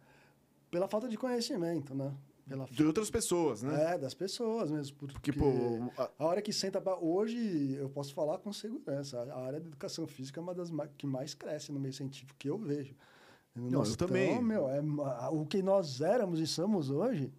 Pela 0.69 0.87
falta 0.87 1.07
de 1.07 1.17
conhecimento, 1.17 1.95
né? 1.95 2.13
Pela 2.47 2.65
De 2.65 2.83
outras 2.83 3.09
pessoas, 3.09 3.63
né? 3.63 3.93
É, 3.93 3.97
das 3.97 4.13
pessoas 4.13 4.69
mesmo. 4.69 4.97
Porque, 4.97 5.31
Porque, 5.31 5.31
pô, 5.31 5.91
a- 6.01 6.11
a 6.19 6.25
hora 6.25 6.41
que 6.41 6.51
senta 6.51 6.81
pra... 6.81 6.97
Hoje, 6.97 7.73
eu 7.75 7.89
posso 7.89 8.13
falar 8.13 8.37
com 8.39 8.51
segurança. 8.51 9.19
A 9.21 9.45
área 9.45 9.59
da 9.59 9.67
educação 9.67 10.05
física 10.05 10.39
é 10.39 10.43
uma 10.43 10.53
das 10.53 10.69
que 10.97 11.07
mais 11.07 11.33
cresce 11.33 11.71
no 11.71 11.79
meio 11.79 11.93
científico 11.93 12.35
que 12.37 12.49
eu 12.49 12.57
vejo. 12.57 12.93
Nós 13.55 13.91
eu 13.91 13.95
também. 13.97 14.41
meu, 14.41 14.67
é, 14.67 14.81
o 15.31 15.45
que 15.45 15.61
nós 15.61 16.01
éramos 16.01 16.39
e 16.39 16.47
somos 16.47 16.89
hoje, 16.89 17.31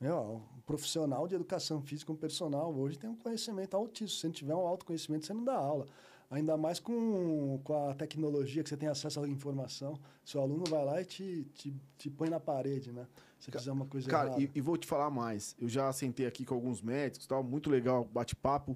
meu, 0.00 0.42
um 0.56 0.60
profissional 0.60 1.26
de 1.26 1.34
educação 1.34 1.80
física, 1.80 2.12
um 2.12 2.16
personal, 2.16 2.72
hoje 2.74 2.98
tem 2.98 3.08
um 3.10 3.16
conhecimento 3.16 3.74
altíssimo. 3.74 4.20
Se 4.20 4.26
não 4.26 4.32
tiver 4.32 4.54
um 4.54 4.66
autoconhecimento, 4.66 5.24
você 5.26 5.32
não 5.32 5.42
dá 5.44 5.54
aula. 5.56 5.86
Ainda 6.30 6.56
mais 6.56 6.80
com, 6.80 7.60
com 7.64 7.88
a 7.88 7.94
tecnologia, 7.94 8.62
que 8.62 8.68
você 8.68 8.76
tem 8.76 8.88
acesso 8.88 9.20
à 9.20 9.28
informação. 9.28 9.98
Seu 10.24 10.40
aluno 10.42 10.64
vai 10.68 10.84
lá 10.84 11.00
e 11.00 11.04
te, 11.04 11.44
te, 11.54 11.74
te 11.96 12.10
põe 12.10 12.28
na 12.28 12.40
parede, 12.40 12.92
né? 12.92 13.06
Se 13.44 13.50
fizer 13.50 13.72
uma 13.72 13.84
coisa 13.84 14.08
Cara, 14.08 14.28
errada. 14.28 14.42
e, 14.42 14.50
e 14.54 14.60
vou 14.62 14.76
te 14.78 14.86
falar 14.86 15.10
mais. 15.10 15.54
Eu 15.60 15.68
já 15.68 15.92
sentei 15.92 16.24
aqui 16.26 16.44
com 16.46 16.54
alguns 16.54 16.80
médicos, 16.80 17.26
tal, 17.26 17.42
muito 17.42 17.68
legal 17.68 18.02
o 18.02 18.04
bate-papo, 18.06 18.74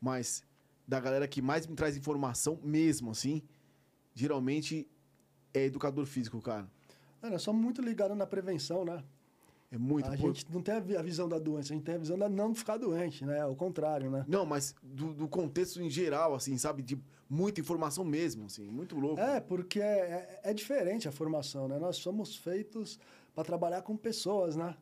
mas 0.00 0.42
da 0.86 1.00
galera 1.00 1.26
que 1.26 1.40
mais 1.40 1.66
me 1.66 1.74
traz 1.74 1.96
informação 1.96 2.58
mesmo, 2.62 3.10
assim, 3.10 3.42
geralmente 4.14 4.86
é 5.54 5.64
educador 5.64 6.04
físico, 6.04 6.40
cara. 6.42 6.66
É, 7.22 7.30
nós 7.30 7.42
somos 7.42 7.62
muito 7.62 7.80
ligados 7.80 8.16
na 8.16 8.26
prevenção, 8.26 8.84
né? 8.84 9.02
É 9.72 9.78
muito. 9.78 10.06
a 10.06 10.10
pô, 10.10 10.16
gente 10.16 10.46
não 10.52 10.60
tem 10.60 10.74
a 10.74 10.80
vi- 10.80 10.96
a 10.96 11.02
visão 11.02 11.28
da 11.28 11.38
doença, 11.38 11.72
a 11.72 11.76
gente 11.76 11.84
tem 11.84 11.94
a 11.94 11.98
visão 11.98 12.18
da 12.18 12.28
não 12.28 12.54
ficar 12.54 12.76
doente, 12.76 13.24
né? 13.24 13.40
Ao 13.40 13.54
contrário, 13.54 14.10
né? 14.10 14.24
Não, 14.26 14.44
mas 14.44 14.74
do, 14.82 15.14
do 15.14 15.28
contexto 15.28 15.80
em 15.80 15.88
geral, 15.88 16.34
assim, 16.34 16.58
sabe? 16.58 16.82
De 16.82 16.98
muita 17.28 17.60
informação 17.60 18.04
mesmo, 18.04 18.46
assim, 18.46 18.68
muito 18.68 18.98
louco. 18.98 19.20
É, 19.20 19.40
porque 19.40 19.80
é, 19.80 20.40
é- 20.44 20.50
é 20.50 20.54
diferente 20.54 21.06
a 21.08 21.12
formação, 21.12 21.68
né? 21.68 21.78
Nós 21.78 21.96
somos 21.98 22.34
feitos 22.34 22.98
para 23.34 23.44
trabalhar 23.44 23.82
com 23.82 23.96
pessoas, 23.96 24.56
né? 24.56 24.76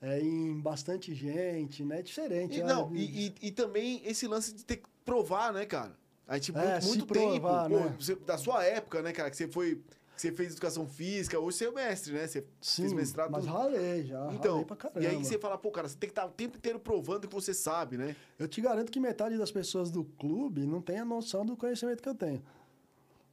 É, 0.00 0.20
em 0.20 0.60
bastante 0.60 1.14
gente, 1.14 1.84
né? 1.84 2.00
É 2.00 2.02
diferente. 2.02 2.58
E, 2.58 2.62
né? 2.62 2.68
não, 2.72 2.94
e, 2.94 3.26
e- 3.28 3.34
e 3.48 3.50
também 3.50 4.02
esse 4.04 4.26
lance 4.26 4.52
de 4.54 4.64
ter 4.64 4.76
que 4.76 4.88
provar, 5.04 5.52
né, 5.52 5.64
cara? 5.64 5.96
A 6.28 6.34
gente, 6.34 6.56
É, 6.56 6.72
muito, 6.80 6.86
muito 6.86 7.06
provar, 7.06 7.62
tempo, 7.64 7.74
pô, 7.76 7.84
né? 7.86 7.96
você- 7.98 8.14
da 8.16 8.36
sua 8.36 8.64
época, 8.64 9.00
né, 9.00 9.12
cara, 9.12 9.30
que 9.30 9.36
você 9.36 9.48
foi, 9.48 9.76
que 10.14 10.20
você 10.20 10.32
fez 10.32 10.52
educação 10.52 10.86
física, 10.86 11.38
hoje 11.38 11.56
você 11.58 11.66
é 11.66 11.70
mestre, 11.70 12.12
né? 12.12 12.26
Você 12.26 12.44
Sim, 12.60 12.82
fez 12.82 12.92
mestrado. 12.92 13.30
mas 13.30 13.46
ralei 13.46 14.04
já, 14.04 14.32
Então, 14.32 14.52
ralei 14.52 14.64
pra 14.66 14.76
caramba. 14.76 15.00
e 15.02 15.06
aí 15.06 15.24
você 15.24 15.38
fala, 15.38 15.56
pô, 15.56 15.70
cara, 15.70 15.88
você 15.88 15.96
tem 15.96 16.08
que 16.08 16.12
estar 16.12 16.26
o 16.26 16.30
tempo 16.30 16.56
inteiro 16.58 16.78
provando 16.80 17.26
que 17.28 17.34
você 17.34 17.54
sabe, 17.54 17.96
né? 17.96 18.14
Eu 18.38 18.46
te 18.48 18.60
garanto 18.60 18.90
que 18.92 19.00
metade 19.00 19.38
das 19.38 19.50
pessoas 19.52 19.90
do 19.90 20.04
clube 20.04 20.66
não 20.66 20.82
tem 20.82 20.98
a 20.98 21.04
noção 21.04 21.46
do 21.46 21.56
conhecimento 21.56 22.02
que 22.02 22.08
eu 22.08 22.14
tenho. 22.14 22.42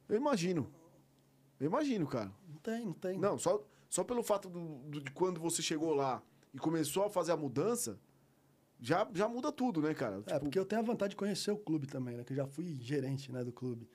Eu 0.08 0.16
imagino. 0.16 0.70
Eu 1.60 1.66
imagino, 1.66 2.06
cara. 2.06 2.30
Não 2.48 2.56
tem, 2.60 2.86
não 2.86 2.92
tem. 2.94 3.18
Não, 3.18 3.38
só, 3.38 3.62
só 3.94 4.02
pelo 4.02 4.24
fato 4.24 4.48
do, 4.48 4.60
do- 4.90 5.00
de 5.00 5.12
quando 5.12 5.40
você 5.40 5.62
chegou 5.62 5.94
lá 5.94 6.20
e 6.52 6.58
começou 6.58 7.04
a 7.04 7.10
fazer 7.10 7.30
a 7.30 7.36
mudança, 7.36 7.96
já, 8.80 9.08
já 9.14 9.28
muda 9.28 9.52
tudo, 9.52 9.80
né, 9.80 9.94
cara? 9.94 10.20
É, 10.26 10.36
porque 10.36 10.58
eu 10.58 10.64
tenho 10.64 10.82
a 10.82 10.84
vontade 10.84 11.10
de 11.10 11.16
conhecer 11.16 11.52
o 11.52 11.56
clube 11.56 11.86
também, 11.86 12.16
né? 12.16 12.24
Que 12.24 12.32
eu 12.32 12.36
já 12.38 12.44
fui 12.46 12.74
gerente 12.80 13.30
né, 13.30 13.44
do 13.44 13.52
clube. 13.52 13.88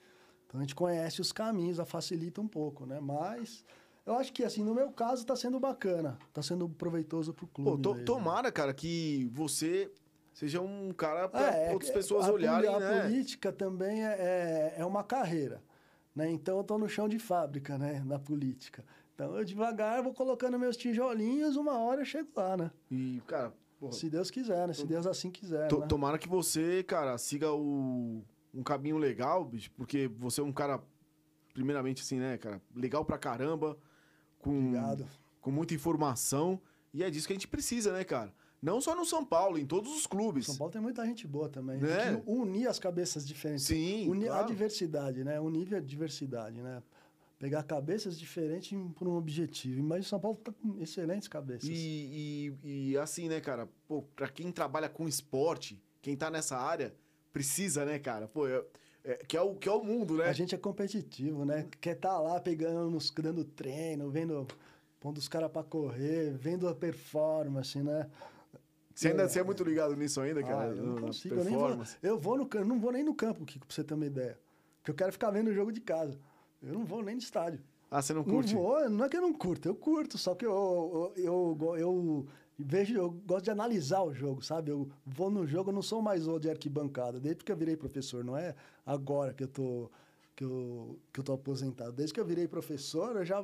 Então 0.47 0.57
a 0.57 0.63
gente 0.63 0.73
conhece 0.73 1.19
os 1.19 1.33
caminhos, 1.33 1.81
a 1.81 1.85
facilita 1.85 2.39
um 2.39 2.47
pouco, 2.47 2.85
né? 2.85 2.97
Mas 3.01 3.65
eu 4.05 4.13
acho 4.15 4.31
que, 4.31 4.41
assim, 4.45 4.63
no 4.63 4.73
meu 4.73 4.89
caso, 4.89 5.25
tá 5.25 5.35
sendo 5.35 5.59
bacana. 5.59 6.17
Tá 6.33 6.41
sendo 6.41 6.69
proveitoso 6.69 7.33
pro 7.33 7.45
clube. 7.47 7.69
Pô, 7.83 7.93
to- 7.93 8.05
tomara, 8.05 8.53
cara, 8.53 8.73
que 8.73 9.29
você 9.33 9.91
seja 10.33 10.61
um 10.61 10.93
cara 10.93 11.27
pra 11.27 11.41
É, 11.57 11.73
outras 11.73 11.91
é, 11.91 11.93
pessoas 11.93 12.25
a 12.25 12.31
olharem, 12.31 12.73
A 12.73 12.79
né? 12.79 13.01
política 13.01 13.51
também 13.51 14.05
é, 14.05 14.13
é, 14.13 14.75
é 14.77 14.85
uma 14.85 15.03
carreira, 15.03 15.61
né? 16.15 16.31
Então 16.31 16.57
eu 16.57 16.63
tô 16.63 16.77
no 16.77 16.87
chão 16.87 17.09
de 17.09 17.19
fábrica, 17.19 17.77
né? 17.77 18.01
Na 18.05 18.17
política. 18.17 18.85
Então 19.19 19.37
eu 19.37 19.43
devagar 19.43 20.01
vou 20.01 20.13
colocando 20.13 20.57
meus 20.57 20.77
tijolinhos, 20.77 21.57
uma 21.57 21.77
hora 21.77 21.99
eu 22.01 22.05
chego 22.05 22.29
lá, 22.37 22.55
né? 22.55 22.71
E, 22.89 23.21
cara, 23.27 23.53
porra, 23.77 23.91
Se 23.91 24.09
Deus 24.09 24.31
quiser, 24.31 24.65
né? 24.65 24.73
Se 24.73 24.85
Deus 24.85 25.05
assim 25.05 25.29
quiser, 25.29 25.67
to- 25.67 25.79
né? 25.79 25.87
tomara 25.87 26.17
que 26.17 26.29
você, 26.29 26.83
cara, 26.83 27.17
siga 27.17 27.51
o, 27.51 28.23
um 28.53 28.63
caminho 28.63 28.97
legal, 28.97 29.43
bicho, 29.43 29.69
porque 29.75 30.07
você 30.07 30.39
é 30.39 30.43
um 30.43 30.53
cara, 30.53 30.81
primeiramente, 31.53 32.01
assim, 32.01 32.17
né, 32.17 32.37
cara, 32.37 32.61
legal 32.73 33.03
pra 33.03 33.17
caramba, 33.17 33.77
com, 34.39 34.57
Obrigado. 34.57 35.05
com 35.41 35.51
muita 35.51 35.73
informação, 35.73 36.57
e 36.93 37.03
é 37.03 37.09
disso 37.09 37.27
que 37.27 37.33
a 37.33 37.35
gente 37.35 37.47
precisa, 37.47 37.91
né, 37.91 38.05
cara? 38.05 38.33
Não 38.61 38.79
só 38.79 38.95
no 38.95 39.05
São 39.05 39.25
Paulo, 39.25 39.57
em 39.57 39.65
todos 39.65 39.93
os 39.93 40.07
clubes. 40.07 40.45
São 40.45 40.57
Paulo 40.57 40.71
tem 40.71 40.81
muita 40.81 41.05
gente 41.05 41.27
boa 41.27 41.49
também. 41.49 41.77
Né? 41.77 42.21
Unir 42.25 42.67
as 42.67 42.79
cabeças 42.79 43.25
diferentes. 43.27 43.65
Sim, 43.65 44.09
Unir 44.09 44.27
claro. 44.27 44.43
a 44.43 44.47
diversidade, 44.47 45.23
né? 45.25 45.39
Unir 45.39 45.75
a 45.75 45.79
diversidade, 45.81 46.61
né? 46.61 46.81
Pegar 47.39 47.63
cabeças 47.63 48.19
diferentes 48.19 48.77
por 48.95 49.07
um 49.07 49.15
objetivo. 49.15 49.81
Mas 49.81 50.05
o 50.05 50.09
São 50.09 50.19
Paulo 50.19 50.37
tá 50.37 50.51
com 50.51 50.77
excelentes 50.81 51.29
cabeças. 51.29 51.69
E, 51.69 52.53
e, 52.63 52.91
e 52.91 52.97
assim, 52.97 53.29
né, 53.29 53.39
cara, 53.39 53.69
pô, 53.87 54.01
pra 54.15 54.27
quem 54.27 54.51
trabalha 54.51 54.89
com 54.89 55.07
esporte, 55.07 55.81
quem 56.01 56.17
tá 56.17 56.29
nessa 56.29 56.57
área, 56.57 56.93
precisa, 57.31 57.85
né, 57.85 57.97
cara? 57.97 58.27
Pô, 58.27 58.45
é- 58.45 58.61
é- 59.05 59.15
que, 59.25 59.37
é 59.37 59.41
o, 59.41 59.55
que 59.55 59.69
é 59.69 59.71
o 59.71 59.81
mundo, 59.81 60.17
né? 60.17 60.25
A 60.25 60.33
gente 60.33 60.53
é 60.53 60.57
competitivo, 60.57 61.45
né? 61.45 61.65
Quer 61.79 61.95
estar 61.95 62.19
lá 62.19 62.41
pegando, 62.41 62.89
nos- 62.91 63.09
dando 63.11 63.45
treino, 63.45 64.09
vendo, 64.09 64.45
pondo 64.99 65.17
os 65.17 65.29
caras 65.29 65.49
pra 65.49 65.63
correr, 65.63 66.33
vendo 66.37 66.67
a 66.67 66.75
performance, 66.75 67.81
né? 67.81 68.09
Você 68.93 69.07
ainda 69.07 69.29
você 69.29 69.39
é 69.39 69.43
muito 69.43 69.63
ligado 69.63 69.95
nisso 69.95 70.19
ainda, 70.19 70.43
cara? 70.43 70.71
Ah, 70.73 70.75
eu 70.75 70.83
não 70.83 70.95
consigo, 70.97 71.35
eu 71.35 71.45
nem 71.45 71.53
vou, 71.57 71.69
eu 72.03 72.17
vou 72.19 72.37
no 72.37 72.45
campo, 72.45 72.65
não 72.65 72.81
vou 72.81 72.91
nem 72.91 73.01
no 73.01 73.15
campo, 73.15 73.45
Kiko, 73.45 73.65
pra 73.65 73.73
você 73.73 73.81
ter 73.81 73.93
uma 73.93 74.05
ideia. 74.05 74.37
Porque 74.79 74.91
eu 74.91 74.95
quero 74.95 75.13
ficar 75.13 75.31
vendo 75.31 75.47
o 75.47 75.53
jogo 75.53 75.71
de 75.71 75.79
casa. 75.79 76.19
Eu 76.61 76.73
não 76.73 76.85
vou 76.85 77.01
nem 77.03 77.15
no 77.15 77.21
estádio. 77.21 77.59
Ah, 77.91 78.01
você 78.01 78.13
não 78.13 78.23
Não 78.23 78.33
curte? 78.35 78.53
vou, 78.53 78.89
não 78.89 79.05
é 79.05 79.09
que 79.09 79.17
eu 79.17 79.21
não 79.21 79.33
curto, 79.33 79.67
eu 79.67 79.73
curto, 79.75 80.17
só 80.17 80.35
que 80.35 80.45
eu, 80.45 81.11
eu, 81.15 81.57
eu, 81.57 81.77
eu 81.77 82.25
vejo, 82.57 82.93
eu 82.95 83.09
gosto 83.25 83.45
de 83.45 83.51
analisar 83.51 84.03
o 84.03 84.13
jogo, 84.13 84.43
sabe? 84.43 84.69
Eu 84.69 84.87
vou 85.05 85.29
no 85.31 85.47
jogo, 85.47 85.69
eu 85.71 85.73
não 85.73 85.81
sou 85.81 86.01
mais 86.01 86.27
o 86.27 86.37
de 86.37 86.49
arquibancada, 86.49 87.19
desde 87.19 87.43
que 87.43 87.51
eu 87.51 87.57
virei 87.57 87.75
professor, 87.75 88.23
não 88.23 88.37
é 88.37 88.53
agora 88.85 89.33
que 89.33 89.43
eu 89.43 89.47
tô, 89.47 89.89
que 90.35 90.43
eu, 90.43 90.99
que 91.11 91.19
eu 91.19 91.23
tô 91.23 91.33
aposentado. 91.33 91.91
Desde 91.93 92.13
que 92.13 92.19
eu 92.19 92.25
virei 92.25 92.47
professor, 92.47 93.15
eu 93.15 93.25
já 93.25 93.43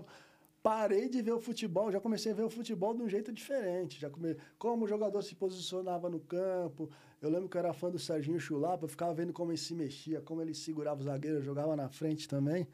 parei 0.62 1.10
de 1.10 1.22
ver 1.24 1.32
o 1.34 1.40
futebol, 1.40 1.92
já 1.92 2.00
comecei 2.00 2.32
a 2.32 2.36
ver 2.36 2.44
o 2.44 2.50
futebol 2.50 2.94
de 2.94 3.02
um 3.02 3.10
jeito 3.10 3.32
diferente. 3.32 4.00
Já 4.00 4.10
come... 4.12 4.36
Como 4.60 4.86
o 4.86 4.88
jogador 4.88 5.22
se 5.24 5.34
posicionava 5.36 6.10
no 6.10 6.20
campo. 6.20 6.90
Eu 7.22 7.30
lembro 7.30 7.48
que 7.50 7.56
eu 7.58 7.60
era 7.60 7.74
fã 7.74 7.90
do 7.90 7.98
Serginho 7.98 8.40
Chulapa, 8.40 8.86
eu 8.86 8.90
ficava 8.90 9.14
vendo 9.14 9.32
como 9.34 9.52
ele 9.52 9.58
se 9.58 9.74
mexia, 9.74 10.22
como 10.22 10.42
ele 10.42 10.54
segurava 10.54 11.02
o 11.02 11.04
zagueiro, 11.04 11.42
jogava 11.42 11.76
na 11.76 11.88
frente 11.90 12.28
também. 12.28 12.68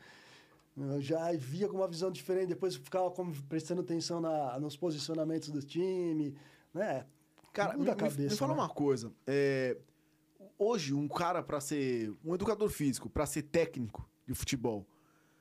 Eu 0.89 1.01
já 1.01 1.31
via 1.33 1.67
com 1.67 1.77
uma 1.77 1.87
visão 1.87 2.11
diferente, 2.11 2.47
depois 2.47 2.75
ficava 2.75 3.11
como, 3.11 3.33
prestando 3.43 3.81
atenção 3.81 4.19
na, 4.19 4.59
nos 4.59 4.75
posicionamentos 4.75 5.49
do 5.49 5.61
time, 5.61 6.35
né? 6.73 7.05
Cara, 7.53 7.77
me, 7.77 7.85
cabeça, 7.85 8.17
me, 8.17 8.29
me 8.29 8.35
fala 8.35 8.53
né? 8.53 8.61
uma 8.61 8.69
coisa. 8.69 9.11
É, 9.27 9.77
hoje, 10.57 10.93
um 10.93 11.07
cara 11.07 11.43
para 11.43 11.59
ser 11.59 12.13
um 12.23 12.33
educador 12.33 12.69
físico, 12.69 13.09
para 13.09 13.25
ser 13.25 13.43
técnico 13.43 14.07
de 14.25 14.33
futebol, 14.33 14.85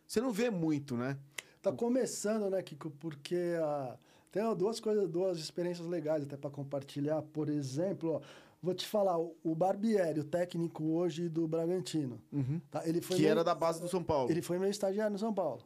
você 0.07 0.21
não 0.21 0.33
vê 0.33 0.51
muito, 0.51 0.97
né? 0.97 1.17
Tá 1.63 1.71
começando, 1.73 2.51
né, 2.51 2.63
Kiko? 2.63 2.91
Porque 2.91 3.55
a... 3.63 3.97
tem 4.33 4.43
duas 4.57 4.81
coisas, 4.81 5.09
duas 5.09 5.39
experiências 5.39 5.87
legais 5.87 6.25
até 6.25 6.37
para 6.37 6.51
compartilhar. 6.51 7.23
Por 7.23 7.49
exemplo, 7.49 8.15
ó, 8.15 8.21
vou 8.63 8.75
te 8.75 8.87
falar, 8.87 9.19
o 9.19 9.55
Barbieri, 9.55 10.21
o 10.21 10.25
técnico 10.25 10.85
hoje 10.85 11.29
do 11.29 11.49
Bragantino. 11.49 12.21
Uhum. 12.33 12.61
Tá? 12.71 12.87
Ele 12.87 13.01
foi 13.01 13.17
que 13.17 13.23
meu... 13.23 13.31
era 13.31 13.45
da 13.45 13.55
base 13.55 13.81
do 13.81 13.89
São 13.89 14.03
Paulo. 14.03 14.31
Ele 14.31 14.43
foi 14.43 14.59
meu 14.59 14.69
estagiário 14.69 15.13
no 15.13 15.19
São 15.19 15.33
Paulo. 15.33 15.63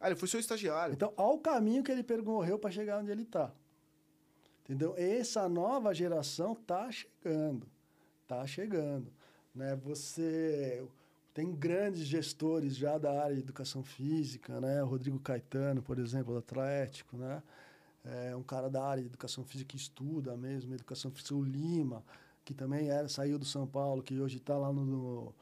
Ah, 0.00 0.08
ele 0.08 0.16
foi 0.16 0.28
seu 0.28 0.40
estagiário. 0.40 0.94
Então, 0.94 1.12
ao 1.16 1.38
caminho 1.38 1.82
que 1.82 1.92
ele 1.92 2.02
percorreu 2.02 2.58
para 2.58 2.70
chegar 2.70 3.00
onde 3.00 3.10
ele 3.10 3.22
está. 3.22 3.52
Entendeu? 4.64 4.94
Essa 4.96 5.48
nova 5.48 5.92
geração 5.94 6.54
tá 6.54 6.90
chegando. 6.90 7.66
Tá 8.26 8.46
chegando. 8.46 9.12
Né? 9.54 9.76
Você 9.76 10.84
tem 11.34 11.52
grandes 11.52 12.02
gestores 12.02 12.76
já 12.76 12.98
da 12.98 13.22
área 13.22 13.34
de 13.34 13.42
educação 13.42 13.82
física, 13.82 14.60
né? 14.60 14.82
O 14.82 14.86
Rodrigo 14.86 15.18
Caetano, 15.18 15.82
por 15.82 15.98
exemplo, 15.98 16.32
do 16.32 16.38
Atlético, 16.38 17.16
né? 17.16 17.42
É 18.04 18.34
um 18.34 18.42
cara 18.42 18.68
da 18.68 18.84
área 18.84 19.02
de 19.02 19.08
educação 19.08 19.44
física 19.44 19.70
que 19.70 19.76
estuda 19.76 20.36
mesmo, 20.36 20.74
educação 20.74 21.10
física, 21.10 21.34
o 21.34 21.42
Lima, 21.42 22.04
que 22.44 22.52
também 22.52 22.88
era, 22.88 23.08
saiu 23.08 23.38
do 23.38 23.44
São 23.44 23.66
Paulo, 23.66 24.02
que 24.02 24.20
hoje 24.20 24.38
está 24.38 24.58
lá 24.58 24.72
no, 24.72 24.84
no, 24.84 25.34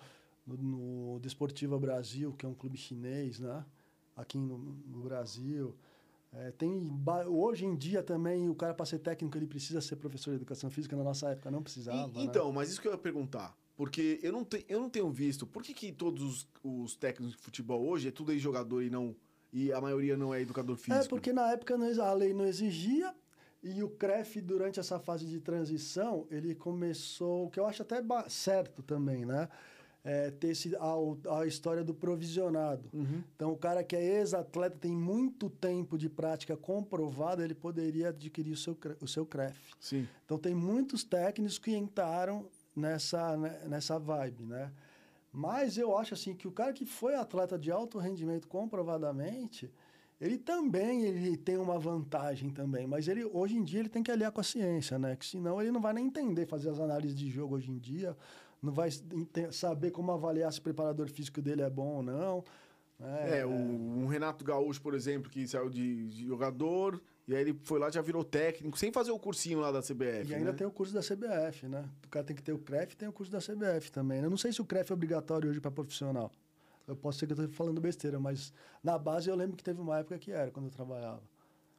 no, 0.46 1.20
Desportiva 1.20 1.78
Brasil, 1.78 2.34
que 2.34 2.44
é 2.44 2.48
um 2.48 2.54
clube 2.54 2.76
chinês, 2.76 3.40
né? 3.40 3.64
Aqui 4.16 4.36
no, 4.36 4.58
no 4.58 5.02
Brasil. 5.02 5.74
É, 6.32 6.52
tem 6.52 6.88
hoje 7.26 7.64
em 7.64 7.74
dia 7.74 8.02
também 8.02 8.48
o 8.48 8.54
cara 8.54 8.72
para 8.72 8.86
ser 8.86 9.00
técnico 9.00 9.36
ele 9.36 9.48
precisa 9.48 9.80
ser 9.80 9.96
professor 9.96 10.30
de 10.30 10.36
educação 10.36 10.70
física 10.70 10.94
na 10.94 11.02
nossa 11.02 11.30
época 11.30 11.50
não 11.50 11.62
precisava. 11.62 12.08
E, 12.14 12.18
né? 12.18 12.24
então, 12.24 12.48
né? 12.48 12.52
mas 12.54 12.70
isso 12.70 12.80
que 12.80 12.86
eu 12.86 12.92
ia 12.92 12.98
perguntar. 12.98 13.56
Porque 13.74 14.20
eu 14.22 14.30
não, 14.30 14.44
te, 14.44 14.64
eu 14.68 14.78
não 14.78 14.90
tenho 14.90 15.11
visto. 15.11 15.46
Por 15.46 15.62
que, 15.62 15.72
que 15.72 15.90
todos 15.90 16.22
os, 16.22 16.48
os 16.62 16.94
técnicos 16.94 17.34
de 17.34 17.42
futebol 17.42 17.82
hoje 17.82 18.08
é 18.08 18.11
tudo 18.11 18.30
aí 18.30 18.38
jogador 18.38 18.82
e 18.82 18.90
não. 18.90 19.16
E 19.53 19.72
a 19.72 19.80
maioria 19.80 20.16
não 20.16 20.32
é 20.32 20.40
educador 20.40 20.76
é, 20.76 20.78
físico? 20.78 21.05
É, 21.05 21.09
porque 21.09 21.32
na 21.32 21.51
época 21.53 21.74
a 21.74 22.12
lei 22.12 22.32
não 22.32 22.46
exigia. 22.46 23.14
E 23.62 23.82
o 23.82 23.90
CREF, 23.90 24.40
durante 24.40 24.80
essa 24.80 24.98
fase 24.98 25.26
de 25.26 25.38
transição, 25.38 26.26
ele 26.30 26.55
começou, 26.55 27.46
o 27.46 27.51
que 27.51 27.61
eu 27.61 27.66
acho 27.66 27.82
até 27.82 28.03
certo 28.28 28.82
também, 28.82 29.26
né? 29.26 29.48
É, 30.03 30.30
ter 30.30 30.48
esse, 30.48 30.74
a, 30.76 31.40
a 31.40 31.46
história 31.46 31.84
do 31.84 31.92
provisionado. 31.92 32.88
Uhum. 32.90 33.22
Então, 33.36 33.53
o 33.53 33.57
cara 33.59 33.84
que 33.84 33.94
é 33.94 34.03
ex-atleta, 34.03 34.78
tem 34.80 34.92
muito 34.92 35.51
tempo 35.51 35.98
de 35.98 36.09
prática 36.09 36.57
comprovada, 36.57 37.44
ele 37.44 37.55
poderia 37.55 38.09
adquirir 38.09 38.53
o 38.53 38.57
seu, 38.57 38.74
o 38.98 39.07
seu 39.07 39.26
CREF. 39.26 39.59
Sim. 39.78 40.09
Então, 40.24 40.38
tem 40.38 40.55
muitos 40.55 41.05
técnicos 41.05 41.59
que 41.59 41.76
entraram 41.76 42.46
nessa, 42.74 43.36
né, 43.36 43.61
nessa 43.68 43.98
vibe, 43.98 44.44
né? 44.44 44.72
Mas 45.33 45.78
eu 45.78 45.97
acho 45.97 46.14
assim 46.14 46.35
que 46.35 46.49
o 46.49 46.53
cara 46.53 46.72
que 46.72 46.85
foi 46.85 47.14
atleta 47.14 47.59
de 47.59 47.70
alto 47.70 47.99
rendimento 47.99 48.49
comprovadamente, 48.49 49.70
ele 50.20 50.37
também 50.37 51.05
ele 51.05 51.37
tem 51.37 51.57
uma 51.57 51.78
vantagem 51.78 52.51
também, 52.51 52.87
mas 52.87 53.09
ele 53.09 53.24
hoje 53.24 53.57
em 53.57 53.62
dia 53.62 53.81
ele 53.81 53.89
tem 53.89 54.03
que 54.03 54.11
aliar 54.11 54.33
com 54.33 54.41
a 54.41 54.45
ciência, 54.45 54.99
né? 54.99 55.16
Que 55.16 55.24
senão 55.24 55.61
ele 55.61 55.70
não 55.70 55.81
vai 55.81 55.93
nem 55.93 56.07
entender 56.07 56.47
fazer 56.47 56.70
as 56.70 56.81
análises 56.81 57.16
de 57.16 57.31
jogo 57.31 57.55
hoje 57.55 57.70
em 57.70 57.78
dia, 57.78 58.16
não 58.61 58.72
vai 58.72 58.91
saber 59.53 59.91
como 59.91 60.12
avaliar 60.12 60.53
se 60.53 60.59
o 60.59 60.62
preparador 60.62 61.09
físico 61.09 61.41
dele 61.41 61.62
é 61.62 61.70
bom 61.70 61.97
ou 61.97 62.03
não. 62.03 62.45
É, 63.01 63.39
é 63.39 63.47
o, 63.47 64.07
Renato 64.07 64.45
Gaúcho, 64.45 64.83
por 64.83 64.95
exemplo, 64.95 65.31
que 65.31 65.47
saiu 65.49 65.70
de 65.70 66.11
jogador, 66.26 67.01
e 67.31 67.37
aí 67.37 67.43
ele 67.43 67.57
foi 67.62 67.78
lá 67.78 67.89
já 67.89 68.03
virou 68.03 68.24
técnico, 68.24 68.76
sem 68.76 68.91
fazer 68.91 69.12
o 69.12 69.18
cursinho 69.18 69.61
lá 69.61 69.70
da 69.70 69.81
CBF. 69.81 70.28
E 70.31 70.35
ainda 70.35 70.51
né? 70.51 70.59
tem 70.59 70.66
o 70.66 70.70
curso 70.70 70.93
da 70.93 71.01
CBF, 71.01 71.68
né? 71.68 71.89
O 72.05 72.09
cara 72.09 72.24
tem 72.24 72.35
que 72.35 72.43
ter 72.43 72.53
o 72.53 72.59
CREF 72.59 72.95
e 72.95 72.97
tem 72.97 73.09
o 73.09 73.12
curso 73.12 73.31
da 73.31 73.39
CBF 73.39 73.93
também. 73.93 74.18
Né? 74.20 74.26
Eu 74.26 74.31
não 74.31 74.37
sei 74.37 74.53
se 74.53 74.61
o 74.61 74.64
CREF 74.64 74.91
é 74.91 74.95
obrigatório 74.95 75.49
hoje 75.49 75.61
para 75.61 75.70
profissional. 75.70 76.33
Eu 76.89 76.97
posso 76.97 77.20
ser 77.20 77.28
que 77.28 77.33
eu 77.33 77.37
estou 77.39 77.55
falando 77.55 77.81
besteira, 77.81 78.18
mas 78.18 78.53
na 78.83 78.99
base 78.99 79.31
eu 79.31 79.37
lembro 79.37 79.57
que 79.57 79.62
teve 79.62 79.81
uma 79.81 79.99
época 79.99 80.18
que 80.18 80.33
era, 80.33 80.51
quando 80.51 80.66
eu 80.66 80.72
trabalhava. 80.72 81.22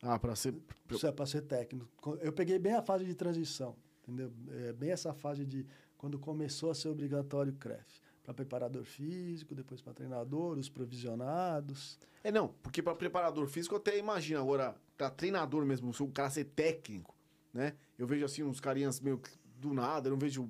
Ah, 0.02 0.18
para 0.18 0.38
ser. 0.38 0.56
É, 1.04 1.12
para 1.12 1.26
ser 1.26 1.42
técnico. 1.42 2.18
Eu 2.22 2.32
peguei 2.32 2.58
bem 2.58 2.74
a 2.74 2.82
fase 2.82 3.04
de 3.04 3.14
transição, 3.14 3.76
entendeu? 4.02 4.32
É 4.52 4.72
bem 4.72 4.92
essa 4.92 5.14
fase 5.14 5.46
de 5.46 5.66
quando 5.98 6.18
começou 6.18 6.72
a 6.72 6.74
ser 6.74 6.88
obrigatório 6.88 7.52
o 7.52 7.56
CREF 7.58 8.02
para 8.24 8.34
preparador 8.34 8.84
físico, 8.86 9.54
depois 9.54 9.82
para 9.82 9.94
treinador, 9.94 10.58
os 10.58 10.70
provisionados. 10.70 12.00
É, 12.24 12.32
não, 12.32 12.50
porque 12.62 12.82
para 12.82 12.96
preparador 12.96 13.48
físico 13.48 13.76
eu 13.76 13.80
até 13.80 13.98
imagino. 13.98 14.40
Agora, 14.40 14.76
para 15.02 15.10
treinador 15.10 15.66
mesmo, 15.66 15.90
o 15.90 16.08
cara 16.10 16.30
ser 16.30 16.46
técnico, 16.46 17.16
né? 17.52 17.74
Eu 17.98 18.06
vejo 18.06 18.24
assim 18.24 18.44
uns 18.44 18.60
carinhas 18.60 19.00
meio 19.00 19.20
do 19.58 19.74
nada, 19.74 20.08
eu 20.08 20.12
não 20.12 20.20
vejo. 20.20 20.48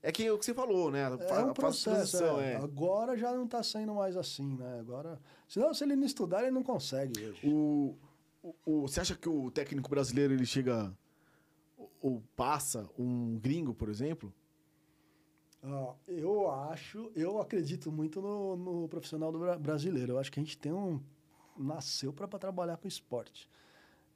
É 0.00 0.12
que 0.12 0.24
é 0.24 0.32
o 0.32 0.38
que 0.38 0.44
você 0.44 0.54
falou, 0.54 0.92
né? 0.92 1.02
É 1.02 1.44
um 1.44 1.52
processo, 1.52 2.24
é. 2.38 2.52
É. 2.52 2.56
Agora 2.56 3.16
já 3.16 3.32
não 3.32 3.46
está 3.46 3.60
sendo 3.64 3.92
mais 3.92 4.16
assim, 4.16 4.56
né? 4.56 4.78
Agora, 4.78 5.20
senão 5.48 5.74
se 5.74 5.82
ele 5.82 5.96
não 5.96 6.06
estudar, 6.06 6.42
ele 6.42 6.52
não 6.52 6.62
consegue 6.62 7.20
hoje. 7.20 7.40
O, 7.44 7.96
o, 8.40 8.54
o 8.64 8.80
você 8.82 9.00
acha 9.00 9.16
que 9.16 9.28
o 9.28 9.50
técnico 9.50 9.90
brasileiro 9.90 10.32
ele 10.32 10.46
chega 10.46 10.96
ou 12.00 12.22
passa 12.36 12.88
um 12.96 13.40
gringo, 13.40 13.74
por 13.74 13.88
exemplo? 13.88 14.32
Ah, 15.64 15.94
eu 16.06 16.48
acho, 16.48 17.10
eu 17.16 17.40
acredito 17.40 17.90
muito 17.90 18.22
no, 18.22 18.56
no 18.56 18.88
profissional 18.88 19.32
do 19.32 19.58
brasileiro. 19.58 20.12
Eu 20.12 20.18
acho 20.20 20.30
que 20.30 20.38
a 20.38 20.42
gente 20.42 20.56
tem 20.56 20.72
um 20.72 21.00
nasceu 21.58 22.12
para 22.12 22.26
trabalhar 22.38 22.76
com 22.76 22.88
esporte. 22.88 23.48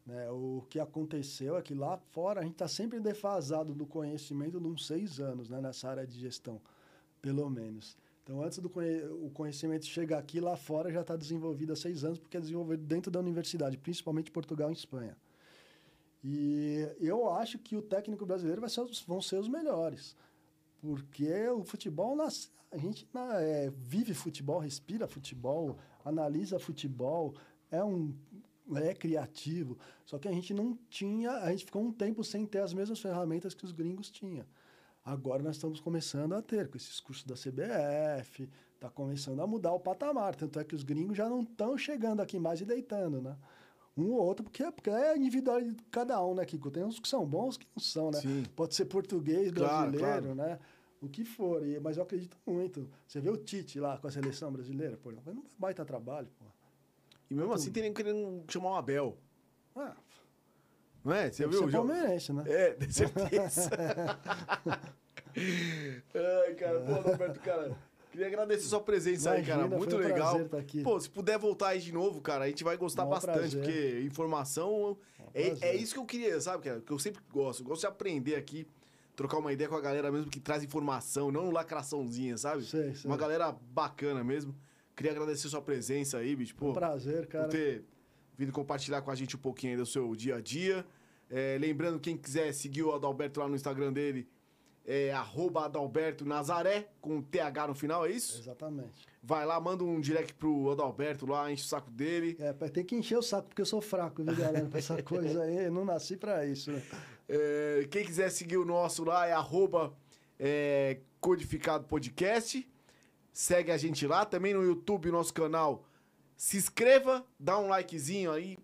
Né? 0.07 0.31
O 0.31 0.65
que 0.69 0.79
aconteceu 0.79 1.57
é 1.57 1.63
que 1.63 1.75
lá 1.75 1.97
fora 1.97 2.41
a 2.41 2.43
gente 2.43 2.53
está 2.53 2.69
sempre 2.69 3.01
defasado 3.01 3.75
do 3.75 3.87
conhecimento 3.87 4.61
de 4.61 4.67
uns 4.67 4.87
seis 4.87 5.19
anos 5.19 5.49
né? 5.49 5.61
nessa 5.61 5.89
área 5.89 6.07
de 6.07 6.19
gestão, 6.19 6.61
pelo 7.23 7.49
menos. 7.49 7.97
Então, 8.23 8.43
antes 8.43 8.59
do 8.59 8.71
conhe 8.71 9.03
o 9.05 9.31
conhecimento 9.31 9.85
chegar 9.85 10.19
aqui, 10.19 10.41
lá 10.41 10.57
fora 10.57 10.91
já 10.91 11.03
está 11.03 11.15
desenvolvido 11.15 11.75
há 11.75 11.77
seis 11.77 12.05
anos, 12.05 12.19
porque 12.19 12.39
é 12.39 12.41
desenvolvido 12.41 12.83
dentro 12.83 13.11
da 13.11 13.21
universidade, 13.21 13.77
principalmente 13.77 14.31
Portugal 14.31 14.71
e 14.71 14.73
Espanha. 14.73 15.17
E 16.23 16.89
eu 17.01 17.29
acho 17.31 17.59
que 17.59 17.77
o 17.77 17.83
técnico 17.83 18.25
brasileiro 18.25 18.63
vai 18.63 18.71
ser, 18.71 18.83
vão 19.07 19.21
ser 19.21 19.37
os 19.37 19.47
melhores. 19.47 20.17
Porque 20.81 21.49
o 21.49 21.63
futebol, 21.65 22.17
a 22.23 22.79
gente 22.79 23.07
é, 23.41 23.71
vive 23.77 24.15
futebol, 24.15 24.59
respira 24.59 25.07
futebol, 25.07 25.77
analisa 26.03 26.59
futebol, 26.59 27.35
é 27.71 27.85
um 27.85 28.15
é 28.77 28.95
criativo. 28.95 29.79
Só 30.05 30.19
que 30.19 30.29
a 30.29 30.33
gente 30.33 30.55
não 30.55 30.79
tinha, 30.89 31.33
a 31.33 31.51
gente 31.51 31.65
ficou 31.65 31.83
um 31.83 31.93
tempo 31.93 32.23
sem 32.25 32.47
ter 32.47 32.61
as 32.61 32.73
mesmas 32.73 33.01
ferramentas 33.01 33.55
que 33.55 33.65
os 33.65 33.73
gringos 33.73 34.11
tinham. 34.11 34.47
Agora 35.05 35.43
nós 35.43 35.57
estamos 35.57 35.81
começando 35.81 36.33
a 36.35 36.41
ter 36.41 36.69
com 36.69 36.77
esses 36.77 36.99
cursos 36.99 37.25
da 37.25 37.35
CBF, 37.35 38.49
está 38.75 38.89
começando 38.89 39.41
a 39.41 39.47
mudar 39.47 39.73
o 39.73 39.81
patamar. 39.81 40.35
Tanto 40.35 40.59
é 40.59 40.65
que 40.65 40.75
os 40.75 40.83
gringos 40.83 41.17
já 41.17 41.29
não 41.29 41.43
estão 41.43 41.77
chegando 41.77 42.21
aqui 42.21 42.39
mais 42.39 42.61
e 42.61 42.65
deitando, 42.65 43.21
né? 43.21 43.37
Um 43.97 44.13
ou 44.13 44.25
outro, 44.25 44.43
porque, 44.43 44.65
porque 44.73 44.91
é 44.91 45.17
individual 45.17 45.61
de 45.61 45.75
cada 45.91 46.25
um, 46.25 46.35
né, 46.35 46.45
Kiko? 46.45 46.71
Tem 46.71 46.83
uns 46.83 46.99
que 46.99 47.07
são 47.07 47.25
bons, 47.25 47.57
que 47.57 47.67
não 47.77 47.83
são, 47.83 48.11
né? 48.11 48.21
Sim. 48.21 48.45
Pode 48.57 48.75
ser 48.75 48.87
português, 48.87 49.53
brasileiro, 49.53 49.99
claro, 49.99 50.35
né? 50.35 50.59
o 51.05 51.09
que 51.09 51.25
for. 51.25 51.67
E, 51.67 51.79
mas 51.79 51.97
eu 51.97 52.03
acredito 52.03 52.37
muito. 52.47 52.89
Você 53.07 53.21
vê 53.21 53.31
o 53.31 53.37
Tite 53.37 53.79
lá 53.79 53.99
com 53.99 54.09
a 54.09 54.11
seleção 54.11 54.51
brasileira, 54.51 54.97
pô, 54.97 55.13
não 55.13 55.19
é 55.19 55.37
baita 55.59 55.85
trabalho, 55.85 56.29
pô. 56.39 56.47
E 57.35 57.37
mesmo 57.37 57.53
assim, 57.53 57.73
tem 57.73 57.93
querendo 57.93 58.45
chamar 58.49 58.71
o 58.71 58.75
Abel. 58.77 59.19
Ah, 59.75 59.97
não 61.05 61.13
é? 61.13 61.33
Você 61.33 61.49
viu? 61.49 61.63
Você 61.63 61.73
palmeirense, 61.73 62.33
né? 62.33 62.45
É, 62.47 62.75
de 62.79 62.93
certeza. 62.93 63.71
Ai, 66.15 66.55
cara, 66.55 66.81
pô, 66.81 66.93
Roberto, 67.11 67.41
cara. 67.41 67.77
Queria 68.13 68.29
agradecer 68.29 68.69
sua 68.69 68.81
presença 68.81 69.31
Imagina, 69.35 69.57
aí, 69.57 69.67
cara. 69.67 69.77
Muito 69.77 69.97
legal. 69.97 70.37
Um 70.37 70.47
tá 70.47 70.59
Pô, 70.85 71.01
se 71.01 71.11
puder 71.11 71.37
voltar 71.37 71.71
aí 71.71 71.81
de 71.81 71.93
novo, 71.93 72.21
cara, 72.21 72.45
a 72.45 72.49
gente 72.49 72.63
vai 72.63 72.77
gostar 72.77 73.05
bastante, 73.05 73.57
prazer. 73.57 73.61
porque 73.61 74.01
informação 74.07 74.97
é, 75.35 75.49
é, 75.61 75.75
isso 75.75 75.93
que 75.93 75.99
eu 75.99 76.05
queria, 76.05 76.41
sabe, 76.41 76.63
cara? 76.63 76.81
Que 76.81 76.93
eu 76.93 76.99
sempre 77.01 77.21
gosto. 77.33 77.65
Eu 77.65 77.67
gosto 77.67 77.81
de 77.81 77.89
aprender 77.89 78.37
aqui 78.37 78.65
trocar 79.17 79.39
uma 79.39 79.53
ideia 79.53 79.69
com 79.69 79.77
a 79.77 79.81
galera 79.81 80.13
mesmo 80.13 80.31
que 80.31 80.39
traz 80.39 80.63
informação, 80.63 81.33
não 81.33 81.51
lacraçãozinha, 81.51 82.39
sabe? 82.39 82.65
Sei, 82.65 82.95
sei. 82.95 83.11
Uma 83.11 83.17
galera 83.17 83.51
bacana 83.51 84.23
mesmo. 84.23 84.55
Queria 84.97 85.13
agradecer 85.13 85.49
sua 85.49 85.63
presença 85.63 86.19
aí, 86.19 86.37
bicho. 86.37 86.55
Pô, 86.55 86.71
um 86.71 86.73
prazer, 86.73 87.27
cara. 87.27 87.45
Por 87.45 87.53
ter 87.53 87.85
vindo 88.37 88.53
compartilhar 88.53 89.03
com 89.03 89.11
a 89.11 89.15
gente 89.15 89.37
um 89.37 89.39
pouquinho 89.39 89.73
aí 89.73 89.79
do 89.79 89.87
seu 89.87 90.15
dia 90.15 90.37
a 90.37 90.41
dia. 90.41 90.85
É, 91.31 91.57
lembrando, 91.59 91.99
quem 91.99 92.17
quiser 92.17 92.53
seguir 92.53 92.83
o 92.83 92.93
Adalberto 92.93 93.41
lá 93.41 93.49
no 93.49 93.55
Instagram 93.55 93.93
dele, 93.93 94.29
é 94.85 95.13
arroba 95.13 95.65
Adalberto 95.65 96.25
Nazaré, 96.25 96.89
com 97.01 97.23
TH 97.23 97.69
no 97.69 97.75
final, 97.75 98.05
é 98.05 98.11
isso? 98.11 98.39
Exatamente. 98.41 99.07
Vai 99.23 99.47
lá, 99.47 99.59
manda 99.59 99.83
um 99.83 100.01
direct 100.01 100.35
pro 100.35 100.71
Adalberto 100.71 101.27
lá, 101.27 101.51
enche 101.51 101.65
o 101.65 101.67
saco 101.67 101.91
dele. 101.91 102.37
É, 102.39 102.53
tem 102.69 102.85
que 102.85 102.95
encher 102.95 103.17
o 103.17 103.23
saco, 103.23 103.49
porque 103.49 103.63
eu 103.63 103.67
sou 103.67 103.81
fraco, 103.81 104.23
viu, 104.23 104.37
galera? 104.37 104.67
Pra 104.67 104.79
essa 104.79 105.03
coisa 105.03 105.43
aí, 105.43 105.65
eu 105.65 105.73
não 105.73 105.85
nasci 105.85 106.17
pra 106.17 106.45
isso, 106.45 106.71
né? 106.71 106.83
É, 107.27 107.89
quem 107.91 108.05
quiser 108.05 108.31
seguir 108.31 108.59
o 108.59 108.65
nosso 108.67 109.03
lá 109.03 109.27
é 109.27 109.33
arroba 109.33 109.95
é, 110.39 111.01
Codificado 111.21 111.85
Podcast. 111.85 112.69
Segue 113.35 113.71
a 113.73 113.77
gente 113.77 114.07
lá. 114.07 114.25
Também 114.25 114.55
no 114.55 114.63
YouTube, 114.63 115.11
nosso 115.11 115.35
canal. 115.35 115.85
Se 116.37 116.57
inscreva, 116.57 117.27
dá 117.39 117.59
um 117.59 117.69
likezinho 117.69 118.31
aí, 118.33 118.57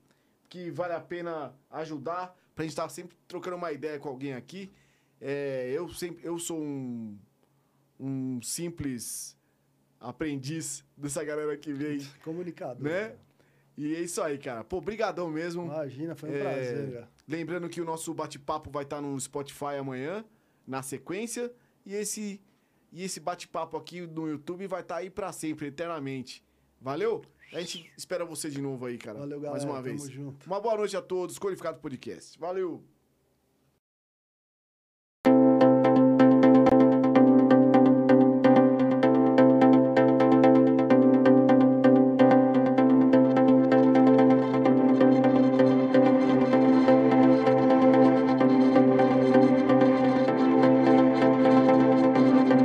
que 0.48 0.70
vale 0.70 0.94
a 0.94 1.00
pena 1.00 1.52
ajudar. 1.70 2.34
Pra 2.54 2.62
gente 2.64 2.72
estar 2.72 2.88
sempre 2.88 3.16
trocando 3.28 3.56
uma 3.56 3.72
ideia 3.72 3.98
com 3.98 4.08
alguém 4.08 4.32
aqui. 4.34 4.70
É, 5.20 5.70
eu, 5.74 5.88
sempre, 5.90 6.24
eu 6.24 6.38
sou 6.38 6.58
um, 6.58 7.18
um 7.98 8.40
simples 8.42 9.36
aprendiz 9.98 10.84
dessa 10.96 11.22
galera 11.24 11.56
que 11.56 11.72
vem, 11.72 11.98
Comunicador. 12.24 12.82
né? 12.82 13.16
E 13.76 13.94
é 13.94 14.00
isso 14.00 14.22
aí, 14.22 14.38
cara. 14.38 14.62
Pô, 14.62 14.80
brigadão 14.80 15.28
mesmo. 15.30 15.64
Imagina, 15.64 16.14
foi 16.14 16.30
um 16.30 16.34
É, 16.34 16.40
prazer, 16.40 16.92
cara. 16.92 17.08
Lembrando 17.26 17.68
que 17.68 17.80
o 17.80 17.84
nosso 17.84 18.12
bate-papo 18.14 18.70
vai 18.70 18.84
estar 18.84 19.00
no 19.00 19.18
Spotify 19.18 19.76
amanhã, 19.78 20.24
na 20.66 20.82
sequência. 20.82 21.50
E 21.86 21.94
esse, 21.94 22.40
e 22.92 23.02
esse 23.04 23.20
bate-papo 23.20 23.76
aqui 23.76 24.00
no 24.02 24.28
YouTube 24.28 24.66
vai 24.66 24.80
estar 24.82 24.96
aí 24.96 25.10
pra 25.10 25.32
sempre, 25.32 25.66
eternamente. 25.68 26.44
Valeu? 26.80 27.22
A 27.52 27.60
gente 27.60 27.90
espera 27.96 28.24
você 28.24 28.48
de 28.48 28.60
novo 28.60 28.86
aí, 28.86 28.96
cara. 28.96 29.18
Valeu, 29.18 29.40
Mais 29.40 29.64
galera. 29.64 29.70
uma 29.70 29.82
vez. 29.82 30.02
Tamo 30.02 30.12
junto. 30.12 30.46
Uma 30.46 30.60
boa 30.60 30.76
noite 30.76 30.96
a 30.96 31.02
todos. 31.02 31.38
Qualificado 31.38 31.80
Podcast. 31.80 32.38
Valeu! 32.38 32.84